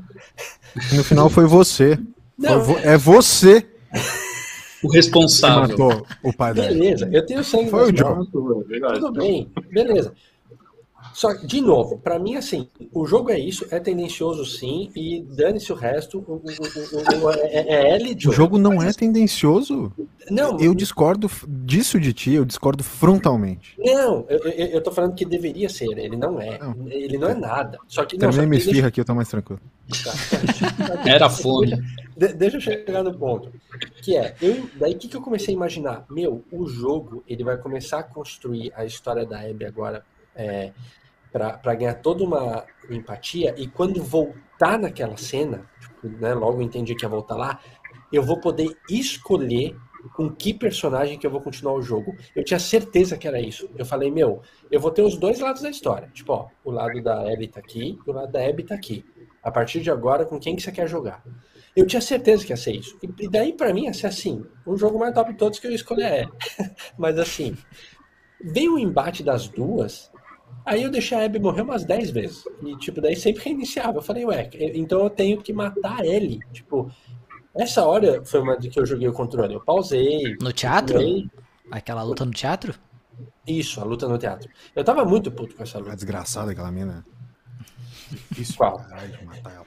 [0.93, 1.99] No final foi você.
[2.39, 2.61] Não.
[2.81, 3.67] É você.
[4.83, 5.77] O responsável.
[5.77, 6.69] Que matou o pai dela.
[6.69, 7.71] Beleza, eu tenho sangue.
[7.71, 8.27] Foi o Joe.
[8.31, 10.13] Tudo bem, beleza.
[11.17, 15.23] Só que, de novo, para mim, assim, o jogo é isso, é tendencioso sim, e
[15.23, 16.19] dane-se o resto.
[16.19, 19.91] O, o, o, é, é L O jogo não é tendencioso?
[20.31, 23.75] Não, eu discordo disso de ti, eu discordo frontalmente.
[23.79, 26.59] Não, eu, eu, eu tô falando que deveria ser, ele não é.
[26.59, 26.87] Não.
[26.87, 27.79] Ele não é nada.
[27.89, 28.89] Só que Também não, me esfirra deixa...
[28.89, 29.63] aqui, eu tô mais tranquilo.
[30.05, 30.13] Tá.
[31.11, 31.83] Era fome.
[32.15, 33.51] Deixa, deixa eu chegar no ponto.
[34.03, 36.05] Que é, eu, daí o que, que eu comecei a imaginar?
[36.11, 40.05] Meu, o jogo, ele vai começar a construir a história da Abby agora
[40.37, 40.73] é,
[41.37, 47.05] para ganhar toda uma empatia, e quando voltar naquela cena, tipo, né, logo entendi que
[47.05, 47.61] ia voltar lá,
[48.13, 49.77] eu vou poder escolher
[50.15, 52.17] com que personagem que eu vou continuar o jogo.
[52.35, 53.69] Eu tinha certeza que era isso.
[53.77, 56.09] Eu falei, meu, eu vou ter os dois lados da história.
[56.15, 59.05] Tipo, ó, o lado da Abby tá aqui e o lado da Abby tá aqui.
[59.43, 61.25] A partir de agora, com quem que você quer jogar?
[61.75, 62.99] Eu tinha certeza que ia ser isso.
[63.19, 64.45] E daí, para mim, ia ser assim.
[64.65, 66.27] O jogo mais top de todos que eu escolhi é.
[66.97, 67.57] Mas assim,
[68.41, 70.11] veio o embate das duas,
[70.67, 72.45] aí eu deixei a Abby morrer umas 10 vezes.
[72.63, 73.99] E, tipo, daí sempre reiniciava.
[73.99, 76.41] Eu falei, ué, então eu tenho que matar ele.
[76.53, 76.91] Tipo,
[77.55, 79.55] essa hora foi uma de que eu joguei o controle.
[79.55, 80.37] Eu pausei.
[80.41, 81.01] No teatro?
[81.71, 82.75] Aquela luta no teatro?
[83.47, 84.49] Isso, a luta no teatro.
[84.75, 85.93] Eu tava muito puto com essa luta.
[85.93, 87.07] É desgraçada aquela mina.
[88.31, 88.79] Difícil Qual?
[88.79, 89.67] de matar ela.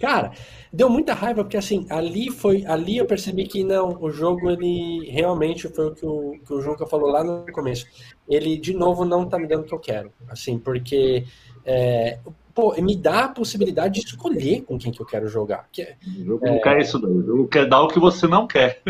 [0.00, 0.32] Cara,
[0.72, 5.08] deu muita raiva porque assim, ali foi, ali eu percebi que não, o jogo ele
[5.10, 7.86] realmente foi o que o, que o Junca falou lá no começo.
[8.28, 11.24] Ele de novo não tá me dando o que eu quero, assim, porque
[11.64, 12.18] é,
[12.54, 15.66] pô, me dá a possibilidade de escolher com quem que eu quero jogar.
[15.72, 16.50] Que, é, o jogo é...
[16.50, 17.10] não quer isso, não.
[17.10, 18.80] O jogo quer dar o que você não quer.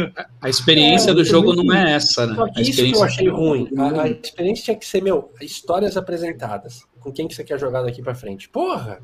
[0.40, 2.34] A experiência é, do jogo não é essa, né?
[2.34, 3.70] Só que isso que eu achei ruim.
[3.78, 6.82] A, a, experiência tinha que ser, meu, histórias apresentadas.
[7.00, 8.48] Com quem que você quer jogar daqui pra frente?
[8.48, 9.00] Porra!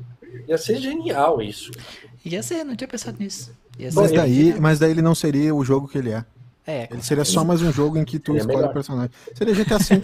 [0.47, 1.71] Ia ser genial isso.
[2.23, 3.51] Ia ser, não tinha pensado nisso.
[3.93, 6.23] Mas daí, mas daí ele não seria o jogo que ele é.
[6.65, 9.11] É, ele seria só mais um jogo em que tu escolhe o personagem.
[9.33, 10.01] Seria GTA V.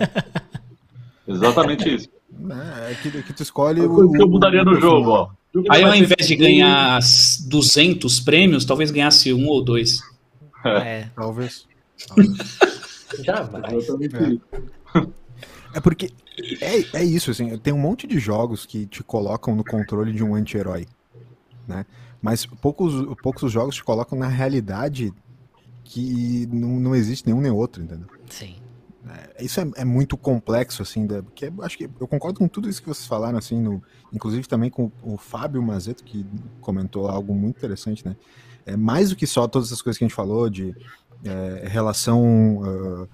[1.27, 2.09] Exatamente isso.
[2.32, 4.11] É, que, que tu escolhe o.
[4.11, 5.30] que eu mudaria no jogo, ó.
[5.69, 6.99] Aí ao invés de ganhar
[7.47, 10.01] 200 prêmios, talvez ganhasse um ou dois.
[10.63, 10.69] É.
[10.69, 11.11] é.
[11.15, 11.65] Talvez.
[13.23, 13.89] Jamais.
[14.93, 15.07] É.
[15.73, 16.11] é porque
[16.61, 20.23] é, é isso, assim, tem um monte de jogos que te colocam no controle de
[20.23, 20.86] um anti-herói,
[21.67, 21.86] né?
[22.21, 25.13] Mas poucos, poucos jogos te colocam na realidade
[25.84, 28.07] que não, não existe nenhum nem outro, entendeu?
[28.30, 28.55] Sim.
[29.09, 32.69] É, isso é, é, muito complexo, assim, da, porque acho que eu concordo com tudo
[32.69, 33.81] isso que vocês falaram, assim, no,
[34.11, 36.25] inclusive também com o Fábio Mazeto, que
[36.61, 38.15] comentou algo muito interessante, né?
[38.65, 40.75] É mais do que só todas as coisas que a gente falou de
[41.23, 43.09] é, relação uh,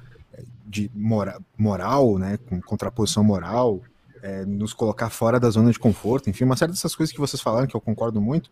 [0.65, 3.81] de mora, moral, né, com contraposição moral,
[4.23, 7.41] é, nos colocar fora da zona de conforto, enfim, uma série dessas coisas que vocês
[7.41, 8.49] falaram que eu concordo muito.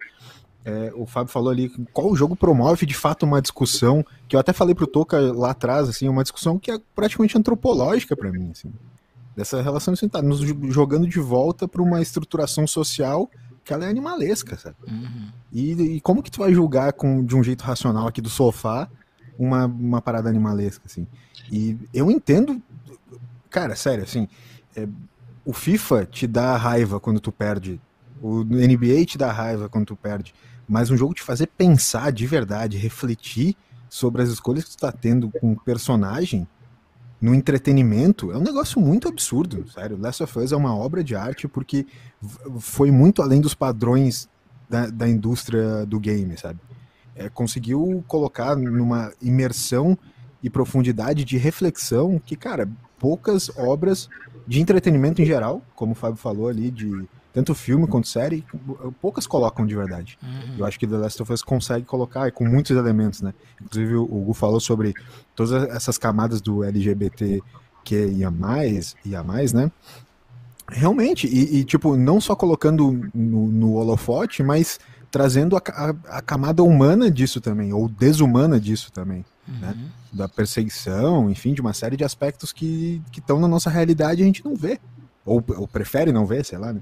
[0.64, 4.53] É, o Fábio falou ali qual jogo promove de fato uma discussão que eu até
[4.53, 8.72] falei pro Toca lá atrás, assim, uma discussão que é praticamente antropológica para mim, assim,
[9.36, 10.39] dessa relação assim, tá nos
[10.72, 13.30] jogando de volta para uma estruturação social
[13.64, 14.76] que ela é animalesca, sabe?
[14.88, 15.30] Uhum.
[15.51, 18.89] E, e, como que tu vai julgar com, de um jeito racional aqui do sofá
[19.38, 21.07] uma, uma parada animalesca, assim?
[21.51, 22.62] E eu entendo,
[23.49, 24.28] cara, sério, assim,
[24.76, 24.88] é,
[25.45, 27.80] o FIFA te dá raiva quando tu perde,
[28.22, 30.34] o NBA te dá raiva quando tu perde,
[30.68, 33.55] mas um jogo te fazer pensar de verdade, refletir
[33.89, 36.47] sobre as escolhas que tu tá tendo com o personagem
[37.22, 39.97] no entretenimento é um negócio muito absurdo, sério.
[39.97, 41.86] Last of Us é uma obra de arte porque
[42.59, 44.28] foi muito além dos padrões
[44.68, 46.59] da, da indústria do game, sabe?
[47.16, 49.95] É, conseguiu colocar numa imersão
[50.41, 54.09] e profundidade de reflexão que, cara, poucas obras
[54.47, 58.45] de entretenimento em geral, como o Fábio falou ali, de tanto filme quanto série,
[59.01, 60.17] poucas colocam de verdade.
[60.21, 60.57] Uhum.
[60.59, 63.34] Eu acho que The Last of Us consegue colocar com muitos elementos, né?
[63.61, 64.93] Inclusive o Gu falou sobre
[65.35, 67.41] todas essas camadas do LGBT
[67.84, 69.72] que ia mais, ia mais, né?
[70.69, 74.80] Realmente, e, e, tipo, não só colocando no, no holofote, mas
[75.10, 79.73] trazendo a, a, a, camada humana disso também, ou desumana disso também, né?
[79.76, 79.84] uhum.
[79.84, 79.91] né?
[80.14, 84.26] Da perseguição, enfim, de uma série de aspectos que estão na nossa realidade e a
[84.26, 84.80] gente não vê.
[85.26, 86.81] Ou, ou prefere não ver, sei lá, né?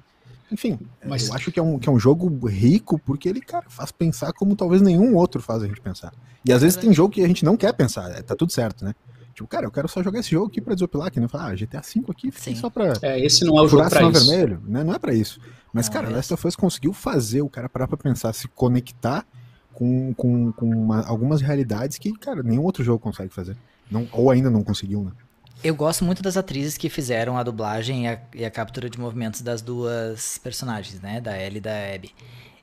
[0.51, 1.27] Enfim, Mas...
[1.27, 4.33] eu acho que é, um, que é um jogo rico porque ele, cara, faz pensar
[4.33, 6.13] como talvez nenhum outro faz a gente pensar.
[6.43, 8.51] E às vezes é tem jogo que a gente não quer pensar, é, tá tudo
[8.51, 8.93] certo, né?
[9.33, 11.55] Tipo, cara, eu quero só jogar esse jogo aqui pra desopilar, que nem falar, ah,
[11.55, 12.55] GTA V aqui Sim.
[12.55, 12.93] só pra.
[13.01, 14.27] É, esse não é o jogo pra isso.
[14.27, 14.83] vermelho, né?
[14.83, 15.39] Não é pra isso.
[15.71, 16.13] Mas, não, cara, é.
[16.13, 19.25] Last of Us conseguiu fazer o cara parar pra pensar, se conectar
[19.73, 23.55] com, com, com uma, algumas realidades que, cara, nenhum outro jogo consegue fazer.
[23.89, 25.11] Não, ou ainda não conseguiu, né?
[25.61, 28.97] Eu gosto muito das atrizes que fizeram a dublagem e a, e a, captura de
[28.97, 31.19] movimentos das duas personagens, né?
[31.19, 32.15] Da Ellie e da Abby.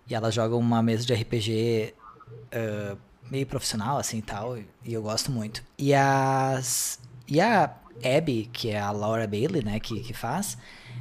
[0.08, 1.92] E elas jogam uma mesa de RPG
[2.32, 2.96] uh,
[3.30, 4.56] meio profissional, assim, tal.
[4.56, 5.62] E eu gosto muito.
[5.76, 6.98] E as...
[7.28, 9.78] E a Abby, que é a Laura Bailey, né?
[9.78, 10.56] Que, que faz...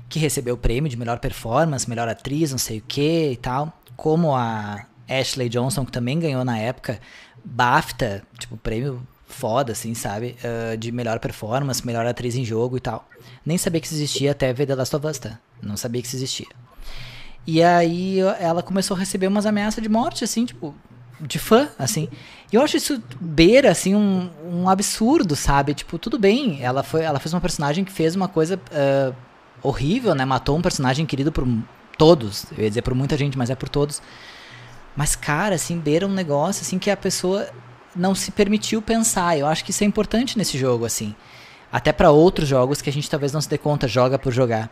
[0.10, 3.72] Que recebeu o prêmio de melhor performance, melhor atriz, não sei o que e tal.
[3.96, 7.00] Como a Ashley Johnson, que também ganhou na época
[7.44, 9.02] BAFTA, tipo, prêmio
[9.36, 10.36] foda, assim, sabe?
[10.44, 13.08] Uh, de melhor performance, melhor atriz em jogo e tal.
[13.46, 15.40] Nem sabia que isso existia até ver The Last of Us, tá?
[15.62, 16.48] Não sabia que isso existia.
[17.46, 20.74] E aí ela começou a receber umas ameaças de morte, assim, tipo,
[21.20, 22.10] de fã, assim.
[22.52, 25.74] E eu acho isso beira, assim, um, um absurdo, sabe?
[25.74, 29.16] Tipo, tudo bem, ela, foi, ela fez uma personagem que fez uma coisa uh,
[29.62, 30.26] horrível, né?
[30.26, 31.48] Matou um personagem querido por
[31.98, 32.46] todos.
[32.58, 34.02] Eu ia dizer por muita gente, mas é por todos.
[34.96, 37.48] Mas, cara, assim, beira um negócio, assim, que a pessoa
[37.96, 39.38] não se permitiu pensar.
[39.38, 41.16] Eu acho que isso é importante nesse jogo, assim.
[41.72, 44.70] Até para outros jogos que a gente talvez não se dê conta, joga por jogar.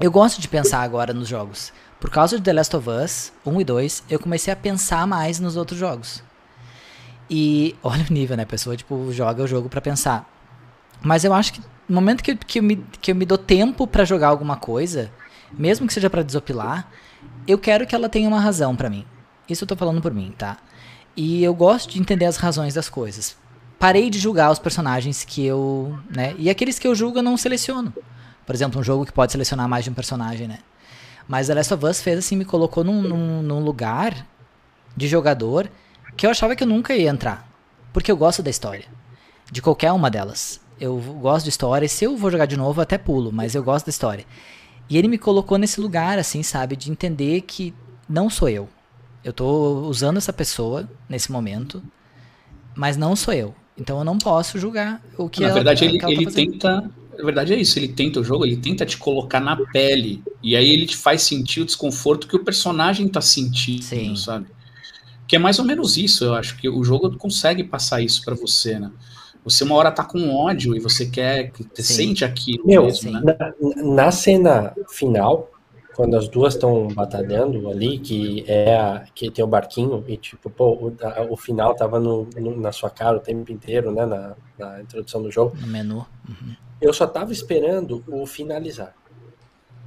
[0.00, 1.72] Eu gosto de pensar agora nos jogos.
[2.00, 5.38] Por causa de The Last of Us 1 e 2, eu comecei a pensar mais
[5.38, 6.22] nos outros jogos.
[7.28, 8.42] E olha o nível, né?
[8.42, 10.28] A pessoa, tipo, joga o jogo para pensar.
[11.02, 13.86] Mas eu acho que no momento que, que, eu, me, que eu me dou tempo
[13.86, 15.10] para jogar alguma coisa,
[15.52, 16.88] mesmo que seja para desopilar,
[17.46, 19.04] eu quero que ela tenha uma razão para mim.
[19.48, 20.56] Isso eu tô falando por mim, tá?
[21.16, 23.36] E eu gosto de entender as razões das coisas.
[23.78, 26.34] Parei de julgar os personagens que eu, né?
[26.38, 27.92] E aqueles que eu julgo eu não seleciono.
[28.46, 30.58] Por exemplo, um jogo que pode selecionar mais de um personagem, né?
[31.28, 34.26] Mas The Last of Us fez assim, me colocou num, num, num lugar
[34.96, 35.70] de jogador
[36.16, 37.48] que eu achava que eu nunca ia entrar.
[37.92, 38.86] Porque eu gosto da história.
[39.50, 40.60] De qualquer uma delas.
[40.80, 41.86] Eu gosto de história.
[41.86, 44.24] E se eu vou jogar de novo, até pulo, mas eu gosto da história.
[44.88, 46.76] E ele me colocou nesse lugar, assim, sabe?
[46.76, 47.74] De entender que
[48.08, 48.68] não sou eu.
[49.24, 51.82] Eu tô usando essa pessoa nesse momento,
[52.74, 53.54] mas não sou eu.
[53.76, 56.30] Então eu não posso julgar o que Na ela, verdade, ele, que ela ele tá
[56.30, 56.52] fazendo.
[56.52, 56.90] tenta.
[57.18, 57.78] Na verdade, é isso.
[57.78, 60.22] Ele tenta o jogo, ele tenta te colocar na pele.
[60.42, 64.16] E aí ele te faz sentir o desconforto que o personagem tá sentindo, Sim.
[64.16, 64.46] sabe?
[65.26, 66.56] Que é mais ou menos isso, eu acho.
[66.58, 68.90] Que o jogo consegue passar isso para você, né?
[69.44, 71.50] Você uma hora tá com ódio e você quer.
[71.52, 73.20] que sente aquilo Meu, mesmo, né?
[73.22, 75.50] Na, na cena final,
[75.94, 80.48] quando as duas estão batalhando ali, que é a, que tem o barquinho, e tipo,
[80.50, 84.06] pô, o, a- o final tava no, no- na sua cara o tempo inteiro, né?
[84.06, 85.56] Na, na introdução do jogo.
[85.60, 86.06] No menu.
[86.80, 88.94] Eu só tava esperando o finalizar.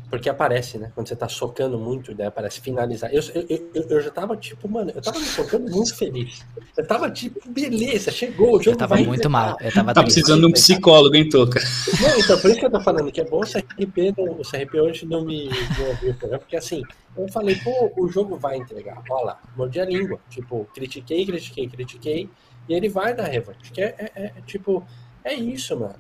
[0.10, 0.92] Porque aparece, né?
[0.94, 3.12] Quando você tá socando muito, daí aparece finalizar.
[3.14, 6.46] Eu, eu, eu, eu já tava, tipo, mano, eu tava me socando muito feliz.
[6.78, 9.30] Eu tava, tipo, beleza, chegou, o jogo Eu tava vai muito entregar.
[9.30, 9.58] mal.
[9.60, 10.16] Eu tava Tá triste.
[10.22, 11.60] precisando de um psicólogo, hein, Toca?
[12.02, 14.42] Não, então, por isso que eu tô falando que é bom o CRP, não, o
[14.44, 16.84] CRP hoje não me não ouviu o programa, porque assim,
[17.18, 19.02] eu falei, pô, o jogo vai entregar.
[19.10, 20.20] Olha lá, mordi a língua.
[20.30, 22.30] Tipo, critiquei, critiquei, critiquei,
[22.70, 23.72] e ele vai dar revanche.
[23.74, 24.86] Que é, é- é, tipo,
[25.24, 25.96] é isso, mano.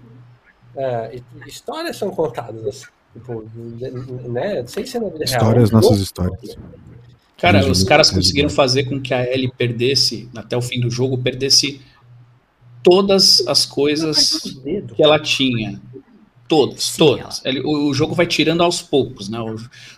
[0.77, 2.85] É, histórias são contadas assim.
[3.15, 3.49] Tipo,
[4.29, 4.67] né?
[4.67, 5.41] Sem ser na vida real.
[5.41, 6.57] Histórias, É nossas histórias.
[7.37, 11.17] Cara, os caras conseguiram fazer com que a Ellie perdesse, até o fim do jogo,
[11.17, 11.81] perdesse
[12.83, 14.59] todas as coisas
[14.95, 15.81] que ela tinha.
[16.47, 17.41] Todas, Sim, todas.
[17.63, 19.39] O jogo vai tirando aos poucos, né?
[19.39, 19.55] O,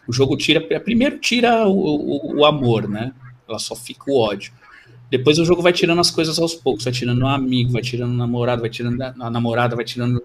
[0.07, 0.61] o jogo tira.
[0.79, 3.11] Primeiro tira o, o, o amor, né?
[3.49, 4.53] Ela só fica o ódio.
[5.09, 8.11] Depois o jogo vai tirando as coisas aos poucos, vai tirando um amigo, vai tirando
[8.11, 10.21] o namorado, vai tirando a a namorada, vai tirando,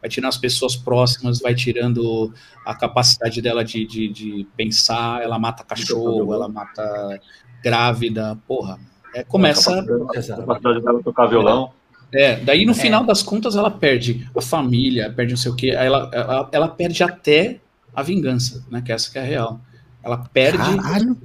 [0.00, 2.32] vai tirando as pessoas próximas, vai tirando
[2.64, 7.18] a capacidade dela de, de, de pensar, ela mata cachorro, ela mata
[7.62, 8.78] grávida, porra.
[9.14, 9.80] É, começa.
[10.14, 10.42] A Exato.
[10.42, 11.72] capacidade dela tocar violão.
[12.12, 15.70] É, daí no final das contas ela perde a família, perde não sei o quê,
[15.70, 17.58] ela, ela, ela perde até
[17.94, 18.80] a vingança, né?
[18.84, 19.60] Que essa que é a real.
[20.04, 21.16] Ela perde Caralho.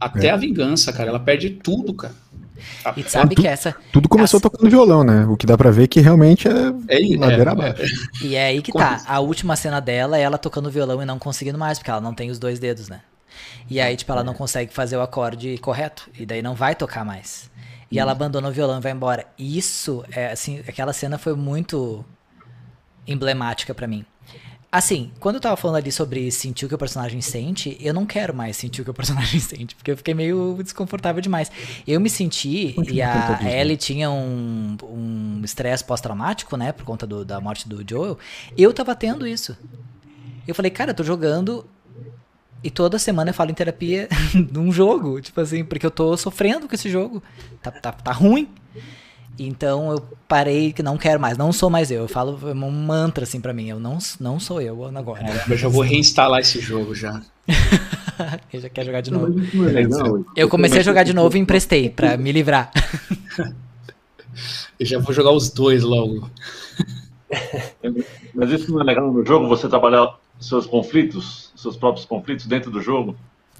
[0.00, 0.30] até É.
[0.30, 1.10] a vingança, cara.
[1.10, 2.14] Ela perde tudo, cara.
[2.84, 3.74] A- E tu sabe que essa.
[3.92, 5.24] Tudo começou Essa- tocando violão, né?
[5.26, 6.52] O que dá pra ver que realmente é
[6.88, 8.08] É, ladeira é, abaixo.
[8.22, 9.02] E é aí que tá.
[9.06, 12.14] A última cena dela é ela tocando violão e não conseguindo mais, porque ela não
[12.14, 13.00] tem os dois dedos, né?
[13.68, 16.08] E aí, tipo, ela não consegue fazer o acorde correto.
[16.18, 17.50] E daí não vai tocar mais.
[17.90, 19.26] E ela abandona o violão e vai embora.
[19.38, 22.04] Isso, é assim, aquela cena foi muito
[23.06, 24.04] emblemática pra mim.
[24.70, 28.04] Assim, quando eu tava falando ali sobre sentir o que o personagem sente, eu não
[28.04, 31.50] quero mais sentir o que o personagem sente, porque eu fiquei meio desconfortável demais.
[31.86, 37.24] Eu me senti, e a Ellie tinha um um estresse pós-traumático, né, por conta do-
[37.24, 38.18] da morte do Joel,
[38.56, 39.56] eu tava tendo isso.
[40.46, 41.66] Eu falei, cara, eu tô jogando
[42.62, 44.08] e toda semana eu falo em terapia
[44.52, 47.22] num jogo, tipo assim, porque eu tô sofrendo com esse jogo.
[47.62, 48.48] Tá, tá, tá ruim.
[49.38, 52.02] Então eu parei que não quero mais, não sou mais eu.
[52.02, 55.24] Eu falo é um mantra assim pra mim, eu não, não sou eu agora.
[55.48, 57.22] Eu já vou reinstalar esse jogo já.
[58.52, 59.34] eu já quero jogar de novo.
[59.68, 60.24] É legal.
[60.34, 62.70] Eu comecei a jogar de novo e emprestei pra me livrar.
[64.78, 66.30] Eu já vou jogar os dois logo.
[68.34, 72.70] Mas isso não é legal no jogo, você trabalhar seus conflitos, seus próprios conflitos dentro
[72.70, 73.16] do jogo?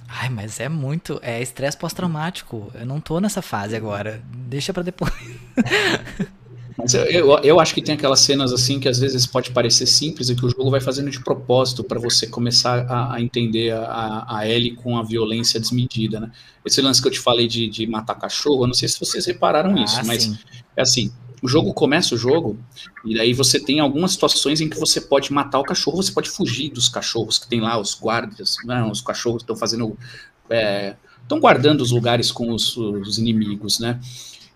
[0.08, 2.70] Ai, mas é muito, é estresse pós-traumático.
[2.74, 4.22] Eu não tô nessa fase agora.
[4.32, 5.12] Deixa pra depois.
[6.78, 9.86] Mas eu, eu, eu acho que tem aquelas cenas assim que às vezes pode parecer
[9.86, 13.72] simples e que o jogo vai fazendo de propósito para você começar a, a entender
[13.72, 16.30] a, a Ellie com a violência desmedida, né?
[16.66, 19.24] Esse lance que eu te falei de, de matar cachorro, eu não sei se vocês
[19.24, 20.38] repararam isso, Ah, mas sim.
[20.76, 21.10] é assim,
[21.47, 22.59] o jogo começa o jogo,
[23.05, 26.28] e daí você tem algumas situações em que você pode matar o cachorro, você pode
[26.28, 29.97] fugir dos cachorros que tem lá, os guardas, não, os cachorros estão fazendo.
[30.43, 34.01] estão é, guardando os lugares com os, os inimigos, né?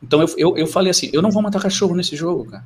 [0.03, 2.65] Então eu, eu, eu falei assim: eu não vou matar cachorro nesse jogo, cara.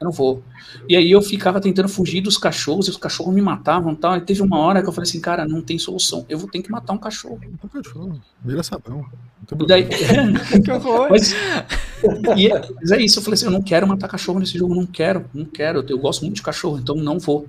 [0.00, 0.42] Eu não vou.
[0.88, 4.16] E aí eu ficava tentando fugir dos cachorros, e os cachorros me matavam e tal.
[4.16, 6.24] E teve uma hora que eu falei assim, cara, não tem solução.
[6.30, 7.40] Eu vou ter que matar um cachorro.
[7.62, 8.20] Um cachorro.
[8.42, 9.04] Vira sabão.
[9.52, 9.84] E daí.
[10.64, 11.08] que horror.
[11.10, 11.34] Mas,
[12.36, 14.74] e é, mas é isso, eu falei assim, eu não quero matar cachorro nesse jogo,
[14.74, 15.80] não quero, não quero.
[15.80, 17.46] Eu, eu gosto muito de cachorro, então não vou.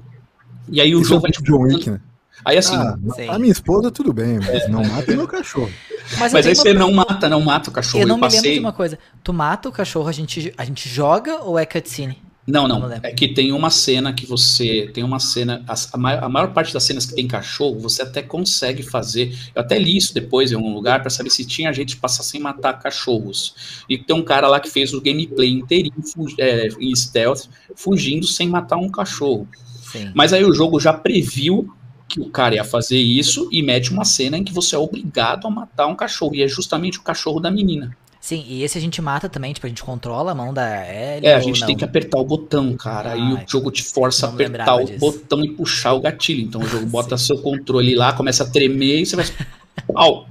[0.70, 1.32] E aí o Isso jogo vai.
[1.32, 2.00] É John Wick, né?
[2.44, 2.76] Aí assim.
[2.76, 2.98] Ah,
[3.30, 4.68] a minha esposa, tudo bem, mas é.
[4.68, 5.72] não mata meu cachorro.
[6.20, 6.80] Mas, mas aí você uma...
[6.80, 8.04] não mata, não mata o cachorro.
[8.04, 8.42] Eu não eu me passei...
[8.42, 9.00] lembro de uma coisa.
[9.24, 12.22] Tu mata o cachorro, a gente, a gente joga ou é cutscene?
[12.48, 12.92] Não, não.
[13.02, 14.90] É que tem uma cena que você.
[14.94, 15.64] Tem uma cena.
[15.92, 19.36] A, maior, a, maior, parte das cenas que tem cachorro, você até consegue fazer.
[19.56, 22.22] Eu até li isso depois em algum lugar para saber se tinha gente que passar
[22.22, 23.84] sem matar cachorros.
[23.90, 25.96] E tem um cara lá que fez o gameplay inteirinho
[26.38, 29.48] é, em stealth, fugindo sem matar um cachorro.
[29.92, 30.12] Sim.
[30.14, 31.74] Mas aí o jogo já previu
[32.08, 35.48] que o cara ia fazer isso e mete uma cena em que você é obrigado
[35.48, 36.36] a matar um cachorro.
[36.36, 37.98] E é justamente o cachorro da menina.
[38.26, 41.28] Sim, e esse a gente mata também, tipo, a gente controla a mão da Ellie.
[41.28, 43.14] É, a gente tem que apertar o botão, cara.
[43.14, 44.98] Ah, o jogo te força a apertar o disso.
[44.98, 46.42] botão e puxar o gatilho.
[46.42, 49.26] Então o jogo bota seu controle lá, começa a tremer e você vai.
[49.94, 50.28] Pau!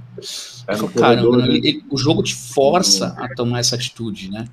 [0.67, 1.55] É Caramba, né?
[1.55, 4.45] ele, o jogo te força a tomar essa atitude, né?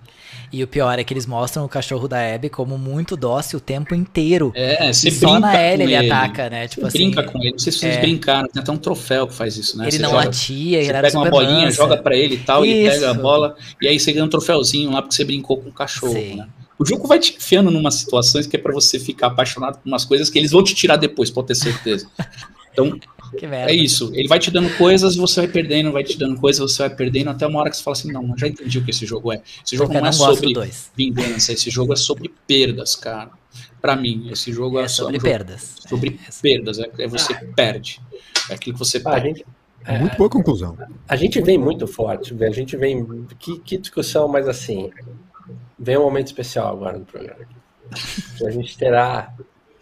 [0.53, 3.61] E o pior é que eles mostram o cachorro da Abby como muito dócil o
[3.61, 4.53] tempo inteiro.
[4.55, 6.69] É, você e brinca só na Ellie ele, ele ataca, né?
[6.69, 7.53] Tipo assim, brinca com ele.
[7.53, 8.01] Não sei se vocês é...
[8.01, 9.85] brincaram, tem até um troféu que faz isso, né?
[9.85, 11.77] Ele você não joga, atia, ele pega uma bolinha, mansa.
[11.77, 12.75] joga para ele e tal, isso.
[12.75, 15.71] ele pega a bola, e aí você ganha um troféuzinho lá porque você brincou com
[15.71, 16.37] o cachorro, Sim.
[16.37, 16.47] né?
[16.79, 19.89] O jogo vai te enfiando em umas situações que é para você ficar apaixonado por
[19.89, 22.07] umas coisas que eles vão te tirar depois, pode ter certeza.
[22.73, 22.99] Então,
[23.41, 24.11] é isso.
[24.15, 26.97] Ele vai te dando coisas e você vai perdendo, vai te dando coisas, você vai
[26.97, 29.33] perdendo, até uma hora que você fala assim, não, já entendi o que esse jogo
[29.33, 29.43] é.
[29.65, 30.53] Esse jogo não, não é sobre
[30.97, 33.31] vingança, esse jogo é sobre perdas, cara.
[33.81, 35.77] Para mim, esse jogo é, é sobre um perdas.
[35.89, 36.31] Sobre é.
[36.41, 37.43] perdas, é, é você ah.
[37.55, 38.01] perde.
[38.49, 39.29] É aquilo que você ah, perde.
[39.29, 39.47] Gente,
[39.85, 40.79] é, muito boa conclusão.
[41.09, 43.27] A gente vem muito forte, a gente vem.
[43.39, 44.91] Que, que discussão, mas assim.
[45.79, 47.45] Vem um momento especial agora no programa.
[48.47, 49.35] A gente terá.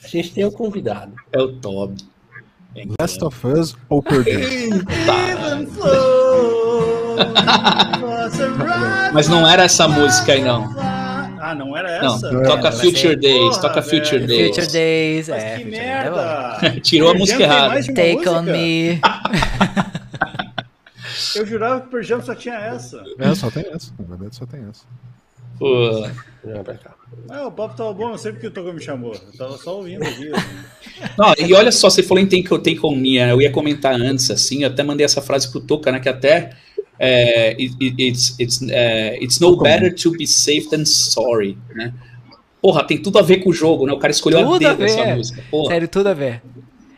[0.03, 1.15] A gente tem um convidado.
[1.31, 2.03] É o Toby.
[3.01, 4.71] Last of Us ou Purdue?
[9.13, 10.75] Mas não era essa música aí, não.
[11.51, 12.31] Ah, não era essa?
[12.31, 14.55] Não, toca Future Days, Porra, toca Future Days.
[14.55, 15.57] Future Days, Mas é.
[15.59, 16.59] Que merda!
[16.83, 17.83] Tirou a música errada.
[17.83, 19.01] Take on me.
[21.35, 23.03] Eu jurava que o Pearl só tinha essa.
[23.19, 23.93] É, só tem essa.
[23.99, 24.85] Na verdade, só tem essa.
[25.61, 26.07] Pô.
[27.29, 29.13] É, o papo tava bom, não sei porque o Togo me chamou.
[29.13, 30.31] Eu tava só ouvindo aqui.
[31.19, 34.31] Não, e olha só, você falou em Take, take On Me, eu ia comentar antes,
[34.31, 36.57] assim, eu até mandei essa frase pro Toca, né, que até
[36.99, 41.93] é, it, it's, it's, uh, it's no better to be safe than sorry, né?
[42.63, 43.93] Porra, tem tudo a ver com o jogo, né?
[43.93, 45.45] O cara escolheu tudo a dedo essa música.
[45.51, 45.73] Porra.
[45.73, 46.43] Sério, tudo a ver.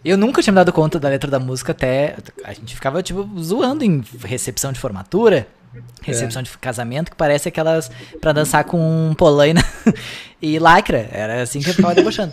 [0.05, 2.16] Eu nunca tinha me dado conta da letra da música até.
[2.44, 5.47] A gente ficava, tipo, zoando em recepção de formatura
[6.03, 6.44] recepção é.
[6.44, 7.90] de casamento que parece aquelas
[8.20, 9.62] para dançar com polaina
[10.40, 11.09] e lacra.
[11.11, 12.32] Era assim que eu ficava debochando.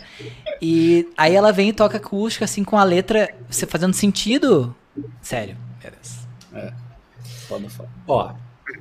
[0.61, 4.75] E aí ela vem e toca acústica, assim, com a letra você fazendo sentido.
[5.21, 5.55] Sério,
[6.53, 6.73] É.
[7.47, 7.89] Foda, foda.
[8.07, 8.33] Ó,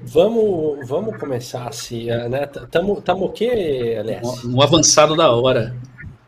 [0.02, 2.46] vamos, vamos começar assim, né?
[2.70, 4.44] Tamo, tamo o quê, Alex?
[4.44, 5.76] Um, um avançado da hora.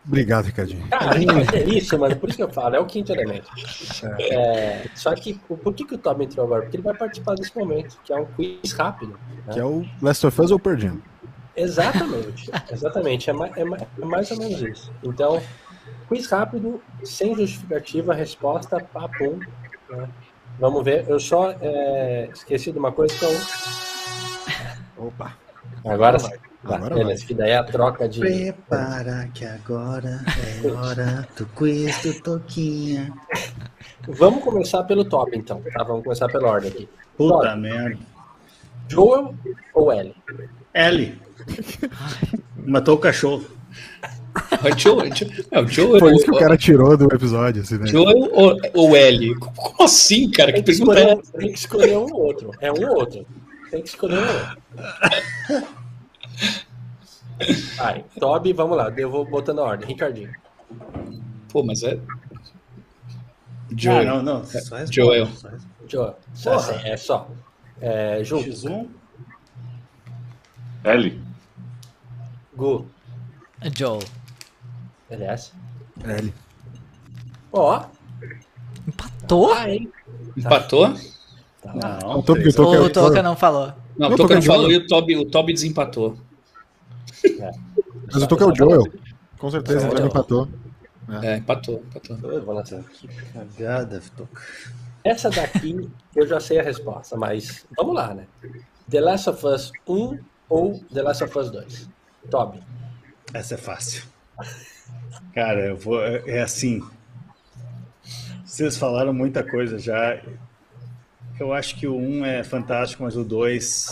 [0.07, 0.87] Obrigado, Ricardinho.
[0.91, 1.11] Ah,
[1.55, 2.17] é isso, mano.
[2.17, 3.49] Por isso que eu falo, é o quinto elemento.
[4.19, 4.35] É.
[4.35, 6.63] É, só que, por que, que o Tom entrou agora?
[6.63, 9.19] Porque ele vai participar desse momento, que é um quiz rápido.
[9.47, 9.53] Né?
[9.53, 11.03] Que é o Last of Us ou Perdendo.
[11.55, 12.51] Exatamente.
[12.73, 13.31] Exatamente.
[13.31, 14.93] É mais, é, é mais ou menos isso.
[15.03, 15.43] Então,
[16.09, 19.39] quiz rápido, sem justificativa, resposta, papum.
[19.91, 20.09] Né?
[20.59, 21.05] Vamos ver.
[21.09, 23.31] Eu só é, esqueci de uma coisa, então.
[25.07, 25.37] Opa.
[25.85, 26.50] Agora vai.
[26.63, 28.21] Agora beleza, que daí é a troca de.
[28.21, 30.21] Prepara que agora
[30.63, 33.13] é hora do quiz do Toquinha.
[34.07, 35.63] Vamos começar pelo top, então.
[35.73, 35.85] Tá?
[35.85, 36.89] Vamos começar pela ordem aqui.
[37.17, 37.61] Puta top.
[37.61, 37.99] merda.
[38.89, 39.35] Joel
[39.73, 40.15] ou L?
[40.75, 41.19] L.
[42.57, 43.45] Matou o cachorro.
[44.63, 45.13] O Joel,
[45.51, 47.63] é, o Joel, Foi isso que o cara tirou do episódio.
[47.63, 47.87] Assim, né?
[47.87, 49.35] Joel ou, ou L?
[49.37, 50.53] Como assim, cara?
[50.53, 52.51] Que pergunta é Tem que escolher um ou outro.
[52.61, 53.27] É um ou outro.
[53.71, 55.80] Tem que escolher um ou outro.
[57.77, 58.93] Vai, Toby, vamos lá.
[58.97, 59.89] Eu vou botando a ordem.
[59.89, 60.33] Ricardinho.
[61.51, 61.99] Pô, mas é.
[63.77, 64.01] Joel.
[64.01, 64.45] Ah, não, não.
[64.45, 65.29] Só é Joel.
[65.87, 66.17] Joel.
[66.35, 67.29] Só assim, é só.
[67.81, 68.39] É, Ju.
[68.39, 68.89] X1.
[70.85, 71.21] L.
[72.57, 72.87] Gu.
[73.77, 74.01] Joel.
[75.11, 75.53] LS.
[76.05, 76.35] L.
[77.53, 77.85] Ó.
[78.87, 79.53] Empatou?
[79.53, 79.67] Ah,
[80.37, 80.95] Empatou?
[81.63, 81.75] Tá.
[81.75, 82.41] Não, o Toca,
[82.83, 83.73] o Toca não falou.
[83.99, 86.17] Não, o Toca não falou e o Toby, o Toby desempatou.
[87.25, 87.51] É.
[88.13, 88.85] Mas eu tô com o Joel.
[89.39, 90.49] Com certeza, ele já empatou.
[91.23, 92.55] É, empatou, empatou.
[92.55, 92.83] Lançar.
[92.85, 94.29] Que cagada, Vitor.
[95.03, 98.27] Essa daqui eu já sei a resposta, mas vamos lá, né?
[98.91, 100.19] The Last of Us 1
[100.49, 101.89] ou The Last of Us 2?
[102.31, 102.63] Toby.
[103.33, 104.05] Essa é fácil.
[105.35, 106.05] Cara, eu vou.
[106.05, 106.83] É é assim.
[108.45, 110.21] Vocês falaram muita coisa já.
[111.39, 113.91] Eu acho que o 1 é fantástico, mas o 2.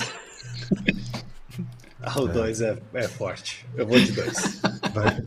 [2.03, 3.67] Ah, o 2 é, é forte.
[3.77, 4.61] Eu vou de 2.
[4.95, 5.21] Vai.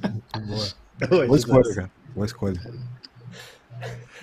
[0.45, 1.27] Boa.
[1.27, 1.76] Boa escolha, dois.
[1.76, 1.91] cara.
[2.14, 2.61] Boa escolha.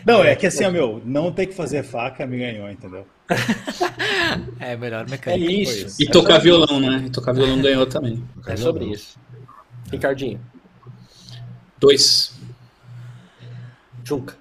[0.07, 3.07] Não, é que assim, ó, meu, não ter que fazer faca me ganhou, entendeu?
[4.61, 5.51] É melhor É mecânica.
[5.53, 5.97] isso.
[6.03, 7.05] E tocar violão, né?
[7.07, 8.23] E tocar violão ganhou também.
[8.47, 9.19] É sobre isso.
[9.91, 10.41] Ricardinho.
[11.79, 12.39] Dois.
[14.05, 14.37] Junca.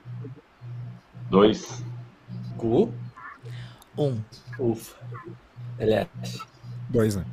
[1.30, 1.84] Dois.
[2.58, 2.92] Gu.
[3.98, 4.20] Um.
[4.60, 4.96] Ufa.
[5.80, 6.08] LS.
[6.90, 7.26] Dois, né?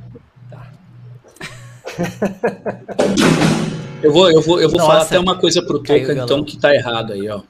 [4.02, 6.58] Eu vou, eu vou, eu vou Nossa, falar até uma coisa pro Toca, então, que
[6.58, 7.40] tá errado aí, ó.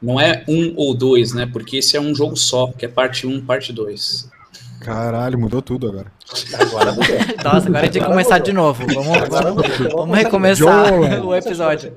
[0.00, 1.46] Não é um ou dois, né?
[1.46, 4.30] Porque esse é um jogo só, que é parte 1, um, parte 2.
[4.80, 6.12] Caralho, mudou tudo agora.
[6.60, 7.04] Agora mudou.
[7.44, 8.86] Nossa, agora a gente tem que começar de novo.
[8.86, 9.50] Vamos, Agora.
[9.50, 11.24] Então vamos recomeçar Joel.
[11.26, 11.92] o episódio.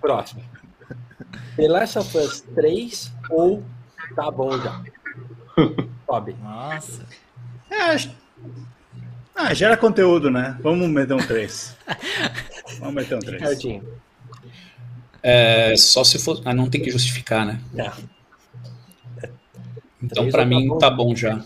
[0.00, 0.42] Próximo.
[1.56, 3.62] The Last of Us 3 ou
[4.14, 4.80] tá bom já?
[6.06, 6.36] Toby.
[6.42, 7.02] Nossa.
[7.70, 8.10] É, acho-
[9.34, 10.58] ah, gera conteúdo, né?
[10.62, 11.76] Vamos meter um 3.
[12.78, 13.40] Vamos meter um 3.
[13.40, 13.82] Ricardinho.
[15.22, 16.40] É, só se for.
[16.44, 17.60] Ah, não tem que justificar, né?
[17.72, 17.92] Não.
[20.02, 21.42] Então, Três pra ou tá mim, tá bom já.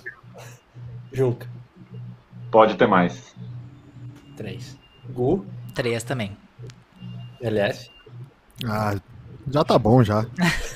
[1.12, 1.49] Junca.
[2.51, 3.35] Pode ter mais.
[4.37, 4.77] 3.
[5.11, 5.47] Gu.
[5.75, 6.37] Três também.
[7.41, 7.91] LS.
[8.65, 8.97] Ah,
[9.51, 10.27] já tá bom já.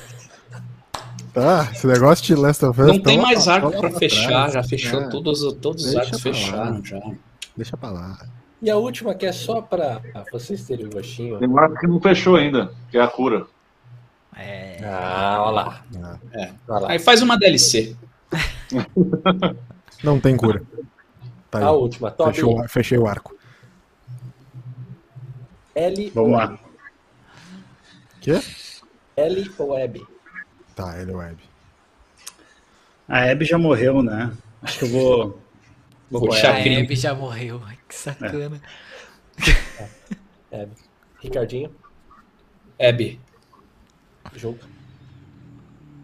[1.33, 2.87] Tá, esse negócio de Last of Us.
[2.87, 4.53] Não tem tão mais lá- arco pra pra fechar, trás.
[4.53, 6.99] já fechou É, todos, todos os arcos fecharam já.
[7.55, 8.25] Deixa pra lá.
[8.61, 10.01] E a última que é só pra
[10.31, 11.37] vocês terem o gostinho.
[11.39, 13.45] Tem um arco que não fechou ainda, que é a cura.
[14.35, 15.83] É, Ah, olha lá.
[16.03, 16.17] Ah,
[16.67, 16.91] Olha lá.
[16.91, 17.95] Aí faz uma DLC.
[20.03, 20.61] Não tem cura.
[21.51, 21.63] Tá aí.
[21.65, 22.09] A última.
[22.11, 22.33] Toby.
[22.33, 23.35] Fechou, fechei o arco.
[25.75, 26.57] L Vamos lá.
[28.21, 28.39] Quê?
[29.17, 30.05] L ou Web?
[30.79, 31.37] Tá, ele é web.
[33.09, 34.31] A Abby já morreu, né?
[34.61, 35.41] Acho que eu vou.
[36.09, 36.77] Vou com a Puxa, a Abby.
[36.77, 37.61] Abby já morreu.
[37.65, 38.61] Ai, que sacana.
[40.49, 40.71] Web.
[41.19, 41.75] Ricardinho.
[42.81, 43.19] Abby.
[44.35, 44.65] Junca.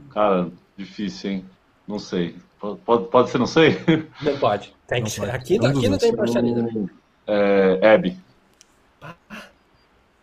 [0.10, 1.46] Cara, difícil, hein?
[1.88, 2.36] Não sei.
[2.60, 3.78] Pode, pode, ser, não sei?
[4.22, 4.76] Não pode.
[4.88, 5.22] Tem que Não ser.
[5.22, 5.32] pode.
[5.32, 6.90] Aqui, Um dos aqui não tem parcialidade.
[7.28, 8.20] É, Abby.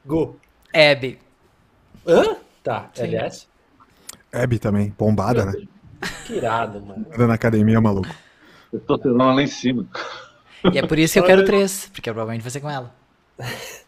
[0.05, 0.37] Gu.
[0.75, 1.19] Abby.
[2.07, 2.37] Hã?
[2.63, 2.91] Tá.
[2.93, 3.05] Sim.
[3.05, 3.52] LS.
[4.33, 5.53] Abby também, bombada, né?
[6.27, 7.07] Que irado, mano.
[7.17, 8.09] Na academia, maluco.
[8.71, 9.87] Testosterona lá em cima.
[10.73, 12.95] E é por isso que eu quero três, porque provavelmente vai ser com ela.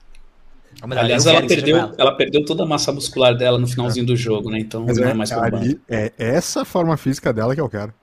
[0.82, 4.50] Aliás, eu ela perdeu, ela perdeu toda a massa muscular dela no finalzinho do jogo,
[4.50, 4.58] né?
[4.58, 5.56] Então Mas não é, é mais bombada.
[5.56, 7.94] ali, é essa forma física dela que eu quero.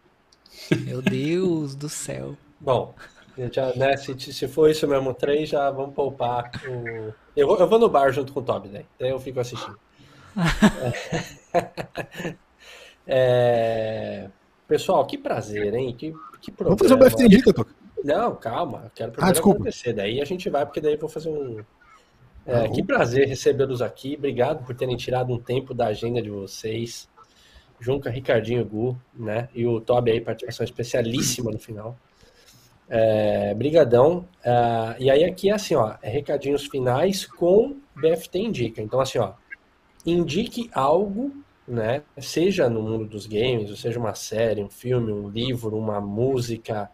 [0.80, 2.36] Meu Deus do céu.
[2.60, 2.96] Bom,
[3.52, 7.14] já, né, se, se for isso mesmo, três, já vamos poupar o.
[7.36, 8.84] Eu vou, eu vou no bar junto com o Toby, né?
[9.00, 9.78] Daí eu fico assistindo.
[13.08, 14.28] É,
[14.68, 15.94] Pessoal, que prazer, hein?
[15.98, 17.74] Que, que Vamos fazer o BFT Indica, Toca.
[18.04, 18.84] Não, calma.
[18.86, 19.58] eu Quero Ah, primeiro desculpa.
[19.60, 19.94] agradecer.
[19.94, 21.60] Daí a gente vai, porque daí eu vou fazer um.
[22.46, 24.16] É, Ah, que prazer recebê-los aqui.
[24.18, 27.10] Obrigado por terem tirado um tempo da agenda de vocês.
[27.82, 29.50] Junca, Ricardinho, Gu, né?
[29.54, 31.98] E o Toby aí, participação especialíssima no final.
[32.88, 34.26] É, brigadão.
[34.46, 38.82] Ah, e aí aqui é assim, ó, é recadinhos finais com BFT Indica.
[38.82, 39.34] Então assim, ó,
[40.06, 41.32] indique algo,
[41.68, 42.04] né?
[42.20, 46.90] Seja no mundo dos games, ou seja uma série, um filme, um livro, uma música,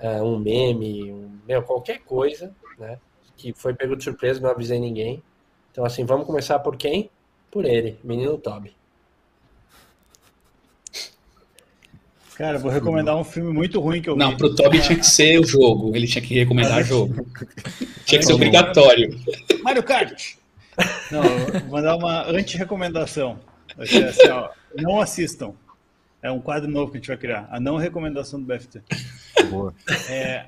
[0.00, 2.98] ah, um meme, um, meu, qualquer coisa, né?
[3.36, 5.22] Que foi pego de surpresa, não avisei ninguém.
[5.70, 7.10] Então assim, vamos começar por quem?
[7.50, 8.76] Por ele, menino Toby.
[12.38, 14.36] Cara, eu vou recomendar um filme muito ruim que eu Não, vi.
[14.36, 15.96] pro Toby tinha que ser o jogo.
[15.96, 17.26] Ele tinha que recomendar jogo.
[18.06, 19.20] Tinha que ser obrigatório.
[19.62, 20.37] Mario Kart!
[21.10, 23.38] Não, vou mandar uma anti-recomendação.
[23.76, 25.54] Assim, ó, não assistam.
[26.22, 27.48] É um quadro novo que a gente vai criar.
[27.50, 28.82] A não recomendação do BFT.
[29.50, 29.74] Boa.
[30.08, 30.46] É,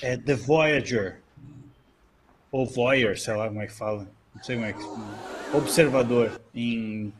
[0.00, 1.20] é The Voyager.
[2.50, 4.08] Ou Voyager, sei lá como é que fala.
[4.34, 5.56] Não sei como é que.
[5.56, 7.12] Observador em,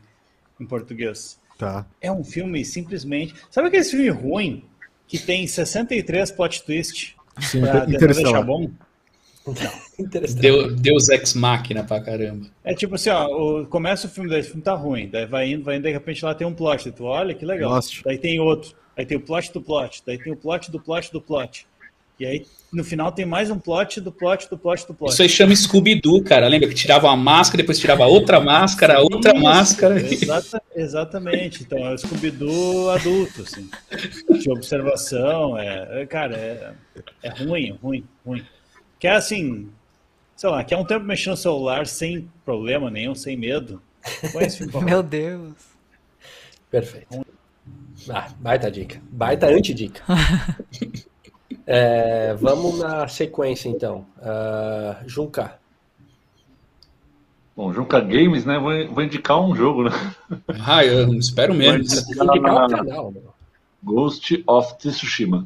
[0.59, 1.39] em português.
[1.57, 1.85] Tá.
[2.01, 3.35] É um filme simplesmente.
[3.51, 4.65] Sabe aquele filme ruim
[5.07, 8.71] que tem 63 plot twist Sim, pra deixar bom?
[9.99, 10.39] Interessante.
[10.41, 12.47] Deu, Deus ex máquina pra caramba.
[12.63, 15.51] É tipo assim, ó, o- começa o filme, daí o filme tá ruim, daí vai
[15.51, 17.71] indo, vai indo, de repente lá tem um plot, daí tu olha que legal.
[17.71, 18.01] Lost.
[18.03, 21.11] Daí tem outro, aí tem o plot do plot, daí tem o plot do plot
[21.11, 21.67] do plot.
[22.19, 25.11] E aí, no final, tem mais um plot do plot do plot do plot.
[25.11, 26.47] Isso aí chama Scooby-Doo, cara.
[26.47, 29.99] Lembra que tirava uma máscara, depois tirava outra máscara, outra Isso, máscara.
[29.99, 31.63] Exata, exatamente.
[31.63, 33.67] Então, é o Scooby-Doo adulto, assim.
[34.39, 35.57] De observação.
[35.57, 36.73] É, cara, é,
[37.23, 38.43] é ruim, ruim, ruim.
[39.03, 39.69] Que é assim,
[40.33, 43.81] sei lá, que é um tempo mexendo no celular sem problema nenhum, sem medo.
[44.81, 45.55] Meu Deus.
[46.71, 47.25] Perfeito.
[48.09, 49.01] Ah, baita dica.
[49.11, 50.01] Baita anti-dica.
[51.67, 54.05] é, vamos na sequência, então.
[54.19, 55.59] Uh, Junca.
[57.57, 58.57] Bom, Junca Games, né?
[58.57, 59.91] Vou, vou, indicar um jogo, né?
[60.65, 61.83] Ah, eu espero mesmo.
[62.15, 63.13] Vou indicar o canal,
[63.83, 65.45] Ghost of Tsushima.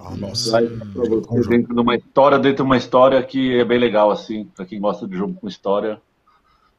[0.00, 0.60] Oh, nossa.
[0.60, 4.64] você dentro de uma história, dentro de uma história que é bem legal, assim, para
[4.64, 6.00] quem gosta de jogo com história.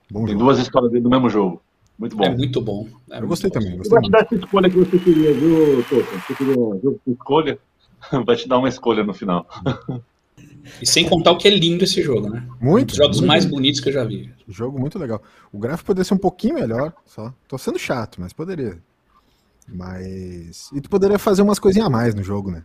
[0.09, 0.45] Bom Tem jogo.
[0.45, 1.61] duas histórias dentro do mesmo jogo.
[1.97, 2.23] Muito bom.
[2.23, 2.87] É muito bom.
[3.11, 3.59] É eu gostei bom.
[3.59, 3.77] também.
[3.77, 6.17] Gostei vai te dar essa escolha que você queria, viu, Toca?
[6.17, 7.59] Você queria um jogo com escolha?
[8.25, 9.45] Vai te dar uma escolha no final.
[10.81, 12.47] E sem contar o que é lindo esse jogo, né?
[12.61, 12.83] Muito.
[12.83, 14.31] Um dos jogos muito mais bonitos que eu já vi.
[14.47, 15.21] Jogo muito legal.
[15.51, 17.33] O gráfico poderia ser um pouquinho melhor, só.
[17.45, 18.77] Tô sendo chato, mas poderia.
[19.67, 20.69] Mas.
[20.73, 22.63] E tu poderia fazer umas coisinhas a mais no jogo, né?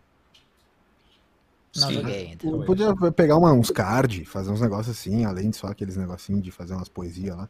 [1.76, 1.94] Não Sim.
[1.94, 2.64] joguei ainda.
[2.66, 6.50] Podia pegar uma, uns cards, fazer uns negócios assim, além de só aqueles negocinhos de
[6.50, 7.48] fazer umas poesias lá,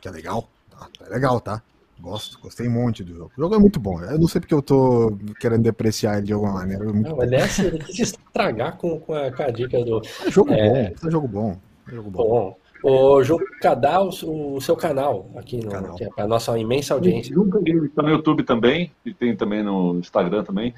[0.00, 0.48] que é legal.
[0.70, 1.62] Tá, é legal, tá?
[2.00, 3.30] Gosto, gostei um monte do jogo.
[3.36, 4.00] O jogo é muito bom.
[4.02, 6.84] Eu não sei porque eu tô querendo depreciar ele de alguma maneira.
[6.84, 10.02] É não, mas nessa ele quis estragar com, com, a, com a dica do.
[10.26, 10.68] É jogo é...
[10.68, 10.76] bom,
[11.06, 11.60] é jogo bom.
[11.88, 12.22] É jogo bom.
[12.22, 12.56] bom.
[12.86, 15.94] O jogo cadê o, o, seu canal aqui no canal.
[15.96, 17.32] Que é para nossa imensa audiência.
[17.32, 20.74] Está no YouTube também e tem também no Instagram também.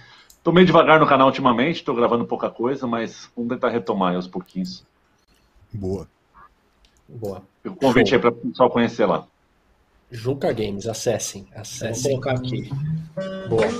[0.47, 4.29] Tô meio devagar no canal ultimamente, tô gravando pouca coisa, mas vamos tentar retomar aos
[4.29, 4.87] pouquinhos.
[5.73, 6.07] Boa.
[7.09, 7.43] Boa.
[7.65, 8.17] O convite Show.
[8.17, 9.27] aí para o pessoal conhecer lá.
[10.09, 11.49] Juca Games, acessem.
[11.53, 12.13] acessem.
[12.13, 12.71] Vou colocar aqui.
[13.49, 13.67] Boa.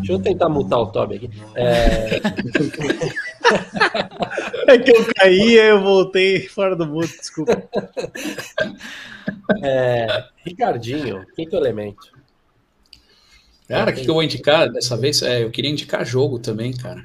[0.00, 1.30] Deixa eu tentar mutar o Toby aqui.
[1.54, 2.16] É...
[4.68, 7.66] é que eu caí e eu voltei fora do mundo, desculpa.
[9.62, 10.26] É...
[10.44, 12.12] Ricardinho, quinto elemento.
[13.68, 15.22] Cara, o que, que, eu vou indicar dessa vez?
[15.22, 17.04] É, eu queria indicar jogo também, cara.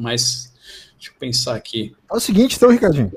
[0.00, 0.52] Mas,
[0.94, 1.94] deixa eu pensar aqui.
[2.10, 3.12] É o seguinte, então, Ricardinho.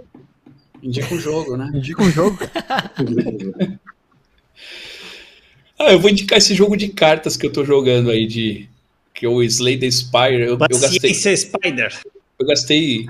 [0.84, 1.72] Indica um jogo, né?
[1.74, 2.38] Indica um jogo.
[5.80, 8.70] ah, eu vou indicar esse jogo de cartas que eu tô jogando aí, de
[9.14, 10.42] que é o Slay the Spire.
[10.42, 11.14] Eu, eu gastei.
[11.38, 11.98] Spider.
[12.38, 13.06] Eu gastei.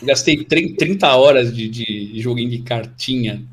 [0.00, 3.44] Eu gastei 30 horas de, de joguinho de cartinha.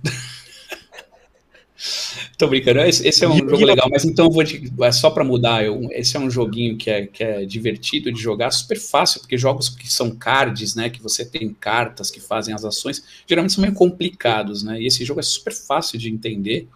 [2.38, 5.10] Tô brincando, esse, esse é um jogo legal, mas então eu vou de, é só
[5.10, 5.64] para mudar.
[5.64, 9.38] Eu, esse é um joguinho que é, que é divertido de jogar, super fácil, porque
[9.38, 13.62] jogos que são cards, né, que você tem cartas que fazem as ações, geralmente são
[13.62, 14.82] meio complicados, né?
[14.82, 16.68] E esse jogo é super fácil de entender.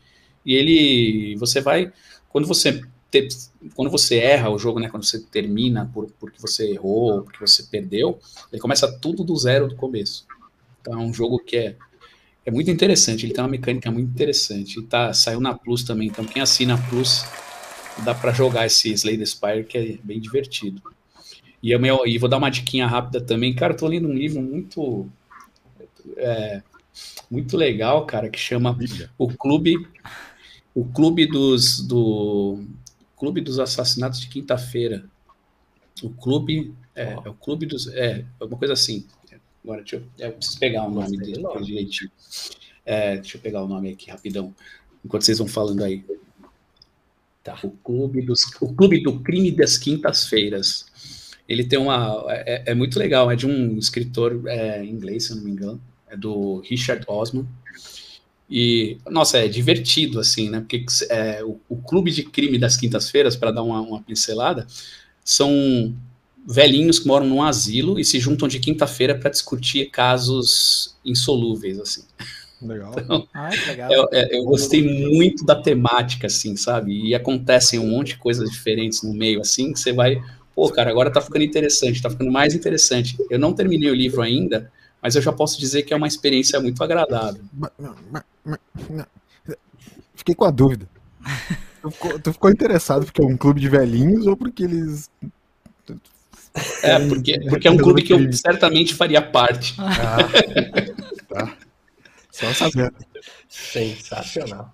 [0.45, 1.91] E ele, você vai,
[2.29, 2.81] quando você
[3.11, 3.27] te,
[3.75, 7.63] quando você erra o jogo, né, quando você termina por porque você errou, porque você
[7.63, 8.19] perdeu,
[8.51, 10.25] ele começa tudo do zero do começo.
[10.79, 11.75] Então é um jogo que é
[12.45, 14.79] é muito interessante, ele tem uma mecânica muito interessante.
[14.79, 17.25] E tá, saiu na Plus também, então quem assina a Plus
[18.03, 20.81] dá para jogar esse Slay the Spire, que é bem divertido.
[21.61, 23.53] E, eu, e vou dar uma diquinha rápida também.
[23.53, 25.09] Cara, eu tô lendo um livro muito.
[26.17, 26.61] É,
[27.29, 28.77] muito legal, cara, que chama
[29.17, 29.75] O Clube.
[30.73, 31.81] O Clube dos.
[31.85, 32.63] Do,
[33.17, 35.05] Clube dos Assassinatos de Quinta-feira.
[36.01, 36.73] O Clube.
[36.95, 37.87] É, é, o Clube dos.
[37.87, 39.05] É, uma coisa assim.
[39.63, 42.11] Agora, deixa eu, eu preciso pegar o nome dele direitinho.
[42.85, 44.53] É, deixa eu pegar o nome aqui rapidão,
[45.03, 46.03] enquanto vocês vão falando aí.
[47.43, 47.57] Tá.
[47.63, 50.87] O Clube, dos, o Clube do Crime das Quintas-Feiras.
[51.47, 52.25] Ele tem uma.
[52.29, 55.81] É, é, muito legal, é de um escritor é, inglês, se eu não me engano.
[56.07, 57.47] É do Richard Osman.
[58.49, 60.59] E, nossa, é divertido, assim, né?
[60.59, 64.65] Porque é, o, o Clube de Crime das Quintas-Feiras, para dar uma, uma pincelada,
[65.23, 65.95] são
[66.49, 72.01] velhinhos que moram num asilo e se juntam de quinta-feira para discutir casos insolúveis, assim.
[72.59, 72.95] Legal.
[72.99, 73.91] Então, ah, legal.
[73.91, 77.07] Eu, é, eu, gostei muito da temática, assim, sabe?
[77.07, 80.19] E acontecem um monte de coisas diferentes no meio, assim, que você vai.
[80.55, 83.15] Pô, cara, agora tá ficando interessante, tá ficando mais interessante.
[83.29, 84.71] Eu não terminei o livro ainda,
[85.01, 87.41] mas eu já posso dizer que é uma experiência muito agradável.
[90.15, 90.89] Fiquei com a dúvida.
[91.81, 95.09] Tu ficou, tu ficou interessado porque é um clube de velhinhos ou porque eles
[96.83, 99.75] é, porque, porque é um clube que eu certamente faria parte.
[99.79, 100.17] Ah,
[101.27, 101.53] tá.
[102.31, 102.93] Só sabendo.
[103.47, 104.73] Sensacional.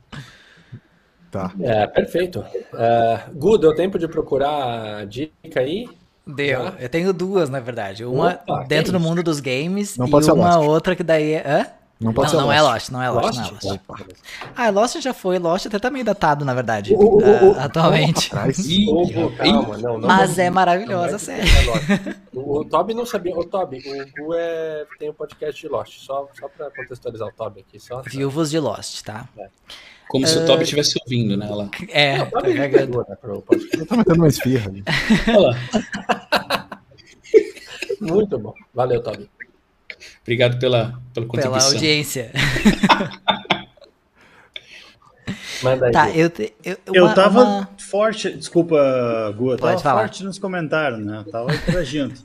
[1.31, 1.51] Tá.
[1.59, 2.39] É, perfeito.
[2.39, 5.87] Uh, Gu, deu tempo de procurar a dica aí?
[6.25, 6.73] Deu.
[6.79, 8.05] Eu tenho duas, na verdade.
[8.05, 11.43] Uma Opa, dentro do mundo dos games Não e uma outra que daí é.
[11.45, 11.67] Hã?
[11.99, 13.63] Não pode não, ser não é Lost, não é Lost, Lost?
[13.63, 14.05] não é Lost.
[14.55, 18.29] Ah, Lost já foi, Lost até tá meio datado, na verdade, uh, uh, uh, atualmente.
[18.29, 21.47] calma, não, não, Mas é maravilhosa a série.
[22.35, 25.99] O, o Toby não sabia, o Toby, o Gu é, tem um podcast de Lost,
[25.99, 27.79] só, só pra contextualizar o Toby aqui.
[27.79, 29.25] Só, Viúvos de Lost, tá?
[29.37, 29.47] É.
[30.09, 31.49] Como se o Toby estivesse ouvindo, né?
[31.49, 31.69] Lá.
[31.89, 33.05] É, não, tá carregando.
[33.07, 34.69] Né, Eu tô metendo uma esfirra.
[35.29, 35.55] Olha lá.
[38.01, 38.53] Muito bom.
[38.73, 39.29] Valeu, Toby.
[40.25, 41.69] Obrigado pela, pela contribuição.
[41.69, 42.31] Pela audiência.
[45.61, 45.91] Manda aí.
[45.91, 47.69] Tá, eu, te, eu, uma, eu tava uma...
[47.77, 48.75] forte, desculpa,
[49.37, 50.01] Gu, eu tava falar.
[50.01, 51.23] forte nos comentários, né?
[51.25, 52.15] Eu tava interagindo.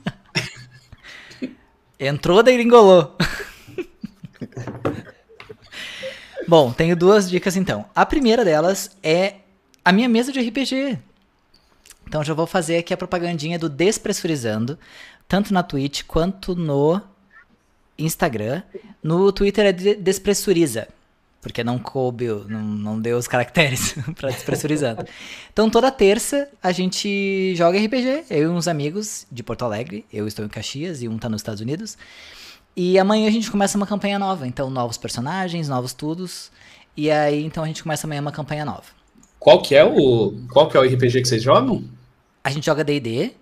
[1.99, 3.15] Entrou, degringolou.
[6.47, 7.85] Bom, tenho duas dicas então.
[7.93, 9.35] A primeira delas é
[9.85, 10.97] a minha mesa de RPG.
[12.07, 14.79] Então já vou fazer aqui a propagandinha do Despressurizando,
[15.27, 16.99] tanto na Twitch quanto no
[17.97, 18.63] Instagram.
[19.01, 20.87] No Twitter é Despressuriza,
[21.41, 25.05] porque não coube, não, não deu os caracteres para Despressurizando.
[25.51, 30.27] Então toda terça a gente joga RPG, eu e uns amigos de Porto Alegre, eu
[30.27, 31.97] estou em Caxias e um tá nos Estados Unidos.
[32.75, 36.51] E amanhã a gente começa uma campanha nova, então novos personagens, novos tudos.
[36.95, 38.83] E aí então a gente começa amanhã uma campanha nova.
[39.39, 41.83] Qual que é o qual que é o RPG que vocês jogam?
[42.43, 43.33] A gente joga D&D,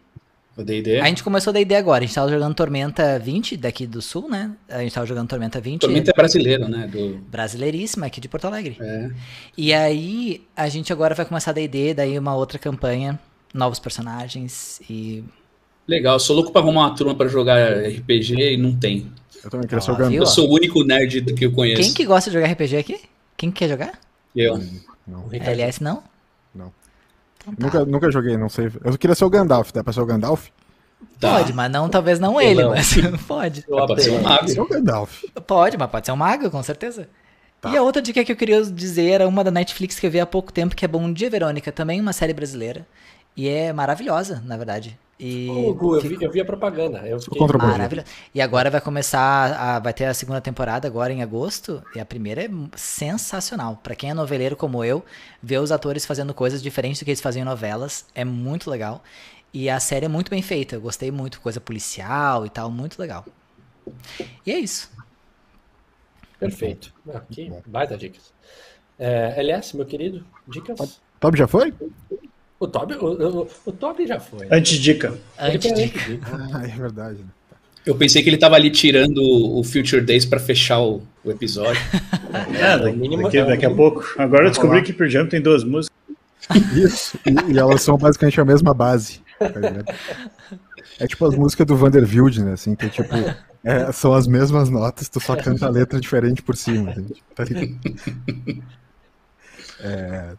[0.61, 0.99] o D&D?
[0.99, 4.51] A gente começou D&D agora, a gente tava jogando Tormenta 20 daqui do Sul, né?
[4.67, 5.81] A gente tava jogando Tormenta 20.
[5.81, 6.87] Tormenta é brasileiro, né?
[6.87, 7.17] Do...
[7.29, 8.77] Brasileiríssima, aqui de Porto Alegre.
[8.79, 9.09] É.
[9.57, 13.19] E aí, a gente agora vai começar D&D, daí uma outra campanha,
[13.53, 15.23] novos personagens e...
[15.87, 19.11] Legal, eu sou louco pra arrumar uma turma pra jogar RPG e não tem.
[19.43, 21.81] Eu também quero ah, Eu sou o único nerd que eu conheço.
[21.81, 22.99] Quem que gosta de jogar RPG aqui?
[23.35, 23.99] Quem que quer jogar?
[24.35, 24.61] Eu.
[25.07, 25.27] Não.
[25.31, 26.03] LS não?
[27.41, 27.63] Então, tá.
[27.63, 28.71] nunca, nunca joguei, não sei.
[28.83, 30.47] Eu queria ser o Gandalf, dá pra ser o Gandalf?
[31.19, 31.37] Tá.
[31.37, 32.69] Pode, mas não, talvez não ele, não.
[32.71, 32.93] mas
[33.27, 33.61] pode.
[33.63, 34.61] Pode ser um mago.
[34.61, 35.23] O Gandalf.
[35.45, 37.09] Pode, mas pode ser um mago, com certeza.
[37.61, 37.71] Tá.
[37.71, 40.19] E a outra dica que eu queria dizer era uma da Netflix que eu vi
[40.19, 42.87] há pouco tempo, que é Bom Dia Verônica, também uma série brasileira.
[43.35, 44.97] E é maravilhosa, na verdade.
[45.19, 46.99] E oh, Gu, eu, vi, eu, vi, a propaganda.
[46.99, 47.45] Eu fiquei...
[47.45, 48.07] Maravilhoso.
[48.33, 51.83] E agora vai começar, a, vai ter a segunda temporada agora em agosto.
[51.93, 53.77] E a primeira é sensacional.
[53.83, 55.03] Para quem é noveleiro como eu,
[55.43, 59.03] ver os atores fazendo coisas diferentes do que eles faziam em novelas é muito legal.
[59.53, 60.75] E a série é muito bem feita.
[60.75, 63.25] Eu gostei muito, coisa policial e tal, muito legal.
[64.45, 64.89] E é isso.
[66.39, 66.93] Perfeito.
[67.13, 68.33] Aqui, baita dicas.
[68.97, 71.01] É, LS, meu querido, dicas?
[71.19, 71.73] Tob já foi?
[72.59, 74.47] O Toby, o, o, o Toby já foi.
[74.51, 75.17] Antidica.
[75.39, 75.99] Antidica.
[76.53, 77.19] Ah, é verdade.
[77.85, 81.81] Eu pensei que ele tava ali tirando o Future Days para fechar o, o, episódio.
[82.53, 84.03] É, daqui, mínimo, daqui, daqui a pouco.
[84.17, 85.97] Agora eu descobri que Pearl Jam tem duas músicas.
[86.75, 89.21] Isso, e, e, elas são basicamente a mesma base.
[89.39, 89.47] Tá
[90.99, 92.53] é tipo as músicas do Vanderbilt, né?
[92.53, 93.15] Assim, que é tipo,
[93.63, 96.93] é, são as mesmas notas, tu só canta a letra diferente por cima.
[96.93, 97.23] Gente.
[97.33, 97.43] Tá
[99.81, 100.33] é,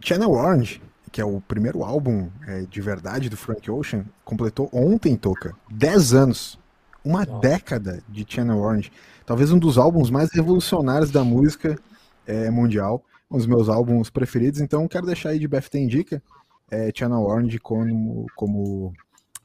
[0.00, 5.16] Channel Orange, que é o primeiro álbum é, de verdade do Frank Ocean, completou ontem,
[5.16, 6.58] Toca, 10 anos.
[7.04, 8.92] Uma década de Channel Orange.
[9.24, 11.78] Talvez um dos álbuns mais revolucionários da música
[12.26, 13.02] é, mundial.
[13.30, 14.60] Um dos meus álbuns preferidos.
[14.60, 16.22] Então, quero deixar aí de BFT Indica
[16.70, 18.92] é, Channel Orange como, como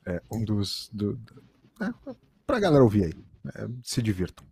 [0.06, 0.90] é, um dos.
[0.92, 1.20] Do,
[1.82, 2.14] é,
[2.46, 3.14] pra galera ouvir aí.
[3.56, 4.46] É, se divirtam.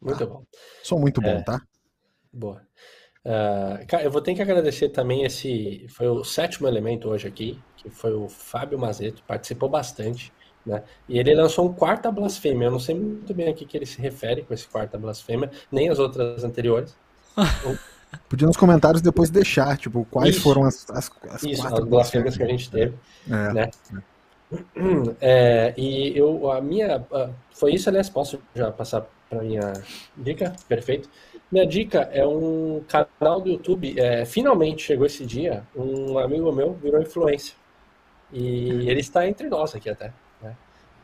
[0.00, 0.26] Muito tá?
[0.26, 0.44] bom.
[0.82, 1.42] Som muito bom, é.
[1.42, 1.62] tá?
[2.32, 2.62] Boa.
[3.24, 5.86] Uh, eu vou ter que agradecer também esse.
[5.88, 10.32] Foi o sétimo elemento hoje aqui, que foi o Fábio Mazeto, participou bastante.
[10.64, 10.82] Né?
[11.08, 12.66] E ele lançou um quarta blasfêmia.
[12.66, 15.50] Eu não sei muito bem a que, que ele se refere com esse quarta blasfêmia,
[15.70, 16.96] nem as outras anteriores.
[18.28, 21.88] Podia nos comentários depois deixar, tipo, quais isso, foram as, as, as isso, quatro as
[21.88, 22.94] blasfêmias que a gente teve.
[23.28, 23.70] É, né?
[25.20, 27.04] É, e eu, a minha.
[27.50, 29.72] Foi isso, aliás, posso já passar para minha
[30.16, 30.52] dica?
[30.68, 31.08] Perfeito.
[31.54, 33.94] Minha dica é um canal do YouTube.
[33.96, 35.62] É, finalmente chegou esse dia.
[35.76, 37.54] Um amigo meu virou influência.
[38.32, 40.12] E ele está entre nós aqui até.
[40.42, 40.56] Né?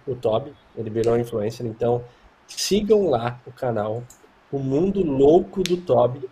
[0.04, 1.64] O Toby, ele virou influencer.
[1.64, 2.04] Então,
[2.48, 4.02] sigam lá o canal
[4.50, 6.28] O Mundo Louco do Toby.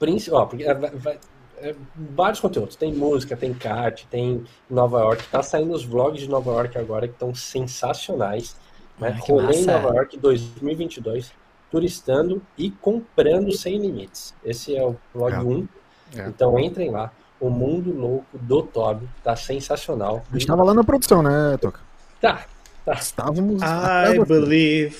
[0.00, 1.20] Princi ó, porque, é, vai,
[1.58, 2.74] é, vários conteúdos.
[2.74, 5.28] Tem música, tem kart, tem Nova York.
[5.28, 8.56] Tá saindo os vlogs de Nova York agora que estão sensacionais.
[8.98, 9.16] Né?
[9.28, 11.37] Rolê em Nova York 2022
[11.70, 14.34] turistando e comprando sem limites.
[14.44, 15.38] Esse é o blog é.
[15.38, 15.68] 1.
[16.16, 16.26] É.
[16.28, 17.12] Então entrem lá.
[17.40, 19.08] O Mundo Louco do Toby.
[19.22, 20.24] Tá sensacional.
[20.30, 21.80] A gente tava lá na produção, né, Toca?
[22.20, 22.46] Tá.
[22.84, 22.94] tá.
[22.94, 23.62] Estávamos.
[23.62, 24.96] I believe.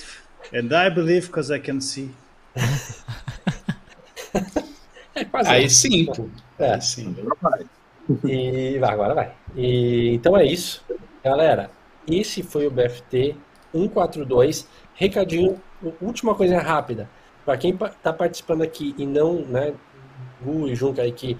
[0.53, 2.11] And I believe because I can see.
[5.13, 6.29] é quase Aí sim, pô.
[6.57, 7.15] É, sim.
[8.23, 9.31] E vai, agora vai.
[9.55, 10.83] E, então é isso.
[11.23, 11.69] Galera,
[12.07, 13.35] esse foi o BFT
[13.71, 14.67] 142.
[14.99, 15.61] Recadinho,
[16.01, 17.09] última coisa rápida.
[17.45, 19.73] Para quem está participando aqui e não, né,
[20.41, 21.37] Gu e Junca aí que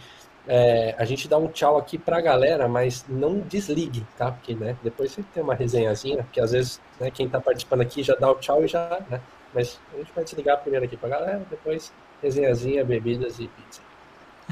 [0.48, 4.32] é, a gente dá um tchau aqui para a galera, mas não desligue, tá?
[4.32, 8.02] Porque, né, depois sempre tem uma resenhazinha, que às vezes, né, quem está participando aqui
[8.02, 9.20] já dá o tchau e já, né?
[9.54, 11.92] Mas a gente vai desligar primeiro aqui para a galera, depois
[12.24, 13.82] resenhazinha, bebidas e pizza.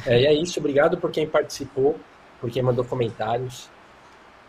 [0.06, 1.98] É, e é isso, obrigado por quem participou,
[2.42, 3.70] por quem mandou comentários.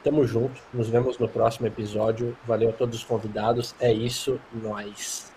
[0.03, 2.37] Tamo junto, nos vemos no próximo episódio.
[2.47, 3.75] Valeu a todos os convidados.
[3.81, 5.33] É isso, nós.